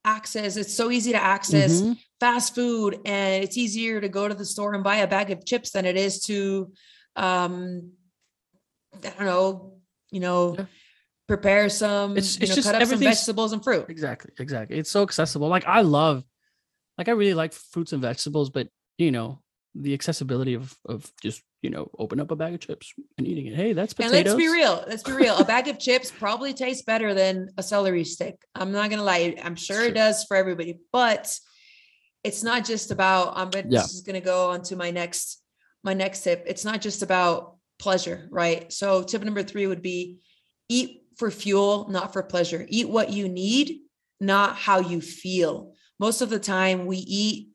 access. 0.05 0.57
It's 0.57 0.73
so 0.73 0.91
easy 0.91 1.11
to 1.11 1.21
access 1.21 1.81
mm-hmm. 1.81 1.93
fast 2.19 2.55
food 2.55 2.99
and 3.05 3.43
it's 3.43 3.57
easier 3.57 3.99
to 4.01 4.09
go 4.09 4.27
to 4.27 4.33
the 4.33 4.45
store 4.45 4.73
and 4.73 4.83
buy 4.83 4.97
a 4.97 5.07
bag 5.07 5.31
of 5.31 5.45
chips 5.45 5.71
than 5.71 5.85
it 5.85 5.97
is 5.97 6.21
to 6.23 6.71
um 7.15 7.91
I 9.03 9.09
don't 9.09 9.25
know, 9.25 9.73
you 10.09 10.19
know, 10.19 10.55
yeah. 10.57 10.65
prepare 11.27 11.69
some, 11.69 12.17
it's, 12.17 12.37
it's 12.37 12.49
know, 12.49 12.55
just 12.55 12.67
cut 12.67 12.81
up 12.81 12.87
some 12.87 12.99
vegetables 12.99 13.53
and 13.53 13.63
fruit. 13.63 13.85
Exactly, 13.89 14.31
exactly. 14.39 14.79
It's 14.79 14.89
so 14.89 15.03
accessible. 15.03 15.47
Like 15.47 15.67
I 15.67 15.81
love 15.81 16.23
like 16.97 17.07
I 17.07 17.11
really 17.11 17.33
like 17.33 17.53
fruits 17.53 17.93
and 17.93 18.01
vegetables, 18.01 18.49
but 18.49 18.67
you 18.99 19.11
know 19.11 19.41
the 19.75 19.93
accessibility 19.93 20.53
of 20.53 20.75
of 20.85 21.11
just 21.21 21.41
you 21.61 21.69
know 21.69 21.89
open 21.97 22.19
up 22.19 22.31
a 22.31 22.35
bag 22.35 22.53
of 22.53 22.59
chips 22.59 22.93
and 23.17 23.27
eating 23.27 23.47
it. 23.47 23.55
Hey 23.55 23.73
that's 23.73 23.93
potatoes. 23.93 24.17
and 24.17 24.25
let's 24.27 24.37
be 24.37 24.49
real 24.49 24.83
let's 24.87 25.03
be 25.03 25.11
real 25.13 25.37
a 25.37 25.45
bag 25.45 25.67
of 25.67 25.79
chips 25.85 26.11
probably 26.11 26.53
tastes 26.53 26.83
better 26.83 27.13
than 27.13 27.49
a 27.57 27.63
celery 27.63 28.03
stick. 28.03 28.35
I'm 28.55 28.71
not 28.71 28.89
gonna 28.89 29.03
lie 29.03 29.35
i'm 29.43 29.55
sure 29.55 29.83
it 29.83 29.95
does 29.95 30.25
for 30.25 30.37
everybody 30.37 30.79
but 30.91 31.33
it's 32.23 32.43
not 32.43 32.65
just 32.65 32.91
about 32.91 33.33
i'm 33.35 33.49
yeah. 33.53 33.79
just 33.81 34.05
gonna 34.05 34.21
go 34.21 34.49
on 34.51 34.61
to 34.63 34.75
my 34.75 34.91
next 34.91 35.41
my 35.81 35.93
next 35.93 36.23
tip. 36.23 36.43
It's 36.45 36.65
not 36.65 36.81
just 36.81 37.03
about 37.03 37.55
pleasure 37.79 38.27
right? 38.31 38.71
So 38.71 39.03
tip 39.03 39.23
number 39.23 39.43
three 39.43 39.67
would 39.67 39.81
be 39.81 40.19
eat 40.67 41.03
for 41.17 41.31
fuel 41.31 41.87
not 41.89 42.11
for 42.11 42.23
pleasure. 42.23 42.65
Eat 42.67 42.89
what 42.89 43.11
you 43.11 43.29
need 43.29 43.79
not 44.19 44.57
how 44.57 44.79
you 44.79 44.99
feel. 44.99 45.73
Most 45.99 46.21
of 46.21 46.29
the 46.29 46.39
time 46.39 46.85
we 46.85 46.97
eat 46.97 47.49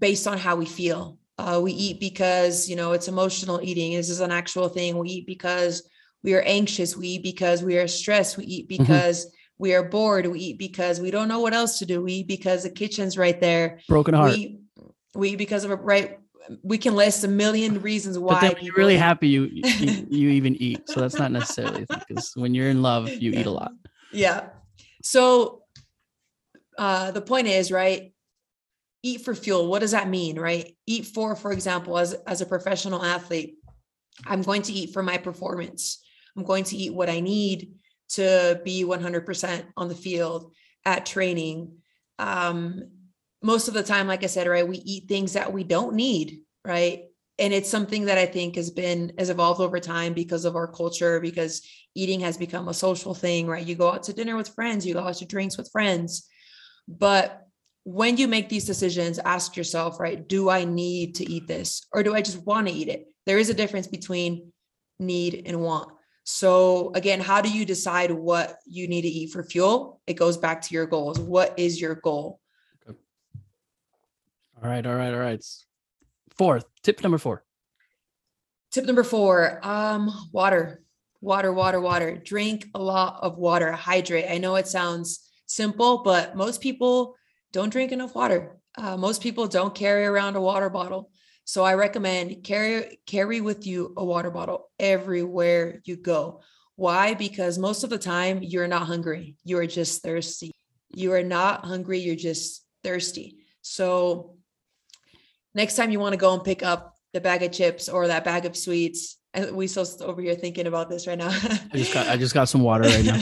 based 0.00 0.26
on 0.26 0.38
how 0.38 0.56
we 0.56 0.66
feel. 0.66 1.18
Uh, 1.38 1.60
we 1.62 1.72
eat 1.72 2.00
because 2.00 2.68
you 2.68 2.76
know 2.76 2.92
it's 2.92 3.08
emotional 3.08 3.60
eating. 3.62 3.94
This 3.96 4.10
is 4.10 4.20
an 4.20 4.32
actual 4.32 4.68
thing. 4.68 4.98
We 4.98 5.08
eat 5.08 5.26
because 5.26 5.88
we 6.22 6.34
are 6.34 6.42
anxious. 6.42 6.96
We 6.96 7.08
eat 7.08 7.22
because 7.22 7.62
we 7.62 7.78
are 7.78 7.88
stressed. 7.88 8.36
We 8.36 8.44
eat 8.44 8.68
mm-hmm. 8.68 8.82
because 8.82 9.26
mm-hmm. 9.26 9.34
we 9.58 9.74
are 9.74 9.82
bored. 9.82 10.26
We 10.26 10.40
eat 10.40 10.58
because 10.58 11.00
we 11.00 11.10
don't 11.10 11.28
know 11.28 11.40
what 11.40 11.54
else 11.54 11.78
to 11.78 11.86
do. 11.86 12.02
We 12.02 12.12
eat 12.14 12.28
because 12.28 12.64
the 12.64 12.70
kitchen's 12.70 13.16
right 13.16 13.40
there. 13.40 13.80
Broken 13.88 14.14
heart. 14.14 14.32
We, 14.32 14.60
we 15.14 15.30
eat 15.30 15.36
because 15.36 15.64
of 15.64 15.70
a 15.70 15.76
right. 15.76 16.18
We 16.62 16.78
can 16.78 16.94
list 16.94 17.24
a 17.24 17.28
million 17.28 17.80
reasons 17.80 18.18
why. 18.18 18.34
But 18.34 18.40
then 18.40 18.64
you're 18.64 18.74
really 18.74 18.96
happy, 18.96 19.28
you, 19.28 19.44
you 19.44 20.06
you 20.10 20.28
even 20.30 20.56
eat. 20.56 20.88
So 20.88 21.00
that's 21.00 21.18
not 21.18 21.30
necessarily 21.30 21.86
because 21.86 22.32
when 22.34 22.54
you're 22.54 22.68
in 22.68 22.82
love, 22.82 23.08
you 23.08 23.30
eat 23.32 23.46
a 23.46 23.50
lot. 23.50 23.72
Yeah. 24.12 24.48
So 25.02 25.62
uh, 26.76 27.12
the 27.12 27.20
point 27.20 27.46
is, 27.46 27.70
right? 27.70 28.12
Eat 29.02 29.22
for 29.22 29.34
fuel 29.34 29.68
what 29.68 29.80
does 29.80 29.92
that 29.92 30.08
mean 30.08 30.38
right? 30.38 30.76
Eat 30.86 31.06
for 31.06 31.34
for 31.34 31.52
example 31.52 31.98
as 31.98 32.14
as 32.26 32.40
a 32.40 32.46
professional 32.46 33.02
athlete 33.02 33.56
i'm 34.26 34.42
going 34.42 34.62
to 34.62 34.72
eat 34.72 34.92
for 34.92 35.02
my 35.02 35.18
performance. 35.18 36.02
I'm 36.36 36.44
going 36.44 36.64
to 36.64 36.76
eat 36.76 36.94
what 36.94 37.10
i 37.10 37.20
need 37.20 37.72
to 38.10 38.60
be 38.64 38.84
100% 38.84 39.64
on 39.76 39.88
the 39.88 39.94
field 39.94 40.52
at 40.84 41.06
training. 41.06 41.76
Um, 42.18 42.82
most 43.42 43.68
of 43.68 43.74
the 43.74 43.82
time 43.82 44.06
like 44.06 44.22
i 44.22 44.26
said 44.26 44.46
right 44.46 44.68
we 44.68 44.78
eat 44.78 45.08
things 45.08 45.32
that 45.32 45.52
we 45.52 45.64
don't 45.64 45.94
need 45.94 46.40
right? 46.64 47.04
And 47.38 47.54
it's 47.54 47.70
something 47.70 48.04
that 48.04 48.18
i 48.18 48.26
think 48.26 48.56
has 48.56 48.70
been 48.70 49.12
has 49.18 49.30
evolved 49.30 49.62
over 49.62 49.80
time 49.80 50.12
because 50.12 50.44
of 50.44 50.56
our 50.56 50.70
culture 50.70 51.20
because 51.20 51.62
eating 51.94 52.20
has 52.20 52.36
become 52.36 52.68
a 52.68 52.74
social 52.74 53.14
thing 53.14 53.46
right? 53.46 53.66
You 53.66 53.76
go 53.76 53.92
out 53.92 54.02
to 54.04 54.12
dinner 54.12 54.36
with 54.36 54.54
friends 54.54 54.84
you 54.86 54.92
go 54.92 55.00
out 55.00 55.14
to 55.16 55.24
drinks 55.24 55.56
with 55.56 55.70
friends. 55.72 56.28
But 56.86 57.46
when 57.90 58.16
you 58.16 58.28
make 58.28 58.48
these 58.48 58.64
decisions, 58.64 59.18
ask 59.18 59.56
yourself, 59.56 59.98
right, 59.98 60.28
do 60.28 60.48
I 60.48 60.64
need 60.64 61.16
to 61.16 61.28
eat 61.28 61.48
this 61.48 61.86
or 61.92 62.04
do 62.04 62.14
I 62.14 62.22
just 62.22 62.46
want 62.46 62.68
to 62.68 62.72
eat 62.72 62.88
it? 62.88 63.06
There 63.26 63.38
is 63.38 63.50
a 63.50 63.54
difference 63.54 63.88
between 63.88 64.52
need 65.00 65.42
and 65.46 65.60
want. 65.60 65.90
So, 66.22 66.92
again, 66.94 67.18
how 67.18 67.40
do 67.40 67.50
you 67.50 67.64
decide 67.64 68.12
what 68.12 68.56
you 68.64 68.86
need 68.86 69.02
to 69.02 69.08
eat 69.08 69.32
for 69.32 69.42
fuel? 69.42 70.00
It 70.06 70.14
goes 70.14 70.36
back 70.36 70.62
to 70.62 70.74
your 70.74 70.86
goals. 70.86 71.18
What 71.18 71.58
is 71.58 71.80
your 71.80 71.96
goal? 71.96 72.38
Okay. 72.88 72.96
All 74.62 74.70
right, 74.70 74.86
all 74.86 74.94
right, 74.94 75.12
all 75.12 75.18
right. 75.18 75.44
Fourth, 76.38 76.66
tip 76.84 77.02
number 77.02 77.18
four. 77.18 77.44
Tip 78.70 78.84
number 78.84 79.02
four 79.02 79.58
um, 79.64 80.12
water, 80.32 80.84
water, 81.20 81.52
water, 81.52 81.80
water. 81.80 82.16
Drink 82.16 82.68
a 82.72 82.80
lot 82.80 83.18
of 83.20 83.36
water, 83.36 83.72
hydrate. 83.72 84.30
I 84.30 84.38
know 84.38 84.54
it 84.54 84.68
sounds 84.68 85.28
simple, 85.46 86.04
but 86.04 86.36
most 86.36 86.60
people 86.60 87.16
don't 87.52 87.70
drink 87.70 87.92
enough 87.92 88.14
water. 88.14 88.56
Uh, 88.76 88.96
most 88.96 89.22
people 89.22 89.46
don't 89.46 89.74
carry 89.74 90.04
around 90.04 90.36
a 90.36 90.40
water 90.40 90.70
bottle. 90.70 91.10
So 91.44 91.64
I 91.64 91.74
recommend 91.74 92.44
carry 92.44 93.00
carry 93.06 93.40
with 93.40 93.66
you 93.66 93.92
a 93.96 94.04
water 94.04 94.30
bottle 94.30 94.70
everywhere 94.78 95.80
you 95.84 95.96
go. 95.96 96.42
Why? 96.76 97.14
Because 97.14 97.58
most 97.58 97.82
of 97.82 97.90
the 97.90 97.98
time 97.98 98.42
you're 98.42 98.68
not 98.68 98.86
hungry. 98.86 99.36
You 99.44 99.58
are 99.58 99.66
just 99.66 100.02
thirsty. 100.02 100.52
You 100.94 101.12
are 101.12 101.22
not 101.22 101.64
hungry, 101.64 101.98
you're 101.98 102.16
just 102.16 102.64
thirsty. 102.82 103.38
So 103.62 104.36
next 105.54 105.76
time 105.76 105.90
you 105.90 106.00
want 106.00 106.12
to 106.14 106.18
go 106.18 106.34
and 106.34 106.44
pick 106.44 106.62
up 106.62 106.96
the 107.12 107.20
bag 107.20 107.42
of 107.42 107.52
chips 107.52 107.88
or 107.88 108.06
that 108.06 108.24
bag 108.24 108.44
of 108.44 108.56
sweets, 108.56 109.16
we 109.52 109.66
still 109.66 109.86
over 110.02 110.20
here 110.20 110.34
thinking 110.34 110.66
about 110.66 110.88
this 110.88 111.06
right 111.06 111.18
now. 111.18 111.28
I 111.28 111.76
just 111.76 111.94
got 111.94 112.08
I 112.08 112.16
just 112.16 112.34
got 112.34 112.48
some 112.48 112.62
water 112.62 112.88
right 112.88 113.04
now. 113.04 113.20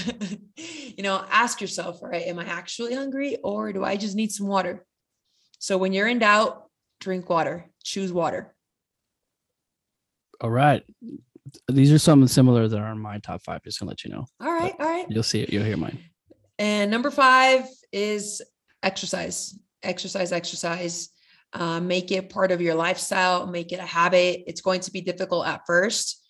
you 0.57 1.03
know, 1.03 1.25
ask 1.31 1.61
yourself, 1.61 2.03
right? 2.03 2.27
Am 2.27 2.39
I 2.39 2.45
actually 2.45 2.95
hungry 2.95 3.37
or 3.45 3.73
do 3.73 3.85
I 3.85 3.97
just 3.97 4.17
need 4.17 4.33
some 4.33 4.47
water? 4.47 4.85
So 5.59 5.77
when 5.77 5.93
you're 5.93 6.09
in 6.09 6.19
doubt, 6.19 6.65
drink 7.01 7.29
water. 7.29 7.71
Choose 7.85 8.13
water. 8.13 8.55
All 10.41 10.51
right. 10.51 10.85
these 11.69 11.93
are 11.93 11.99
some 11.99 12.27
similar 12.29 12.69
that 12.69 12.79
are 12.79 12.93
in 12.93 12.99
my 12.99 13.19
top 13.19 13.43
five. 13.43 13.63
Just 13.65 13.81
gonna 13.81 13.91
let 13.91 14.05
you 14.05 14.11
know. 14.11 14.27
All 14.41 14.53
right, 14.53 14.75
all 14.79 14.87
right. 14.87 15.07
You'll 15.09 15.23
see 15.23 15.43
it. 15.43 15.51
You'll 15.51 15.65
hear 15.65 15.77
mine. 15.77 15.99
And 16.59 16.91
number 16.91 17.11
five 17.11 17.65
is 17.93 18.43
exercise, 18.83 19.59
exercise, 19.83 20.33
exercise. 20.33 21.11
Uh, 21.53 21.81
make 21.81 22.13
it 22.13 22.29
part 22.29 22.53
of 22.53 22.61
your 22.61 22.75
lifestyle, 22.75 23.47
make 23.47 23.73
it 23.73 23.81
a 23.81 23.87
habit. 23.87 24.45
It's 24.47 24.61
going 24.61 24.81
to 24.81 24.91
be 24.91 25.01
difficult 25.01 25.47
at 25.47 25.63
first, 25.67 26.23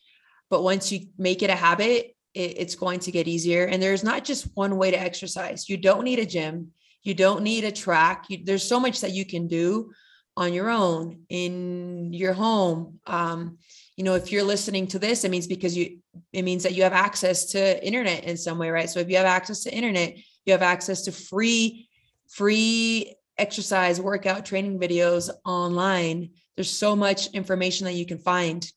but 0.48 0.62
once 0.62 0.92
you 0.92 1.08
make 1.18 1.42
it 1.42 1.50
a 1.50 1.56
habit, 1.56 2.14
it, 2.34 2.58
it's 2.58 2.76
going 2.76 3.00
to 3.00 3.10
get 3.10 3.26
easier. 3.26 3.64
And 3.64 3.82
there's 3.82 4.04
not 4.04 4.24
just 4.24 4.48
one 4.54 4.76
way 4.76 4.92
to 4.92 5.00
exercise. 5.00 5.68
You 5.68 5.76
don't 5.76 6.04
need 6.04 6.20
a 6.20 6.26
gym, 6.26 6.68
you 7.02 7.14
don't 7.14 7.42
need 7.42 7.64
a 7.64 7.72
track. 7.72 8.26
You, 8.28 8.38
there's 8.44 8.62
so 8.62 8.78
much 8.78 9.00
that 9.00 9.12
you 9.12 9.24
can 9.24 9.48
do 9.48 9.90
on 10.36 10.52
your 10.52 10.70
own 10.70 11.22
in 11.28 12.12
your 12.12 12.32
home. 12.32 13.00
Um, 13.06 13.58
you 13.96 14.04
know, 14.04 14.14
if 14.14 14.30
you're 14.30 14.44
listening 14.44 14.86
to 14.88 15.00
this, 15.00 15.24
it 15.24 15.32
means 15.32 15.48
because 15.48 15.76
you, 15.76 15.98
it 16.32 16.42
means 16.42 16.62
that 16.62 16.74
you 16.74 16.84
have 16.84 16.92
access 16.92 17.46
to 17.46 17.84
internet 17.84 18.22
in 18.22 18.36
some 18.36 18.56
way, 18.56 18.70
right? 18.70 18.88
So 18.88 19.00
if 19.00 19.10
you 19.10 19.16
have 19.16 19.26
access 19.26 19.64
to 19.64 19.74
internet, 19.74 20.16
you 20.46 20.52
have 20.52 20.62
access 20.62 21.02
to 21.02 21.12
free, 21.12 21.88
free 22.28 23.16
exercise, 23.39 24.01
workout, 24.01 24.45
training 24.45 24.78
videos 24.78 25.30
online. 25.45 26.30
There's 26.57 26.70
so 26.70 26.97
much 26.97 27.28
information 27.28 27.84
that 27.86 27.95
you 27.95 28.05
can 28.05 28.18
find. 28.18 28.70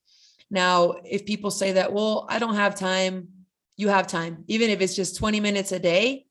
Now, 0.50 0.96
if 1.04 1.26
people 1.26 1.52
say 1.52 1.74
that, 1.74 1.92
well, 1.92 2.26
I 2.30 2.40
don't 2.40 2.56
have 2.56 2.76
time, 2.76 3.30
you 3.78 3.90
have 3.90 4.08
time. 4.08 4.44
Even 4.48 4.70
if 4.70 4.82
it's 4.82 4.96
just 4.96 5.18
20 5.18 5.40
minutes 5.40 5.72
a 5.72 5.80
day, 5.80 6.26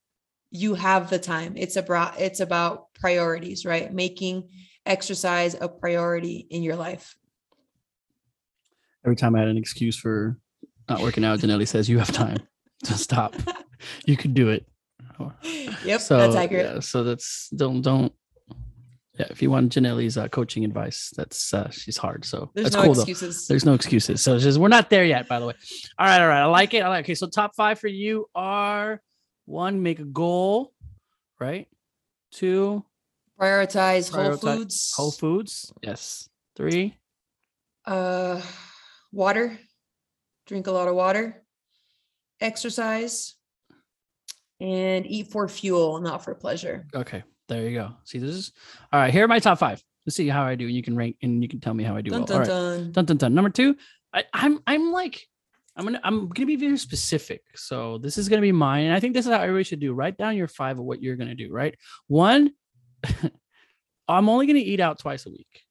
you 0.51 0.75
have 0.75 1.11
the 1.11 1.19
time. 1.19 1.55
It's 1.57 1.77
about 1.77 2.21
it's 2.21 2.41
about 2.41 2.93
priorities, 2.95 3.65
right? 3.65 3.93
Making 3.93 4.49
exercise 4.85 5.55
a 5.61 5.69
priority 5.69 6.47
in 6.51 6.63
your 6.63 6.77
life. 6.77 7.17
Every 9.05 9.17
time 9.17 9.35
I 9.35 9.41
had 9.41 9.49
an 9.49 9.57
excuse 9.57 9.97
for 9.97 10.39
not 10.89 11.01
working 11.01 11.25
out, 11.25 11.39
Janelly 11.39 11.67
says, 11.67 11.89
You 11.89 11.99
have 11.99 12.13
time 12.13 12.39
to 12.85 12.93
stop. 12.95 13.35
you 14.07 14.17
can 14.17 14.35
do 14.35 14.49
it. 14.51 14.67
Yep, 15.85 16.01
so, 16.01 16.19
that's 16.19 16.35
accurate. 16.35 16.75
Yeah, 16.75 16.81
so 16.81 17.05
that's 17.05 17.49
don't 17.51 17.83
don't 17.83 18.13
yeah, 19.21 19.27
if 19.29 19.43
you 19.43 19.51
want 19.51 19.71
Janelly's 19.71 20.17
uh, 20.17 20.29
coaching 20.29 20.65
advice, 20.65 21.13
that's 21.15 21.53
uh, 21.53 21.69
she's 21.71 21.99
hard. 21.99 22.25
So 22.25 22.51
There's 22.55 22.71
that's 22.71 22.77
no 22.77 22.83
cool 22.85 22.93
excuses. 22.93 23.47
though. 23.47 23.53
There's 23.53 23.67
no 23.67 23.75
excuses. 23.75 24.23
So 24.23 24.35
it's 24.35 24.45
just 24.45 24.59
we're 24.59 24.69
not 24.69 24.89
there 24.89 25.05
yet, 25.05 25.29
by 25.29 25.39
the 25.39 25.47
way. 25.47 25.53
All 25.99 26.07
right, 26.07 26.23
all 26.23 26.29
right. 26.29 26.41
I 26.41 26.47
like 26.47 26.73
it. 26.73 26.83
I 26.83 26.89
like. 26.89 27.05
Okay, 27.05 27.15
so 27.15 27.27
top 27.27 27.55
five 27.55 27.79
for 27.79 27.89
you 27.89 28.27
are 28.35 29.03
one, 29.45 29.83
make 29.83 29.99
a 29.99 30.05
goal, 30.05 30.73
right? 31.39 31.69
Two, 32.33 32.83
Prioritize 33.39 34.11
whole 34.11 34.39
foods. 34.39 34.95
Whole 34.97 35.11
Foods. 35.11 35.71
Yes. 35.83 36.29
Three, 36.57 36.97
uh 37.87 38.41
water 39.13 39.59
drink 40.47 40.67
a 40.67 40.71
lot 40.71 40.89
of 40.89 40.95
water 40.95 41.43
exercise 42.41 43.35
and 44.61 45.07
eat 45.07 45.29
for 45.29 45.49
fuel 45.49 46.01
not 46.01 46.23
for 46.23 46.35
pleasure 46.35 46.87
Okay, 46.95 47.23
there 47.51 47.69
you 47.69 47.77
go. 47.77 47.93
See, 48.05 48.19
this 48.19 48.31
is 48.31 48.53
all 48.93 49.01
right. 49.01 49.13
Here 49.13 49.25
are 49.25 49.29
my 49.29 49.41
top 49.41 49.59
five. 49.59 49.83
Let's 50.07 50.17
see 50.17 50.29
how 50.29 50.45
I 50.45 50.55
do. 50.55 50.67
You 50.67 50.83
can 50.83 50.97
rank 50.97 51.17
and 51.23 51.43
you 51.43 51.49
can 51.49 51.61
tell 51.61 51.75
me 51.75 51.85
how 51.85 51.97
I 51.97 52.01
do. 52.01 52.11
dun, 52.11 52.21
well. 52.21 52.27
dun, 52.27 52.35
all 52.35 52.41
right. 52.41 52.49
dun. 52.49 52.93
Dun 52.93 53.05
dun 53.05 53.17
dun. 53.17 53.35
Number 53.35 53.51
two, 53.51 53.77
I, 54.15 54.25
I'm 54.33 54.61
I'm 54.67 54.93
like 54.93 55.27
I'm 55.77 55.85
gonna 55.85 56.01
I'm 56.05 56.29
gonna 56.29 56.47
be 56.47 56.57
very 56.57 56.79
specific. 56.79 57.43
So 57.55 57.99
this 57.99 58.19
is 58.19 58.29
gonna 58.29 58.43
be 58.43 58.53
mine, 58.53 58.87
and 58.87 58.95
I 58.95 59.01
think 59.01 59.15
this 59.15 59.27
is 59.27 59.33
how 59.33 59.41
everybody 59.41 59.65
should 59.65 59.81
do. 59.81 59.93
Write 59.93 60.17
down 60.17 60.37
your 60.37 60.49
five 60.49 60.79
of 60.79 60.85
what 60.85 61.03
you're 61.03 61.17
gonna 61.17 61.35
do. 61.35 61.53
Right. 61.53 61.75
One, 62.07 62.53
I'm 64.09 64.29
only 64.29 64.47
gonna 64.47 64.59
eat 64.59 64.81
out 64.81 64.99
twice 64.99 65.27
a 65.27 65.31
week. 65.31 65.63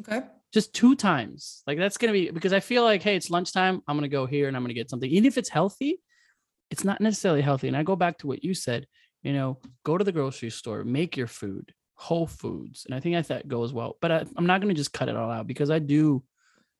okay 0.00 0.26
Just 0.52 0.74
two 0.74 0.94
times. 0.94 1.62
Like 1.66 1.78
that's 1.78 1.98
gonna 1.98 2.12
be 2.12 2.30
because 2.30 2.52
I 2.52 2.60
feel 2.60 2.82
like, 2.82 3.02
hey, 3.02 3.16
it's 3.16 3.30
lunchtime. 3.30 3.82
I'm 3.86 3.96
gonna 3.96 4.08
go 4.08 4.26
here 4.26 4.48
and 4.48 4.56
I'm 4.56 4.62
gonna 4.62 4.74
get 4.74 4.90
something. 4.90 5.10
Even 5.10 5.26
if 5.26 5.38
it's 5.38 5.48
healthy, 5.48 6.00
it's 6.70 6.84
not 6.84 7.00
necessarily 7.00 7.42
healthy. 7.42 7.68
And 7.68 7.76
I 7.76 7.82
go 7.82 7.96
back 7.96 8.18
to 8.18 8.26
what 8.26 8.44
you 8.44 8.54
said. 8.54 8.86
You 9.22 9.32
know, 9.32 9.58
go 9.84 9.98
to 9.98 10.04
the 10.04 10.12
grocery 10.12 10.50
store, 10.50 10.84
make 10.84 11.16
your 11.16 11.26
food, 11.26 11.72
Whole 11.94 12.26
Foods, 12.26 12.86
and 12.86 12.94
I 12.94 13.00
think 13.00 13.26
that 13.26 13.48
goes 13.48 13.72
well. 13.72 13.96
But 14.00 14.12
I, 14.12 14.24
I'm 14.36 14.46
not 14.46 14.60
gonna 14.60 14.74
just 14.74 14.92
cut 14.92 15.08
it 15.08 15.16
all 15.16 15.30
out 15.30 15.46
because 15.46 15.70
I 15.70 15.78
do 15.80 16.22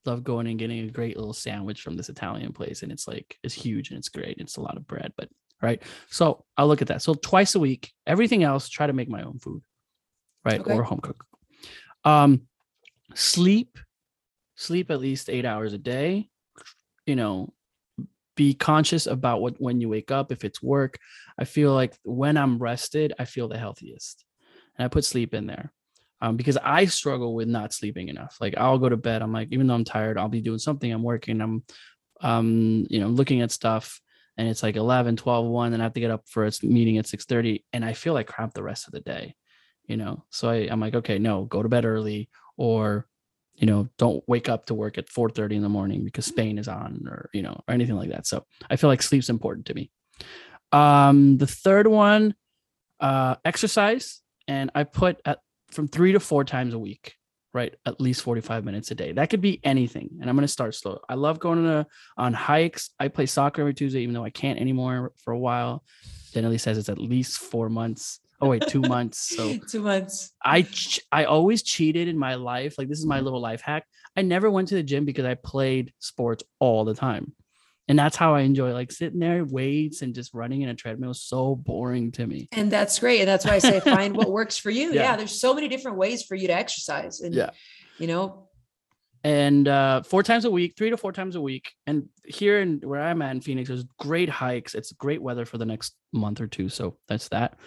love 0.05 0.23
going 0.25 0.47
and 0.47 0.59
getting 0.59 0.79
a 0.89 0.91
great 0.91 1.17
little 1.17 1.33
sandwich 1.35 1.83
from 1.83 1.97
this 1.97 2.09
Italian 2.09 2.53
place, 2.53 2.83
and 2.83 2.93
it's 2.93 3.09
like 3.09 3.37
it's 3.43 3.55
huge 3.55 3.91
and 3.91 3.99
it's 3.99 4.09
great. 4.09 4.37
It's 4.39 4.57
a 4.57 4.61
lot 4.61 4.77
of 4.77 4.87
bread, 4.87 5.13
but 5.17 5.29
right. 5.61 5.83
So 6.11 6.45
I'll 6.57 6.69
look 6.69 6.81
at 6.83 6.89
that. 6.89 7.03
So 7.03 7.15
twice 7.15 7.57
a 7.57 7.61
week. 7.61 7.93
Everything 8.07 8.45
else, 8.45 8.69
try 8.69 8.87
to 8.87 8.93
make 8.93 9.09
my 9.09 9.23
own 9.23 9.39
food, 9.39 9.63
right, 10.45 10.61
Okay. 10.61 10.73
or 10.73 10.85
home 10.85 11.01
cook. 11.01 11.25
Um, 12.05 12.43
sleep, 13.15 13.79
sleep 14.55 14.91
at 14.93 15.01
least 15.01 15.29
eight 15.29 15.45
hours 15.45 15.73
a 15.73 15.79
day. 15.79 16.29
You 17.07 17.17
know, 17.17 17.53
be 18.39 18.55
conscious 18.55 19.07
about 19.09 19.43
what 19.43 19.61
when 19.61 19.81
you 19.81 19.89
wake 19.89 20.13
up. 20.13 20.31
If 20.31 20.45
it's 20.45 20.63
work, 20.63 20.99
I 21.37 21.45
feel 21.45 21.75
like 21.75 21.99
when 22.05 22.37
I'm 22.37 22.59
rested, 22.59 23.13
I 23.19 23.25
feel 23.25 23.49
the 23.49 23.59
healthiest, 23.59 24.25
and 24.77 24.85
I 24.87 24.89
put 24.89 25.05
sleep 25.05 25.35
in 25.35 25.47
there 25.47 25.73
um, 26.21 26.37
because 26.37 26.57
I 26.57 26.85
struggle 26.87 27.35
with 27.35 27.49
not 27.49 27.73
sleeping 27.73 28.09
enough. 28.09 28.37
Like 28.41 28.55
I'll 28.57 28.79
go 28.79 28.89
to 28.89 28.97
bed, 28.97 29.23
I'm 29.23 29.33
like, 29.33 29.49
even 29.51 29.67
though 29.67 29.75
I'm 29.75 29.85
tired, 29.85 30.19
I'll 30.19 30.29
be 30.29 30.41
doing 30.41 30.61
something, 30.61 30.91
I'm 30.91 31.03
working, 31.03 31.41
I'm, 31.41 31.65
um, 32.21 32.87
you 32.89 33.01
know, 33.01 33.09
looking 33.09 33.43
at 33.43 33.51
stuff, 33.51 34.01
and 34.37 34.49
it's 34.49 34.63
like 34.63 34.77
11, 34.77 35.17
12, 35.17 35.47
1, 35.47 35.73
and 35.73 35.83
I 35.83 35.87
have 35.87 35.95
to 35.95 36.01
get 36.01 36.13
up 36.13 36.23
for 36.29 36.47
a 36.47 36.53
meeting 36.63 36.99
at 36.99 37.07
6:30, 37.07 37.65
and 37.73 37.85
I 37.85 37.93
feel 37.93 38.15
like 38.15 38.29
crap 38.29 38.55
the 38.55 38.63
rest 38.63 38.87
of 38.87 38.93
the 38.93 39.01
day, 39.01 39.35
you 39.87 39.97
know. 39.97 40.25
So 40.31 40.49
I, 40.49 40.69
I'm 40.71 40.81
like, 40.81 40.95
okay, 40.95 41.19
no, 41.19 41.45
go 41.45 41.63
to 41.63 41.69
bed 41.69 41.85
early, 41.85 42.31
or, 42.57 43.09
you 43.59 43.67
know, 43.67 43.89
don't 43.99 44.23
wake 44.29 44.49
up 44.49 44.67
to 44.67 44.75
work 44.75 44.99
at 44.99 45.09
4:30 45.09 45.57
in 45.57 45.63
the 45.63 45.69
morning 45.69 46.05
because 46.05 46.27
Spain 46.27 46.59
is 46.59 46.69
on, 46.69 47.07
or 47.09 47.29
you 47.33 47.43
know, 47.43 47.61
or 47.67 47.75
anything 47.75 47.97
like 47.97 48.11
that. 48.11 48.27
So 48.27 48.45
I 48.71 48.77
feel 48.77 48.89
like 48.89 49.03
sleep's 49.03 49.29
important 49.29 49.67
to 49.67 49.75
me. 49.75 49.91
Um, 50.71 51.39
the 51.39 51.47
third 51.47 51.87
one, 51.87 52.35
uh, 53.01 53.37
exercise, 53.45 54.21
and 54.47 54.71
I 54.75 54.85
put 54.85 55.21
at 55.25 55.41
from 55.71 55.89
three 55.89 56.13
to 56.13 56.21
four 56.21 56.45
times 56.45 56.73
a 56.73 56.79
week, 56.79 57.15
right? 57.53 57.75
At 57.85 58.01
least 58.01 58.23
45 58.23 58.65
minutes 58.65 58.91
a 58.91 58.95
day. 58.95 59.13
That 59.13 59.29
could 59.29 59.41
be 59.41 59.61
anything. 59.65 60.09
And 60.21 60.31
I'm 60.31 60.37
going 60.37 60.47
to 60.47 60.49
start 60.49 60.75
slow. 60.75 61.01
I 61.09 61.15
love 61.15 61.39
going 61.39 61.85
on 62.17 62.33
hikes. 62.33 62.91
I 62.99 63.09
play 63.09 63.27
soccer 63.27 63.61
every 63.61 63.75
Tuesday, 63.75 64.01
even 64.01 64.15
though 64.15 64.25
I 64.25 64.31
can't 64.31 64.59
anymore 64.59 65.13
for 65.17 65.33
a 65.33 65.39
while. 65.39 65.85
then 66.33 66.45
Denali 66.45 66.59
says 66.59 66.79
it's 66.79 66.89
at 66.89 66.99
least 66.99 67.39
four 67.39 67.69
months. 67.69 68.21
Oh, 68.41 68.49
wait, 68.49 68.63
two 68.69 68.81
months. 68.81 69.35
So 69.37 69.57
two 69.69 69.83
months 69.83 70.33
I, 70.45 70.63
ch- 70.63 71.01
I 71.11 71.25
always 71.25 71.63
cheated 71.63 72.09
in 72.09 72.17
my 72.19 72.35
life. 72.37 72.77
Like, 72.79 72.89
this 72.89 72.99
is 72.99 73.07
my 73.07 73.21
little 73.21 73.41
life 73.41 73.61
hack. 73.61 73.85
I 74.17 74.23
never 74.23 74.51
went 74.51 74.69
to 74.69 74.75
the 74.77 74.83
gym 74.83 75.05
because 75.05 75.25
I 75.25 75.35
played 75.35 75.93
sports 75.99 76.45
all 76.61 76.85
the 76.85 76.95
time. 76.95 77.35
And 77.89 77.99
that's 77.99 78.17
how 78.17 78.35
I 78.35 78.41
enjoy 78.43 78.73
like 78.75 78.93
sitting 78.93 79.19
there, 79.19 79.45
weights 79.47 80.03
and 80.03 80.15
just 80.15 80.35
running 80.35 80.61
in 80.63 80.69
a 80.69 80.75
treadmill. 80.75 81.13
is 81.13 81.23
So 81.23 81.55
boring 81.57 82.13
to 82.13 82.27
me. 82.27 82.49
and 82.53 82.71
that's 82.71 82.99
great 82.99 83.21
and 83.21 83.29
that's 83.29 83.47
why 83.47 83.53
i 83.55 83.59
say 83.59 83.81
find 83.81 84.15
what 84.15 84.31
works 84.39 84.59
for 84.59 84.71
you 84.71 84.93
Yeah. 84.93 85.03
yeah. 85.03 85.17
there's 85.17 85.41
so 85.41 85.55
many 85.55 85.69
different 85.69 85.97
ways 85.97 86.23
for 86.23 86.35
you 86.35 86.49
to 86.49 86.55
exercise 86.55 87.21
and 87.21 87.35
Yeah. 87.35 87.51
you 87.99 88.07
know 88.07 88.45
and 89.25 89.67
uh, 89.67 90.03
four 90.03 90.23
times 90.23 90.45
a 90.45 90.51
week, 90.51 90.75
three 90.77 90.91
to 90.91 90.97
four 90.97 91.11
times 91.13 91.35
a 91.35 91.41
week. 91.41 91.73
And 91.89 92.09
here 92.25 92.61
in 92.61 92.81
where 92.85 93.01
I'm 93.03 93.21
at 93.21 93.33
in 93.33 93.41
Phoenix, 93.41 93.69
there's 93.69 93.85
great 93.99 94.29
hikes. 94.29 94.77
It's 94.77 94.93
great 94.93 95.21
weather 95.21 95.45
for 95.45 95.59
the 95.59 95.67
next 95.67 95.95
month 96.13 96.41
or 96.41 96.47
two. 96.47 96.69
So 96.69 96.97
that's 97.09 97.29
that. 97.31 97.59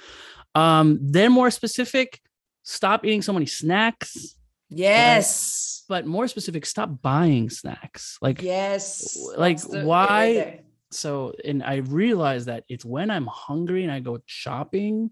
Um, 0.56 0.99
then 1.02 1.32
more 1.32 1.49
specific, 1.52 2.20
stop 2.64 3.06
eating 3.06 3.22
so 3.22 3.34
many 3.34 3.45
snacks. 3.45 4.36
yes 4.70 5.84
But 5.89 6.06
more 6.06 6.28
specific, 6.28 6.66
stop 6.66 7.02
buying 7.02 7.49
snacks. 7.49 8.18
Like 8.22 8.41
yes 8.41 9.18
like, 9.38 9.60
the- 9.62 9.86
why- 9.86 10.64
so, 10.93 11.34
and 11.45 11.64
I 11.64 11.76
realize 11.78 12.45
that 12.45 12.66
it's 12.68 12.84
when 12.84 13.10
I'm 13.10 13.26
hungry 13.28 13.84
and 13.84 13.91
I 13.91 14.02
go 14.02 14.20
shopping, 14.26 15.12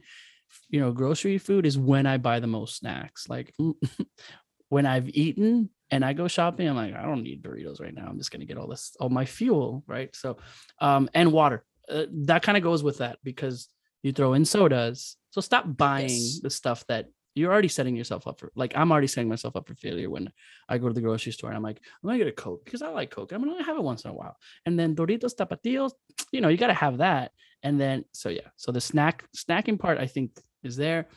you 0.69 0.79
know, 0.81 0.91
grocery 0.91 1.37
food 1.37 1.65
is 1.65 1.77
when 1.77 2.05
I 2.05 2.17
buy 2.17 2.41
the 2.41 2.47
most 2.47 2.75
snacks. 2.77 3.29
Like 3.29 3.53
when 4.69 4.85
I've 4.85 5.09
eaten 5.09 5.69
and 5.89 6.03
I 6.03 6.11
go 6.13 6.27
shopping, 6.27 6.67
I'm 6.67 6.75
like, 6.75 6.93
I 6.95 7.03
don't 7.03 7.23
need 7.23 7.41
Doritos 7.43 7.79
right 7.81 7.93
now. 7.93 8.07
I'm 8.09 8.17
just 8.17 8.29
gonna 8.31 8.45
get 8.45 8.57
all 8.57 8.67
this, 8.67 8.95
all 8.99 9.09
my 9.09 9.25
fuel, 9.25 9.83
right? 9.87 10.13
So, 10.15 10.37
um, 10.81 11.09
and 11.13 11.31
water. 11.31 11.63
Uh, 11.89 12.05
that 12.25 12.43
kind 12.43 12.57
of 12.57 12.61
goes 12.63 12.83
with 12.83 12.97
that 12.99 13.17
because 13.23 13.67
you 14.03 14.11
throw 14.11 14.33
in 14.33 14.45
sodas. 14.45 15.17
So 15.31 15.41
stop 15.41 15.65
buying 15.77 16.07
Yes. 16.07 16.39
the 16.41 16.49
stuff 16.49 16.85
that 16.87 17.07
you're 17.35 17.51
already 17.51 17.67
setting 17.67 17.95
yourself 17.95 18.27
up 18.27 18.39
for. 18.39 18.51
Like 18.55 18.73
I'm 18.75 18.91
already 18.91 19.07
setting 19.07 19.29
myself 19.29 19.55
up 19.55 19.67
for 19.67 19.75
failure 19.75 20.09
when 20.09 20.31
I 20.67 20.77
go 20.77 20.87
to 20.87 20.93
the 20.93 21.01
grocery 21.01 21.31
store 21.31 21.49
and 21.49 21.57
I'm 21.57 21.63
like, 21.63 21.79
I'm 22.03 22.07
gonna 22.07 22.17
get 22.17 22.27
a 22.27 22.31
Coke 22.31 22.65
because 22.65 22.81
I 22.81 22.89
like 22.89 23.11
Coke. 23.11 23.31
I'm 23.31 23.43
gonna 23.43 23.63
have 23.63 23.77
it 23.77 23.83
once 23.83 24.03
in 24.03 24.11
a 24.11 24.13
while. 24.13 24.35
And 24.65 24.77
then 24.77 24.95
Doritos 24.95 25.35
Tapatios, 25.35 25.91
you 26.31 26.41
know, 26.41 26.49
you 26.49 26.57
gotta 26.57 26.73
have 26.73 26.97
that. 26.97 27.31
And 27.63 27.79
then 27.79 28.05
so 28.13 28.29
yeah, 28.29 28.49
so 28.55 28.71
the 28.71 28.81
snack 28.81 29.25
snacking 29.35 29.79
part 29.79 29.97
I 29.99 30.07
think 30.07 30.31
is 30.63 30.75
there. 30.75 31.07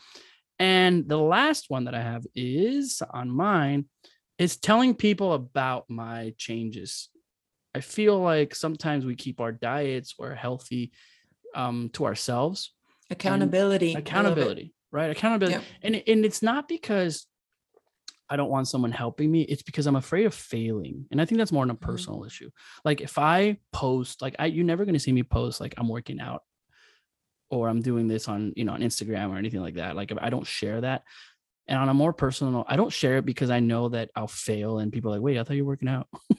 And 0.58 1.08
the 1.08 1.18
last 1.18 1.70
one 1.70 1.84
that 1.84 1.94
I 1.94 2.02
have 2.02 2.24
is 2.34 3.02
on 3.10 3.30
mine 3.30 3.86
is 4.38 4.56
telling 4.56 4.94
people 4.94 5.32
about 5.32 5.88
my 5.88 6.34
changes. 6.36 7.08
I 7.74 7.80
feel 7.80 8.18
like 8.20 8.54
sometimes 8.54 9.04
we 9.04 9.16
keep 9.16 9.40
our 9.40 9.50
diets 9.52 10.14
or 10.18 10.34
healthy 10.34 10.92
um, 11.54 11.90
to 11.94 12.04
ourselves. 12.06 12.72
accountability 13.10 13.90
I 13.90 13.94
love 13.94 13.98
it. 13.98 14.08
Accountability, 14.08 14.74
right? 14.90 15.10
Accountability. 15.10 15.58
Yeah. 15.58 15.64
And, 15.82 16.02
and 16.06 16.24
it's 16.24 16.42
not 16.42 16.68
because 16.68 17.26
I 18.30 18.36
don't 18.36 18.48
want 18.50 18.68
someone 18.68 18.92
helping 18.92 19.30
me, 19.30 19.42
it's 19.42 19.62
because 19.62 19.86
I'm 19.86 19.96
afraid 19.96 20.24
of 20.24 20.32
failing. 20.34 21.06
And 21.10 21.20
I 21.20 21.26
think 21.26 21.38
that's 21.38 21.52
more 21.52 21.62
on 21.62 21.70
a 21.70 21.74
Mhm. 21.74 21.80
personal 21.80 22.24
issue. 22.24 22.50
Like 22.84 23.00
if 23.02 23.18
I 23.18 23.58
post, 23.72 24.22
like 24.22 24.36
I 24.38 24.46
you're 24.46 24.64
never 24.64 24.84
gonna 24.86 24.98
see 24.98 25.12
me 25.12 25.22
post 25.22 25.60
like 25.60 25.74
I'm 25.76 25.88
working 25.88 26.18
out 26.20 26.42
or 27.50 27.68
I'm 27.68 27.82
doing 27.82 28.08
this 28.08 28.28
on, 28.28 28.54
you 28.56 28.64
know, 28.64 28.72
on 28.72 28.80
Instagram 28.80 29.30
or 29.30 29.36
anything 29.36 29.60
like 29.60 29.74
that. 29.74 29.94
Like 29.96 30.10
if 30.10 30.18
I 30.20 30.30
don't 30.30 30.46
share 30.46 30.80
that. 30.80 31.02
And 31.68 31.78
on 31.78 31.88
a 31.90 31.94
more 31.94 32.12
personal, 32.14 32.64
I 32.66 32.76
don't 32.76 32.92
share 32.92 33.18
it 33.18 33.26
because 33.26 33.50
I 33.50 33.60
know 33.60 33.90
that 33.90 34.10
I'll 34.16 34.26
fail 34.26 34.78
and 34.78 34.90
people 34.92 35.10
are 35.12 35.16
like, 35.16 35.22
wait, 35.22 35.38
I 35.38 35.44
thought 35.44 35.56
you 35.56 35.64
were 35.64 35.72
working 35.72 35.88
out. 35.88 36.08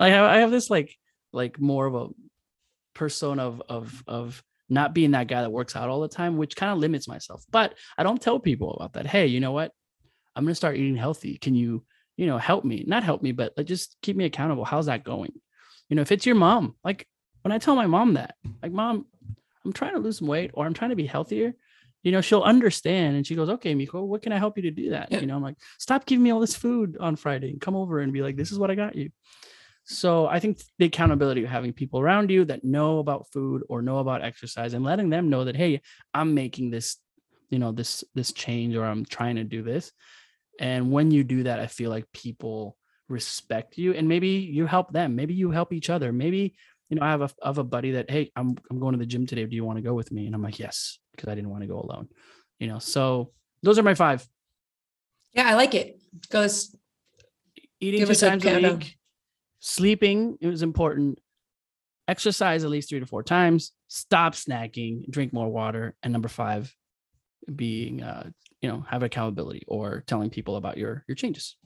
like 0.00 0.12
I 0.12 0.36
I 0.36 0.38
have 0.38 0.50
this 0.50 0.68
like 0.70 0.96
like 1.32 1.60
more 1.60 1.86
of 1.86 1.94
a 1.94 2.08
persona 2.94 3.44
of 3.46 3.62
of 3.68 4.02
of 4.08 4.42
not 4.68 4.94
being 4.94 5.12
that 5.12 5.28
guy 5.28 5.42
that 5.42 5.50
works 5.50 5.76
out 5.76 5.88
all 5.88 6.00
the 6.00 6.08
time, 6.08 6.36
which 6.36 6.56
kind 6.56 6.72
of 6.72 6.78
limits 6.78 7.08
myself. 7.08 7.44
But 7.50 7.74
I 7.96 8.02
don't 8.02 8.20
tell 8.20 8.38
people 8.38 8.72
about 8.74 8.92
that. 8.94 9.06
Hey, 9.06 9.26
you 9.26 9.40
know 9.40 9.52
what? 9.52 9.72
I'm 10.36 10.44
gonna 10.44 10.54
start 10.54 10.76
eating 10.76 10.96
healthy. 10.96 11.38
Can 11.38 11.54
you, 11.54 11.84
you 12.16 12.26
know, 12.26 12.38
help 12.38 12.64
me? 12.64 12.84
Not 12.86 13.02
help 13.02 13.22
me, 13.22 13.32
but 13.32 13.54
like 13.56 13.66
just 13.66 13.96
keep 14.02 14.16
me 14.16 14.24
accountable. 14.24 14.64
How's 14.64 14.86
that 14.86 15.04
going? 15.04 15.32
You 15.88 15.96
know, 15.96 16.02
if 16.02 16.12
it's 16.12 16.26
your 16.26 16.34
mom, 16.34 16.76
like 16.84 17.06
when 17.42 17.52
I 17.52 17.58
tell 17.58 17.74
my 17.74 17.86
mom 17.86 18.14
that, 18.14 18.34
like, 18.62 18.72
mom, 18.72 19.06
I'm 19.64 19.72
trying 19.72 19.94
to 19.94 20.00
lose 20.00 20.18
some 20.18 20.28
weight 20.28 20.50
or 20.54 20.66
I'm 20.66 20.74
trying 20.74 20.90
to 20.90 20.96
be 20.96 21.06
healthier, 21.06 21.54
you 22.02 22.12
know, 22.12 22.20
she'll 22.20 22.42
understand 22.42 23.16
and 23.16 23.26
she 23.26 23.34
goes, 23.34 23.48
Okay, 23.48 23.74
Miko, 23.74 24.02
what 24.02 24.22
can 24.22 24.32
I 24.32 24.38
help 24.38 24.56
you 24.56 24.62
to 24.64 24.70
do 24.70 24.90
that? 24.90 25.10
Yeah. 25.10 25.20
You 25.20 25.26
know, 25.26 25.36
I'm 25.36 25.42
like, 25.42 25.56
stop 25.78 26.06
giving 26.06 26.22
me 26.22 26.30
all 26.30 26.40
this 26.40 26.54
food 26.54 26.96
on 27.00 27.16
Friday 27.16 27.50
and 27.50 27.60
come 27.60 27.74
over 27.74 28.00
and 28.00 28.12
be 28.12 28.22
like, 28.22 28.36
this 28.36 28.52
is 28.52 28.58
what 28.58 28.70
I 28.70 28.74
got 28.74 28.94
you. 28.96 29.10
So 29.90 30.26
I 30.26 30.38
think 30.38 30.60
the 30.78 30.84
accountability 30.84 31.44
of 31.44 31.50
having 31.50 31.72
people 31.72 31.98
around 31.98 32.30
you 32.30 32.44
that 32.44 32.62
know 32.62 32.98
about 32.98 33.32
food 33.32 33.62
or 33.70 33.80
know 33.80 33.98
about 33.98 34.22
exercise 34.22 34.74
and 34.74 34.84
letting 34.84 35.08
them 35.08 35.30
know 35.30 35.44
that, 35.44 35.56
hey, 35.56 35.80
I'm 36.12 36.34
making 36.34 36.70
this, 36.70 36.98
you 37.48 37.58
know, 37.58 37.72
this 37.72 38.04
this 38.14 38.30
change 38.32 38.76
or 38.76 38.84
I'm 38.84 39.06
trying 39.06 39.36
to 39.36 39.44
do 39.44 39.62
this. 39.62 39.90
And 40.60 40.92
when 40.92 41.10
you 41.10 41.24
do 41.24 41.44
that, 41.44 41.58
I 41.58 41.68
feel 41.68 41.88
like 41.88 42.04
people 42.12 42.76
respect 43.08 43.78
you 43.78 43.94
and 43.94 44.06
maybe 44.06 44.28
you 44.28 44.66
help 44.66 44.92
them. 44.92 45.16
Maybe 45.16 45.32
you 45.32 45.50
help 45.50 45.72
each 45.72 45.88
other. 45.88 46.12
Maybe, 46.12 46.54
you 46.90 46.96
know, 46.96 47.06
I 47.06 47.10
have 47.10 47.22
a 47.22 47.30
I 47.42 47.48
have 47.48 47.56
a 47.56 47.64
buddy 47.64 47.92
that, 47.92 48.10
hey, 48.10 48.30
I'm 48.36 48.58
I'm 48.70 48.78
going 48.78 48.92
to 48.92 48.98
the 48.98 49.06
gym 49.06 49.26
today. 49.26 49.46
Do 49.46 49.56
you 49.56 49.64
want 49.64 49.78
to 49.78 49.82
go 49.82 49.94
with 49.94 50.12
me? 50.12 50.26
And 50.26 50.34
I'm 50.34 50.42
like, 50.42 50.58
yes, 50.58 50.98
because 51.12 51.30
I 51.30 51.34
didn't 51.34 51.48
want 51.48 51.62
to 51.62 51.66
go 51.66 51.80
alone. 51.80 52.08
You 52.58 52.66
know, 52.66 52.78
so 52.78 53.32
those 53.62 53.78
are 53.78 53.82
my 53.82 53.94
five. 53.94 54.28
Yeah, 55.32 55.48
I 55.48 55.54
like 55.54 55.74
it. 55.74 55.98
Goes 56.30 56.76
Eating 57.80 58.04
two 58.04 58.12
a 58.12 58.14
times 58.14 58.44
a 58.44 58.60
week. 58.60 58.98
Sleeping 59.60 60.38
is 60.40 60.62
important. 60.62 61.18
Exercise 62.06 62.64
at 62.64 62.70
least 62.70 62.88
three 62.88 63.00
to 63.00 63.06
four 63.06 63.22
times. 63.22 63.72
Stop 63.88 64.34
snacking. 64.34 65.08
Drink 65.10 65.32
more 65.32 65.48
water. 65.48 65.94
And 66.02 66.12
number 66.12 66.28
five, 66.28 66.74
being 67.54 68.02
uh, 68.02 68.30
you 68.60 68.68
know, 68.68 68.84
have 68.88 69.02
accountability 69.02 69.64
or 69.68 70.02
telling 70.06 70.30
people 70.30 70.56
about 70.56 70.78
your 70.78 71.04
your 71.08 71.14
changes. 71.14 71.56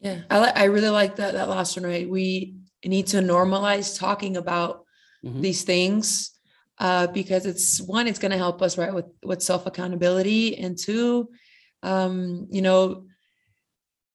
Yeah, 0.00 0.22
I 0.30 0.38
like. 0.38 0.56
I 0.56 0.64
really 0.64 0.88
like 0.88 1.16
that 1.16 1.34
that 1.34 1.48
last 1.48 1.76
one. 1.76 1.84
Right, 1.84 2.08
we 2.08 2.56
need 2.84 3.08
to 3.08 3.18
normalize 3.18 3.98
talking 3.98 4.36
about 4.36 4.84
Mhm. 5.24 5.42
these 5.42 5.64
things 5.64 6.30
uh, 6.78 7.06
because 7.08 7.44
it's 7.44 7.78
one, 7.78 8.06
it's 8.06 8.18
going 8.18 8.30
to 8.30 8.38
help 8.38 8.62
us 8.62 8.78
right 8.78 8.94
with 8.94 9.04
with 9.22 9.42
self 9.42 9.66
accountability, 9.66 10.56
and 10.56 10.78
two, 10.78 11.28
um, 11.82 12.46
you 12.50 12.62
know, 12.62 13.04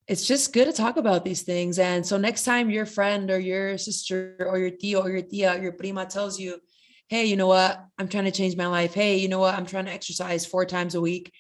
it's 0.08 0.28
just 0.28 0.54
good 0.54 0.66
to 0.66 0.74
talk 0.74 0.98
about 0.98 1.26
these 1.26 1.42
things. 1.42 1.80
And 1.80 2.06
so 2.06 2.18
next 2.18 2.44
time 2.44 2.70
your 2.70 2.86
friend 2.86 3.32
or 3.32 3.40
your 3.40 3.78
sister 3.78 4.38
or 4.48 4.60
your 4.60 4.72
tío 4.72 5.04
or 5.04 5.10
your 5.10 5.22
tia 5.24 5.56
or 5.56 5.62
your 5.62 5.72
prima 5.72 6.06
tells 6.06 6.40
you, 6.40 6.60
"Hey, 7.08 7.26
you 7.26 7.36
know 7.36 7.48
what? 7.48 7.84
I'm 7.98 8.08
trying 8.08 8.26
to 8.26 8.32
change 8.32 8.56
my 8.56 8.68
life. 8.68 8.94
Hey, 8.94 9.18
you 9.18 9.28
know 9.28 9.40
what? 9.40 9.56
I'm 9.56 9.66
trying 9.66 9.86
to 9.86 9.92
exercise 9.92 10.46
four 10.46 10.66
times 10.66 10.96
a 10.96 11.02
week." 11.02 11.32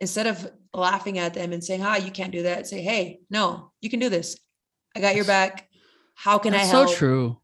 Instead 0.00 0.26
of 0.26 0.50
laughing 0.74 1.18
at 1.18 1.34
them 1.34 1.52
and 1.52 1.62
saying, 1.64 1.82
"Ah, 1.82 1.96
you 1.96 2.10
can't 2.10 2.32
do 2.32 2.42
that," 2.42 2.66
say, 2.66 2.80
"Hey, 2.82 3.20
no, 3.30 3.72
you 3.80 3.88
can 3.90 4.00
do 4.00 4.08
this. 4.08 4.38
I 4.94 5.00
got 5.00 5.16
your 5.16 5.24
back. 5.24 5.68
How 6.14 6.38
can 6.38 6.52
That's 6.52 6.64
I 6.64 6.68
help? 6.68 6.88
so 6.90 6.94
true. 6.94 7.40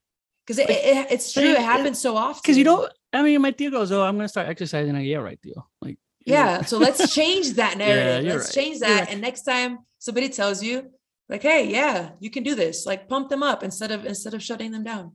Because 0.46 0.58
it, 0.58 0.70
it, 0.70 1.06
it's 1.10 1.32
true. 1.32 1.42
it- 1.42 1.58
happens 1.58 1.98
so 1.98 2.16
often. 2.16 2.40
Because 2.42 2.58
you 2.58 2.64
don't. 2.64 2.92
I 3.12 3.22
mean, 3.22 3.40
my 3.40 3.50
deal 3.50 3.70
goes, 3.70 3.92
"Oh, 3.92 4.02
I'm 4.02 4.16
gonna 4.16 4.28
start 4.28 4.48
exercising." 4.48 4.94
Like, 4.94 5.06
yeah, 5.06 5.18
right, 5.18 5.40
deal. 5.40 5.68
Like, 5.80 5.98
Yeah. 6.26 6.62
So 6.62 6.78
let's 6.78 7.14
change 7.14 7.52
that 7.54 7.78
narrative. 7.84 8.24
you're 8.24 8.34
let's 8.38 8.48
right. 8.56 8.62
change 8.64 8.80
that. 8.80 9.00
right. 9.00 9.10
And 9.12 9.20
next 9.20 9.42
time 9.42 9.78
somebody 9.98 10.28
tells 10.28 10.62
you, 10.62 10.90
like, 11.28 11.42
hey, 11.42 11.70
yeah, 11.70 12.10
you 12.20 12.30
can 12.30 12.42
do 12.42 12.54
this. 12.54 12.84
Like 12.86 13.08
pump 13.08 13.28
them 13.30 13.42
up 13.42 13.62
instead 13.62 13.90
of 13.92 14.04
instead 14.04 14.34
of 14.34 14.42
shutting 14.42 14.70
them 14.72 14.84
down. 14.84 15.12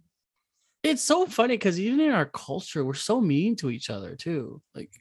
it's 0.84 1.04
so 1.04 1.26
funny 1.28 1.56
because 1.56 1.80
even 1.80 2.00
in 2.00 2.12
our 2.12 2.26
culture, 2.26 2.84
we're 2.84 2.94
so 2.96 3.22
mean 3.22 3.56
to 3.58 3.70
each 3.70 3.90
other 3.90 4.16
too. 4.16 4.62
Like, 4.74 4.92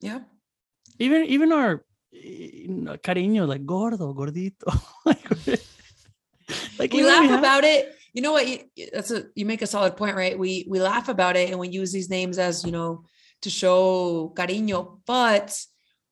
Yeah. 0.00 0.20
even 0.98 1.24
even 1.26 1.52
our 1.52 1.84
eh, 2.12 2.66
cariño, 3.06 3.46
like 3.46 3.64
gordo, 3.64 4.12
gordito, 4.14 4.68
like, 5.04 5.22
like 6.78 6.92
we 6.92 7.04
laugh 7.04 7.28
have- 7.30 7.38
about 7.38 7.64
it. 7.64 7.94
You 8.14 8.22
know 8.22 8.32
what? 8.32 8.48
You, 8.48 8.58
that's 8.92 9.10
a 9.12 9.24
you 9.34 9.44
make 9.46 9.62
a 9.62 9.66
solid 9.66 9.96
point, 9.96 10.16
right? 10.16 10.36
We 10.38 10.66
we 10.68 10.80
laugh 10.80 11.08
about 11.08 11.36
it 11.36 11.50
and 11.50 11.58
we 11.60 11.68
use 11.68 11.92
these 11.92 12.08
names 12.10 12.38
as 12.38 12.64
you 12.64 12.72
know 12.72 13.04
to 13.42 13.50
show 13.50 14.32
cariño, 14.36 15.00
but 15.06 15.56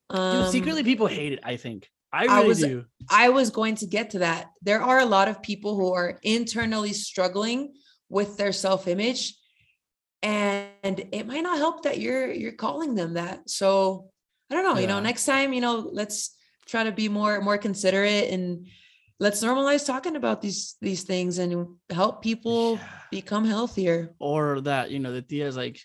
um, 0.09 0.43
Dude, 0.43 0.51
secretly 0.51 0.83
people 0.83 1.07
hate 1.07 1.33
it. 1.33 1.39
I 1.43 1.57
think 1.57 1.89
I 2.13 2.27
I 2.27 2.43
was- 2.43 2.59
do. 2.59 2.85
I 3.09 3.29
was 3.29 3.49
going 3.49 3.75
to 3.75 3.85
get 3.87 4.11
to 4.11 4.19
that. 4.19 4.51
There 4.61 4.81
are 4.81 4.99
a 4.99 5.05
lot 5.05 5.27
of 5.27 5.41
people 5.41 5.75
who 5.75 5.93
are 5.93 6.19
internally 6.23 6.93
struggling 6.93 7.73
with 8.09 8.37
their 8.37 8.53
self-image 8.53 9.35
and 10.23 10.95
it 11.11 11.27
might 11.27 11.43
not 11.43 11.57
help 11.57 11.83
that 11.83 11.99
you're 11.99 12.31
you're 12.31 12.53
calling 12.53 12.95
them 12.95 13.13
that. 13.13 13.49
So, 13.49 14.09
I 14.49 14.55
don't 14.55 14.63
know, 14.63 14.79
you 14.79 14.87
know, 14.87 14.99
next 14.99 15.25
time, 15.25 15.53
you 15.53 15.61
know, 15.61 15.89
let's 15.91 16.35
try 16.65 16.83
to 16.83 16.91
be 16.91 17.09
more 17.09 17.39
more 17.41 17.57
considerate 17.57 18.31
and 18.31 18.67
let's 19.19 19.43
normalize 19.43 19.85
talking 19.85 20.15
about 20.15 20.41
these 20.41 20.75
these 20.81 21.03
things 21.03 21.37
and 21.37 21.75
help 21.89 22.21
people 22.21 22.75
Yeah. 22.75 22.87
become 23.11 23.45
healthier. 23.45 24.15
Or 24.19 24.61
that 24.61 24.89
you 24.91 24.99
know 24.99 25.11
the 25.11 25.21
tia 25.21 25.47
is 25.47 25.57
like, 25.57 25.79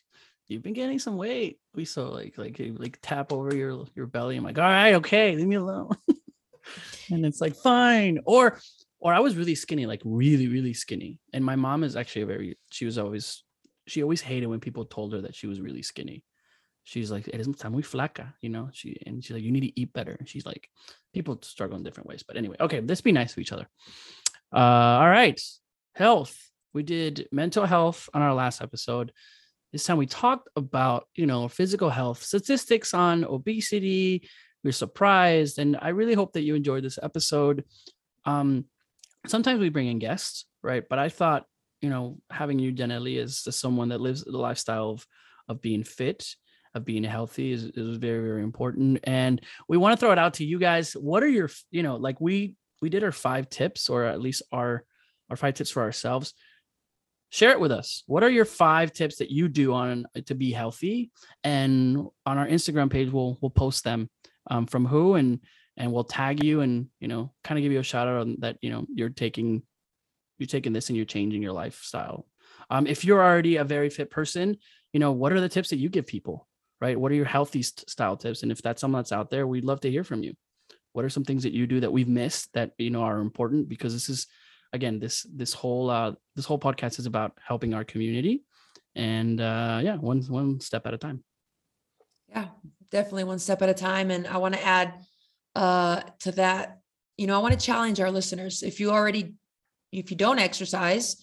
you've 0.52 0.62
been 0.62 0.72
getting 0.72 0.98
some 0.98 1.16
weight. 1.16 1.58
We 1.74 1.84
so 1.84 2.10
like 2.10 2.38
like 2.38 2.60
like 2.76 2.98
tap 3.02 3.32
over 3.32 3.54
your 3.54 3.86
your 3.94 4.06
belly. 4.06 4.36
I'm 4.36 4.44
like, 4.44 4.58
all 4.58 4.64
right, 4.64 4.94
okay, 4.94 5.34
leave 5.34 5.46
me 5.46 5.56
alone. 5.56 5.96
and 7.10 7.24
it's 7.26 7.40
like 7.40 7.56
fine. 7.56 8.20
Or 8.24 8.58
or 9.00 9.12
I 9.14 9.20
was 9.20 9.36
really 9.36 9.54
skinny, 9.54 9.86
like 9.86 10.02
really 10.04 10.48
really 10.48 10.74
skinny. 10.74 11.18
And 11.32 11.44
my 11.44 11.56
mom 11.56 11.84
is 11.84 11.96
actually 11.96 12.22
a 12.22 12.26
very. 12.26 12.58
She 12.70 12.84
was 12.84 12.98
always 12.98 13.42
she 13.86 14.02
always 14.02 14.20
hated 14.20 14.46
when 14.46 14.60
people 14.60 14.84
told 14.84 15.12
her 15.12 15.22
that 15.22 15.34
she 15.34 15.46
was 15.46 15.60
really 15.60 15.82
skinny. 15.82 16.24
She's 16.84 17.10
like, 17.10 17.28
eres 17.32 17.46
está 17.46 17.70
muy 17.70 17.82
flaca, 17.82 18.34
you 18.40 18.48
know. 18.48 18.68
She 18.72 19.00
and 19.06 19.22
she's 19.22 19.34
like, 19.34 19.44
you 19.44 19.52
need 19.52 19.60
to 19.60 19.80
eat 19.80 19.92
better. 19.92 20.18
She's 20.24 20.46
like, 20.46 20.68
people 21.14 21.38
struggle 21.42 21.76
in 21.76 21.84
different 21.84 22.08
ways. 22.08 22.24
But 22.26 22.36
anyway, 22.36 22.56
okay, 22.60 22.80
let's 22.80 23.00
be 23.00 23.12
nice 23.12 23.34
to 23.34 23.40
each 23.40 23.52
other. 23.52 23.68
Uh, 24.52 24.98
all 25.00 25.08
right, 25.08 25.40
health. 25.94 26.36
We 26.74 26.82
did 26.82 27.28
mental 27.30 27.66
health 27.66 28.08
on 28.14 28.22
our 28.22 28.34
last 28.34 28.62
episode. 28.62 29.12
This 29.72 29.84
time 29.84 29.96
we 29.96 30.06
talked 30.06 30.48
about, 30.54 31.08
you 31.14 31.24
know, 31.24 31.48
physical 31.48 31.88
health 31.88 32.22
statistics 32.22 32.92
on 32.92 33.24
obesity. 33.24 34.28
We're 34.62 34.72
surprised, 34.72 35.58
and 35.58 35.78
I 35.80 35.88
really 35.88 36.14
hope 36.14 36.34
that 36.34 36.42
you 36.42 36.54
enjoyed 36.54 36.84
this 36.84 36.98
episode. 37.02 37.64
Um, 38.26 38.66
sometimes 39.26 39.60
we 39.60 39.70
bring 39.70 39.88
in 39.88 39.98
guests, 39.98 40.44
right? 40.62 40.84
But 40.88 40.98
I 40.98 41.08
thought, 41.08 41.46
you 41.80 41.88
know, 41.88 42.18
having 42.30 42.58
you, 42.58 42.72
Janelly, 42.72 43.18
as, 43.18 43.44
as 43.46 43.56
someone 43.56 43.88
that 43.88 44.00
lives 44.00 44.22
the 44.24 44.36
lifestyle 44.36 44.90
of 44.90 45.06
of 45.48 45.60
being 45.60 45.84
fit, 45.84 46.36
of 46.74 46.84
being 46.84 47.02
healthy, 47.02 47.50
is 47.52 47.64
is 47.64 47.96
very 47.96 48.22
very 48.22 48.42
important. 48.42 49.00
And 49.04 49.40
we 49.68 49.78
want 49.78 49.98
to 49.98 50.00
throw 50.00 50.12
it 50.12 50.18
out 50.18 50.34
to 50.34 50.44
you 50.44 50.58
guys. 50.58 50.92
What 50.92 51.22
are 51.22 51.28
your, 51.28 51.50
you 51.70 51.82
know, 51.82 51.96
like 51.96 52.20
we 52.20 52.56
we 52.82 52.90
did 52.90 53.04
our 53.04 53.12
five 53.12 53.48
tips, 53.48 53.88
or 53.88 54.04
at 54.04 54.20
least 54.20 54.42
our 54.52 54.84
our 55.30 55.36
five 55.36 55.54
tips 55.54 55.70
for 55.70 55.82
ourselves 55.82 56.34
share 57.32 57.50
it 57.50 57.60
with 57.60 57.72
us. 57.72 58.04
What 58.06 58.22
are 58.22 58.30
your 58.30 58.44
five 58.44 58.92
tips 58.92 59.16
that 59.16 59.30
you 59.30 59.48
do 59.48 59.72
on 59.72 60.04
to 60.26 60.34
be 60.34 60.52
healthy? 60.52 61.10
And 61.42 61.96
on 62.26 62.38
our 62.38 62.46
instagram 62.46 62.90
page 62.90 63.10
we'll 63.10 63.38
we'll 63.40 63.50
post 63.50 63.84
them 63.84 64.08
um, 64.48 64.66
from 64.66 64.86
who 64.86 65.14
and 65.14 65.40
and 65.78 65.90
we'll 65.90 66.04
tag 66.04 66.44
you 66.44 66.60
and 66.60 66.88
you 67.00 67.08
know 67.08 67.32
kind 67.42 67.58
of 67.58 67.62
give 67.62 67.72
you 67.72 67.80
a 67.80 67.82
shout 67.82 68.06
out 68.06 68.20
on 68.20 68.36
that 68.40 68.58
you 68.60 68.70
know 68.70 68.86
you're 68.94 69.08
taking 69.08 69.62
you're 70.38 70.46
taking 70.46 70.72
this 70.72 70.88
and 70.88 70.96
you're 70.96 71.06
changing 71.06 71.42
your 71.42 71.52
lifestyle. 71.52 72.26
Um, 72.70 72.86
if 72.86 73.04
you're 73.04 73.22
already 73.22 73.56
a 73.56 73.64
very 73.64 73.90
fit 73.90 74.10
person 74.10 74.58
you 74.92 75.00
know 75.00 75.12
what 75.12 75.32
are 75.32 75.40
the 75.40 75.48
tips 75.48 75.70
that 75.70 75.78
you 75.78 75.88
give 75.88 76.06
people 76.06 76.46
right? 76.82 76.98
What 76.98 77.12
are 77.12 77.14
your 77.14 77.24
healthy 77.24 77.62
st- 77.62 77.88
style 77.88 78.16
tips? 78.16 78.42
And 78.42 78.50
if 78.50 78.60
that's 78.60 78.80
someone 78.80 78.98
that's 78.98 79.12
out 79.12 79.30
there 79.30 79.46
we'd 79.46 79.64
love 79.64 79.80
to 79.80 79.90
hear 79.90 80.04
from 80.04 80.22
you. 80.22 80.34
What 80.92 81.04
are 81.04 81.10
some 81.10 81.24
things 81.24 81.44
that 81.44 81.52
you 81.52 81.66
do 81.66 81.80
that 81.80 81.92
we've 81.92 82.08
missed 82.08 82.52
that 82.52 82.72
you 82.76 82.90
know 82.90 83.02
are 83.02 83.20
important? 83.20 83.70
Because 83.70 83.94
this 83.94 84.10
is 84.10 84.26
again 84.72 84.98
this 84.98 85.26
this 85.34 85.52
whole 85.52 85.90
uh 85.90 86.12
this 86.36 86.44
whole 86.46 86.58
podcast 86.58 86.98
is 86.98 87.06
about 87.06 87.32
helping 87.46 87.74
our 87.74 87.84
community 87.84 88.42
and 88.94 89.40
uh 89.40 89.80
yeah 89.82 89.96
one 89.96 90.20
one 90.22 90.60
step 90.60 90.86
at 90.86 90.94
a 90.94 90.98
time 90.98 91.22
Yeah, 92.34 92.48
definitely 92.90 93.24
one 93.24 93.38
step 93.38 93.60
at 93.62 93.68
a 93.68 93.74
time. 93.74 94.10
And 94.10 94.26
I 94.26 94.38
want 94.38 94.54
to 94.54 94.64
add 94.64 94.88
uh, 95.54 96.00
to 96.20 96.32
that, 96.32 96.78
you 97.18 97.26
know, 97.26 97.36
I 97.36 97.42
want 97.44 97.52
to 97.58 97.66
challenge 97.66 98.00
our 98.00 98.10
listeners. 98.10 98.62
If 98.62 98.80
you 98.80 98.90
already, 98.90 99.34
if 99.92 100.10
you 100.10 100.16
don't 100.16 100.38
exercise, 100.38 101.16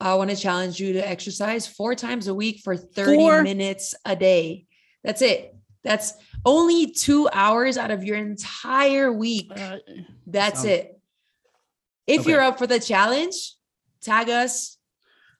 I 0.00 0.14
want 0.16 0.30
to 0.30 0.36
challenge 0.36 0.80
you 0.80 0.94
to 0.94 1.08
exercise 1.08 1.68
four 1.68 1.94
times 1.94 2.26
a 2.26 2.34
week 2.34 2.62
for 2.64 2.76
30 2.76 3.16
Four? 3.16 3.42
minutes 3.42 3.94
a 4.04 4.16
day. 4.16 4.66
That's 5.04 5.22
it. 5.22 5.54
That's 5.84 6.14
only 6.44 6.90
two 6.90 7.28
hours 7.32 7.78
out 7.78 7.92
of 7.92 8.02
your 8.02 8.16
entire 8.16 9.12
week. 9.12 9.52
uh, 9.54 9.78
That's 10.26 10.62
sounds- 10.62 10.70
it. 10.70 10.95
If 12.06 12.20
Okay. 12.20 12.30
you're 12.30 12.40
up 12.40 12.58
for 12.58 12.66
the 12.66 12.78
challenge, 12.80 13.34
tag 14.00 14.28
us. 14.28 14.78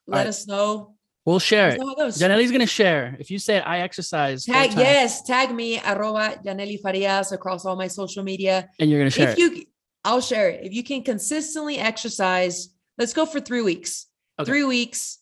Let 0.07 0.19
right. 0.19 0.27
us 0.29 0.47
know. 0.47 0.95
We'll 1.25 1.41
share 1.41 1.71
it. 1.71 1.81
know 1.81 1.87
how 1.87 1.93
it 1.93 1.97
goes. 1.99 2.19
Janelle's 2.19 2.53
gonna 2.53 2.67
share. 2.67 3.17
If 3.19 3.31
you 3.33 3.39
say 3.41 3.59
I 3.61 3.81
exercise, 3.81 4.45
Tag 4.45 4.73
yes, 4.75 5.23
tag 5.23 5.53
me 5.53 5.81
arroba 5.81 6.39
Janelly 6.45 6.81
Farias 6.81 7.33
across 7.33 7.65
all 7.65 7.75
my 7.77 7.89
social 7.89 8.23
media. 8.23 8.69
and 8.79 8.89
you're 8.89 9.01
gonna 9.01 9.11
share 9.11 9.31
if 9.31 9.39
it. 9.39 9.41
you 9.41 9.65
I'll 10.05 10.21
share 10.21 10.51
it. 10.51 10.65
If 10.65 10.73
you 10.73 10.85
can 10.85 11.03
consistently 11.03 11.79
exercise, 11.79 12.69
let's 12.97 13.13
go 13.13 13.27
for 13.27 13.41
three 13.41 13.63
weeks. 13.63 14.07
Okay. 14.39 14.49
Three 14.49 14.63
weeks, 14.65 15.19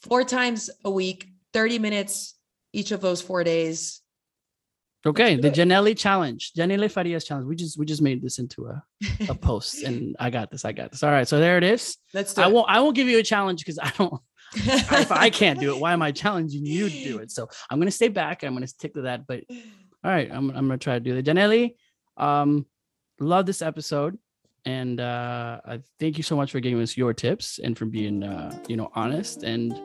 four 0.00 0.24
times 0.24 0.70
a 0.82 0.90
week, 0.90 1.28
30 1.52 1.78
minutes 1.78 2.34
each 2.72 2.90
of 2.90 3.02
those 3.02 3.20
four 3.20 3.44
days. 3.44 4.00
Okay, 5.06 5.36
the. 5.36 5.50
Janelly 5.50 5.96
challenge, 5.96 6.52
Janelle 6.54 6.90
Farias 6.90 7.24
challenge. 7.24 7.46
We 7.46 7.56
just 7.56 7.78
we 7.78 7.84
just 7.84 8.00
made 8.00 8.22
this 8.22 8.38
into 8.38 8.66
a, 8.66 8.82
a 9.28 9.34
post, 9.48 9.82
and 9.82 10.16
I 10.18 10.30
got 10.30 10.50
this. 10.50 10.64
I 10.64 10.72
got 10.72 10.90
this. 10.92 11.02
All 11.02 11.10
right, 11.10 11.28
so 11.28 11.38
there 11.38 11.58
it 11.58 11.64
is. 11.64 11.98
Let's 12.14 12.32
do 12.32 12.42
I 12.42 12.46
it. 12.46 12.52
won't 12.52 12.70
I 12.70 12.80
won't 12.80 12.96
give 12.96 13.08
you 13.08 13.18
a 13.18 13.22
challenge 13.22 13.60
because 13.60 13.78
I 13.78 13.92
don't. 13.98 14.20
if 14.54 15.12
I 15.12 15.30
can't 15.30 15.60
do 15.60 15.74
it, 15.74 15.80
why 15.80 15.92
am 15.92 16.00
I 16.00 16.12
challenging 16.12 16.64
you 16.64 16.88
to 16.88 17.04
do 17.04 17.18
it? 17.18 17.30
So 17.30 17.48
I'm 17.68 17.78
gonna 17.78 17.90
stay 17.90 18.08
back. 18.08 18.44
I'm 18.44 18.54
gonna 18.54 18.66
stick 18.66 18.94
to 18.94 19.02
that. 19.02 19.26
But 19.26 19.44
all 19.50 20.10
right, 20.10 20.30
I'm 20.30 20.48
I'm 20.50 20.66
gonna 20.68 20.78
try 20.78 20.94
to 20.94 21.00
do 21.00 21.16
it. 21.16 21.26
Janelly, 21.26 21.74
um, 22.16 22.64
love 23.20 23.44
this 23.44 23.60
episode, 23.60 24.16
and 24.64 25.00
uh, 25.00 25.60
I 25.66 25.80
thank 26.00 26.16
you 26.16 26.22
so 26.22 26.34
much 26.34 26.50
for 26.50 26.60
giving 26.60 26.80
us 26.80 26.96
your 26.96 27.12
tips 27.12 27.58
and 27.62 27.76
for 27.76 27.84
being 27.84 28.22
uh, 28.22 28.58
you 28.68 28.76
know 28.76 28.90
honest 28.94 29.42
and. 29.42 29.78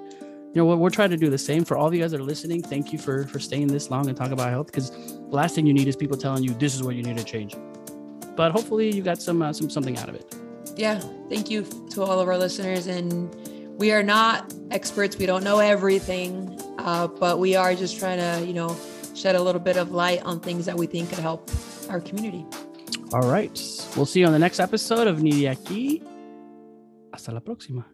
You 0.52 0.56
know 0.56 0.66
what? 0.66 0.80
We're 0.80 0.90
trying 0.90 1.12
to 1.12 1.18
do 1.18 1.30
the 1.30 1.38
same 1.38 1.64
for 1.64 1.78
all 1.78 1.88
of 1.88 1.94
you 1.94 2.02
guys 2.02 2.12
that 2.12 2.20
are 2.20 2.24
listening. 2.24 2.64
Thank 2.64 2.92
you 2.92 2.98
for 2.98 3.26
for 3.28 3.40
staying 3.40 3.68
this 3.68 3.92
long 3.92 4.08
and 4.08 4.18
talk 4.18 4.32
about 4.32 4.50
health 4.50 4.68
because 4.68 4.90
the 4.90 5.36
last 5.36 5.54
thing 5.56 5.68
you 5.68 5.74
need 5.74 5.88
is 5.88 5.96
people 5.96 6.18
telling 6.18 6.44
you 6.44 6.54
this 6.56 6.74
is 6.74 6.82
what 6.82 6.96
you 6.96 7.04
need 7.04 7.18
to 7.18 7.24
change. 7.24 7.56
But 8.36 8.52
hopefully 8.52 8.90
you 8.92 9.04
got 9.04 9.22
some 9.22 9.42
uh, 9.44 9.54
some 9.54 9.70
something 9.70 9.98
out 9.98 10.10
of 10.10 10.16
it. 10.16 10.34
yeah, 10.76 11.00
thank 11.30 11.50
you 11.52 11.64
to 11.92 12.02
all 12.04 12.20
of 12.20 12.28
our 12.28 12.38
listeners. 12.38 12.88
And 12.88 13.30
we 13.78 13.92
are 13.92 14.02
not 14.04 14.52
experts, 14.72 15.18
we 15.18 15.26
don't 15.26 15.44
know 15.44 15.60
everything, 15.60 16.60
uh, 16.80 17.08
but 17.08 17.38
we 17.38 17.56
are 17.56 17.76
just 17.76 18.00
trying 18.00 18.18
to, 18.20 18.46
you 18.46 18.54
know, 18.54 18.76
shed 19.14 19.36
a 19.36 19.42
little 19.42 19.62
bit 19.62 19.78
of 19.78 19.92
light 19.92 20.22
on 20.24 20.40
things 20.40 20.66
that 20.66 20.76
we 20.78 20.88
think 20.88 21.10
could 21.10 21.20
help 21.20 21.50
our 21.90 22.00
community. 22.00 22.46
All 23.14 23.30
right. 23.30 23.52
We'll 23.96 24.06
see 24.06 24.22
you 24.22 24.26
on 24.26 24.34
the 24.34 24.40
next 24.40 24.60
episode 24.60 25.08
of 25.08 25.22
Ni 25.22 25.44
aquí. 25.44 26.02
Hasta 27.12 27.32
la 27.32 27.40
próxima. 27.42 27.86